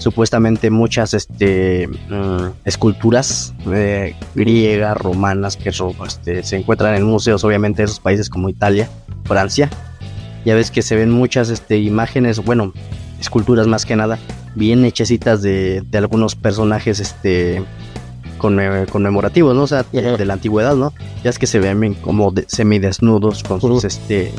[0.00, 7.44] supuestamente muchas este mm, esculturas eh, griegas, romanas que so- este, se encuentran en museos,
[7.44, 8.88] obviamente de esos países como Italia,
[9.24, 9.70] Francia.
[10.44, 12.72] Ya ves que se ven muchas este, imágenes, bueno,
[13.20, 14.18] esculturas más que nada,
[14.54, 17.62] bien hechecitas de, de algunos personajes este
[18.38, 19.64] conmemorativos, ¿no?
[19.64, 20.94] O sea, de, la antigüedad, ¿no?
[21.22, 24.32] Ya es que se ven como semidesnudos con sus, este,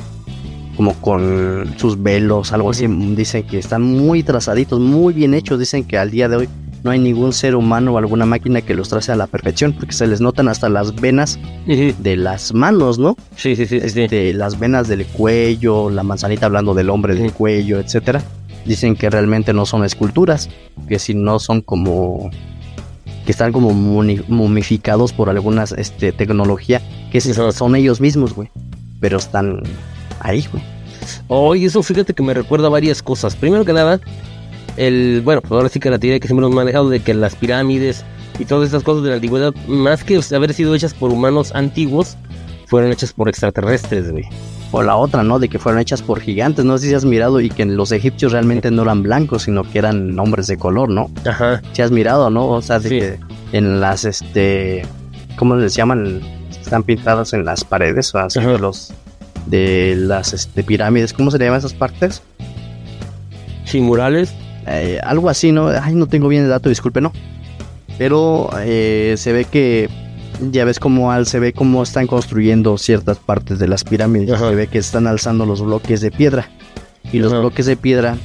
[0.76, 2.88] como con sus velos, algo así.
[2.88, 5.60] Dicen que están muy trazaditos, muy bien hechos.
[5.60, 6.50] Dicen que al día de hoy
[6.84, 9.94] no hay ningún ser humano o alguna máquina que los trace a la perfección, porque
[9.94, 13.16] se les notan hasta las venas de las manos, ¿no?
[13.36, 17.80] Sí, sí, sí, este, Las venas del cuello, la manzanita hablando del hombre del cuello,
[17.80, 18.22] etcétera.
[18.66, 20.50] Dicen que realmente no son esculturas,
[20.88, 22.30] que si no son como
[23.26, 28.50] que están como momificados por alguna este, tecnología, que son ellos mismos, güey.
[29.00, 29.62] Pero están
[30.22, 30.64] ahí, güey.
[31.28, 33.36] Oye, eso fíjate que me recuerda varias cosas.
[33.36, 34.00] Primero que nada,
[34.78, 38.04] el, bueno, ahora sí que la teoría que siempre hemos manejado de que las pirámides
[38.40, 42.18] y todas estas cosas de la antigüedad, más que haber sido hechas por humanos antiguos,
[42.68, 44.24] fueron hechas por extraterrestres, güey.
[44.72, 45.40] O la otra, ¿no?
[45.40, 46.64] De que fueron hechas por gigantes.
[46.64, 49.80] No sé si has mirado y que los egipcios realmente no eran blancos, sino que
[49.80, 51.12] eran hombres de color, ¿no?
[51.26, 51.62] Ajá.
[51.74, 52.48] Si has mirado, ¿no?
[52.48, 53.20] O sea, de que
[53.52, 54.84] en las, este,
[55.36, 56.22] ¿cómo les llaman?
[56.62, 58.94] Están pintadas en las paredes, o así, los,
[59.46, 61.14] de las este, pirámides.
[61.14, 62.22] ¿Cómo se llaman esas partes?
[63.66, 64.34] Sí, murales.
[64.68, 65.68] Eh, algo así, ¿no?
[65.68, 67.12] Ay, no tengo bien el dato, disculpe, ¿no?
[67.98, 69.90] Pero eh, se ve que
[70.52, 74.40] ya ves cómo al, se ve cómo están construyendo ciertas partes de las pirámides.
[74.40, 76.50] Se ve que están alzando los bloques de piedra.
[77.12, 78.18] Y los bloques de piedra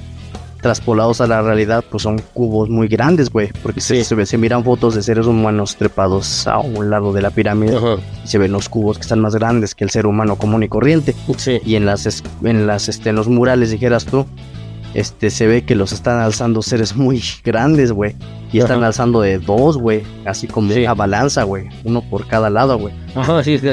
[0.61, 3.51] traspolados a la realidad, pues son cubos muy grandes, güey.
[3.63, 7.79] Porque se, se, miran fotos de seres humanos trepados a un lado de la pirámide.
[8.25, 10.69] Y se ven los cubos que están más grandes que el ser humano común y
[10.69, 11.15] corriente.
[11.65, 14.27] Y en las, en las, este, en los murales, dijeras tú,
[14.95, 18.17] este, se ve que los están alzando seres muy grandes, güey.
[18.53, 20.03] Y están alzando de dos, güey.
[20.25, 21.69] Así como una balanza, güey.
[21.85, 22.95] Uno por cada lado, güey.
[23.15, 23.69] Ajá, sí, sí,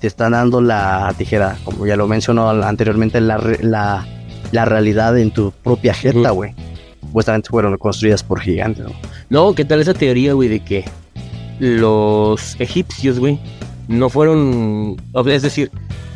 [0.00, 4.06] Te están dando la tijera, como ya lo mencionó anteriormente, la, la,
[4.52, 6.54] la realidad en tu propia jeta, güey.
[7.00, 8.92] Supuestamente fueron construidas por gigantes, ¿no?
[9.30, 10.84] No, ¿qué tal esa teoría, güey, de que
[11.58, 13.38] los egipcios, güey,
[13.88, 14.96] no fueron.
[15.26, 15.70] Es decir,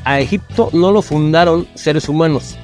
[0.04, 2.56] a Egipto no lo fundaron seres humanos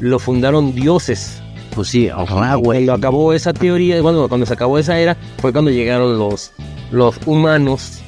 [0.00, 1.40] lo fundaron dioses.
[1.74, 2.86] Pues sí, ojalá, güey.
[2.86, 6.52] Cuando acabó esa teoría, bueno, cuando se acabó esa era, fue cuando llegaron los,
[6.90, 8.00] los humanos.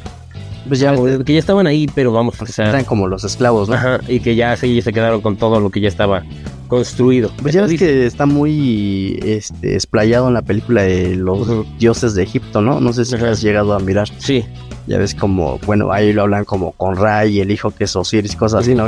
[0.68, 0.94] Pues ya,
[1.24, 3.76] que ya estaban ahí, pero vamos, o eran como los esclavos, ¿no?
[3.76, 6.24] Ajá, y que ya se, se quedaron con todo lo que ya estaba
[6.66, 7.30] construido.
[7.40, 12.22] Pues ya ves que está muy este, explayado en la película de los dioses de
[12.22, 12.80] Egipto, ¿no?
[12.80, 14.08] No sé si has llegado a mirar.
[14.18, 14.44] Sí.
[14.86, 18.36] Ya ves como, bueno, ahí lo hablan como con Ray, el hijo que es Osiris,
[18.36, 18.86] cosas así, ¿no?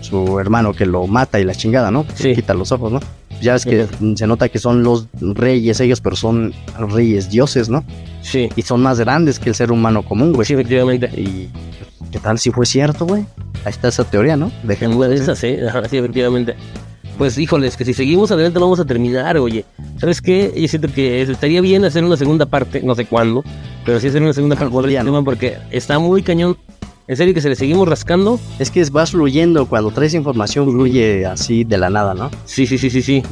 [0.00, 2.04] su hermano que lo mata y la chingada, ¿no?
[2.14, 2.34] Sí.
[2.34, 3.00] Quita los ojos, ¿no?
[3.40, 7.84] Ya ves que se nota que son los reyes ellos, pero son reyes dioses, ¿no?
[8.22, 8.48] Sí.
[8.56, 10.46] Y son más grandes que el ser humano común, güey.
[10.46, 11.06] Sí, efectivamente.
[11.18, 11.48] Y
[12.10, 13.24] ¿qué tal si fue cierto, güey?
[13.64, 14.50] Ahí está esa teoría, ¿no?
[14.62, 15.56] Dejemos esa, sí,
[15.88, 16.54] sí, efectivamente.
[17.18, 19.64] Pues híjoles, que si seguimos adelante no vamos a terminar, oye.
[19.98, 20.52] ¿Sabes qué?
[20.56, 23.44] Yo siento que estaría bien hacer una segunda parte, no sé cuándo,
[23.84, 24.72] pero sí hacer una segunda parte
[25.22, 26.56] porque está muy cañón
[27.10, 28.38] en serio que se le seguimos rascando.
[28.60, 32.30] Es que vas fluyendo, cuando traes información fluye así de la nada, ¿no?
[32.44, 33.22] Sí, sí, sí, sí, sí.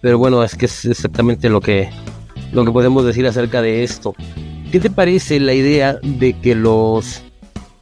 [0.00, 1.90] Pero bueno, es que es exactamente lo que,
[2.52, 4.14] lo que podemos decir acerca de esto.
[4.70, 7.24] ¿Qué te parece la idea de que los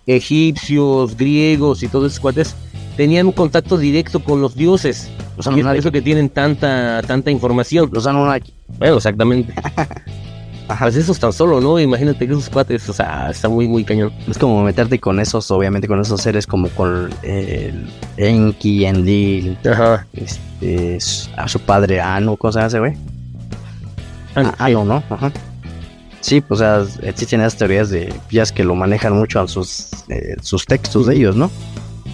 [0.07, 2.55] egipcios, griegos y todos esos cuates
[2.97, 5.11] tenían un contacto directo con los dioses?
[5.37, 7.91] Los y es eso que tienen tanta, tanta información.
[7.93, 8.53] Los Anunnaki.
[8.79, 9.53] Bueno, exactamente.
[10.69, 10.87] Ajá.
[10.87, 11.79] Pues eso es tan solo, ¿no?
[11.79, 14.13] Imagínate que esos cuates, o sea, está muy, muy cañón.
[14.29, 17.87] Es como meterte con esos, obviamente, con esos seres como con el
[18.17, 20.07] Enki, Enlil, Ajá.
[20.15, 20.99] este,
[21.37, 22.95] a su padre Anu, cosas así, güey.
[24.35, 25.03] Ah, Anu, ¿no?
[25.09, 25.31] Ajá.
[26.27, 29.91] Sí, pues, o sea, existen esas teorías de vías que lo manejan mucho en sus,
[30.09, 31.53] eh, sus textos de ellos, ¿no?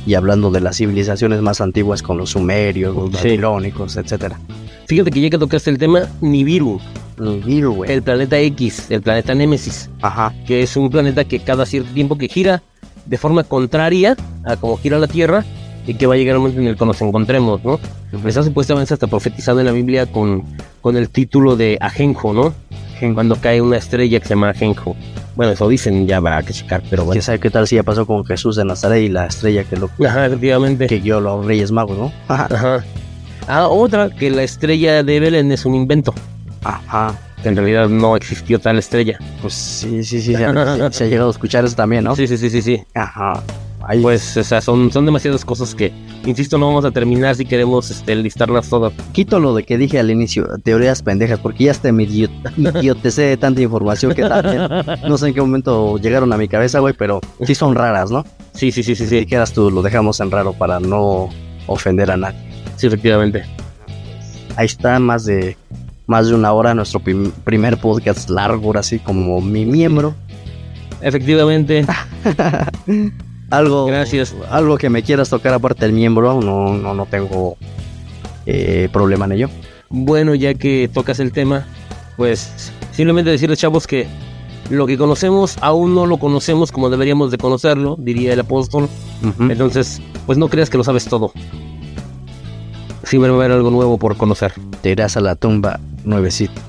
[0.04, 4.38] Y hablando de las civilizaciones más antiguas con los sumerios, los babilónicos, etcétera.
[4.86, 6.78] Fíjate que ya que tocaste el tema, Nibiru
[7.18, 7.90] Nibiru, güey.
[7.90, 9.88] El planeta X, el planeta Némesis.
[10.02, 10.34] Ajá.
[10.46, 12.62] Que es un planeta que cada cierto tiempo que gira
[13.06, 14.14] de forma contraria
[14.44, 15.42] a como gira la Tierra
[15.86, 17.80] y que va a llegar un momento en el que nos encontremos, ¿no?
[18.26, 20.44] Está supuestamente hasta profetizado en la Biblia con,
[20.82, 22.52] con el título de Ajenjo, ¿no?
[23.14, 24.96] Cuando cae una estrella que se llama Ajenjo.
[25.34, 27.14] Bueno, eso dicen, ya habrá que checar, pero bueno.
[27.14, 29.76] ¿Quién sabe qué tal si ya pasó con Jesús de Nazaret y la estrella que
[29.76, 29.90] lo...
[30.06, 30.86] Ajá, efectivamente.
[30.86, 32.12] Que guió a los Reyes Magos, ¿no?
[32.28, 32.48] Ajá.
[32.50, 32.84] Ajá.
[33.48, 36.14] Ah, otra, que la estrella de Belén es un invento.
[36.62, 37.18] Ajá.
[37.44, 39.18] En realidad no existió tal estrella.
[39.40, 40.34] Pues sí, sí, sí.
[40.90, 42.14] Se, ha llegado a escuchar eso también, ¿no?
[42.14, 42.82] Sí, sí, sí, sí, sí.
[42.94, 43.42] Ajá.
[44.00, 45.92] Pues, o sea, son, son demasiadas cosas que,
[46.24, 48.92] insisto, no vamos a terminar si queremos este, listarlas todas.
[49.12, 53.36] Quito lo de que dije al inicio, teorías pendejas, porque ya hasta me idiotecé de
[53.36, 54.68] tanta información que también,
[55.08, 58.24] no sé en qué momento llegaron a mi cabeza, güey, pero sí son raras, ¿no?
[58.54, 59.06] Sí, sí, sí, sí.
[59.06, 59.20] sí.
[59.20, 61.28] Si quedas tú, lo dejamos en raro para no
[61.66, 62.38] ofender a nadie.
[62.76, 63.44] Sí, efectivamente.
[64.56, 65.56] Ahí está más de
[66.06, 70.14] más de una hora nuestro primer podcast largo, así como mi miembro.
[71.00, 71.86] Efectivamente.
[73.52, 74.34] algo, Gracias.
[74.50, 77.56] Algo que me quieras tocar aparte del miembro, no, no, no tengo
[78.46, 79.50] eh, problema en ello.
[79.88, 81.66] Bueno, ya que tocas el tema,
[82.16, 84.06] pues simplemente decirles, chavos, que
[84.70, 88.88] lo que conocemos aún no lo conocemos como deberíamos de conocerlo, diría el apóstol.
[89.38, 91.32] Entonces, pues no creas que lo sabes todo.
[93.04, 94.54] Siempre va a haber algo nuevo por conocer.
[94.80, 96.60] Te irás a la tumba nuevecito.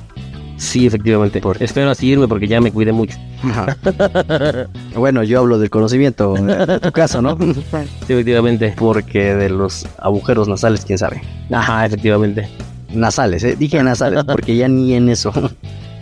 [0.58, 1.42] Sí, efectivamente.
[1.60, 3.18] Espero así irme porque ya me cuidé mucho.
[4.96, 7.38] bueno, yo hablo del conocimiento, en tu caso, ¿no?
[7.38, 8.74] sí, efectivamente.
[8.78, 11.22] Porque de los agujeros nasales, quién sabe.
[11.52, 12.48] Ajá, efectivamente.
[12.92, 13.56] Nasales, ¿eh?
[13.58, 15.32] Dije nasales porque ya ni en eso.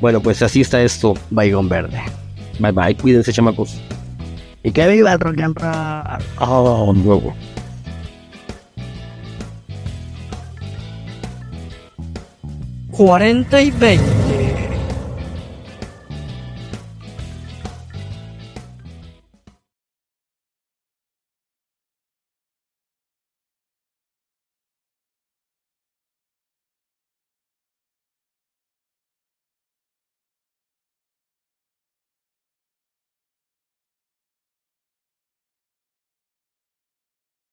[0.01, 1.13] bueno, pues así está esto.
[1.29, 2.01] Baigón verde.
[2.59, 3.79] Bye bye, cuídense, chamacos.
[4.63, 6.23] Y que viva el rock and roll.
[6.39, 7.33] Oh, nuevo.
[12.91, 14.30] 40 y 20.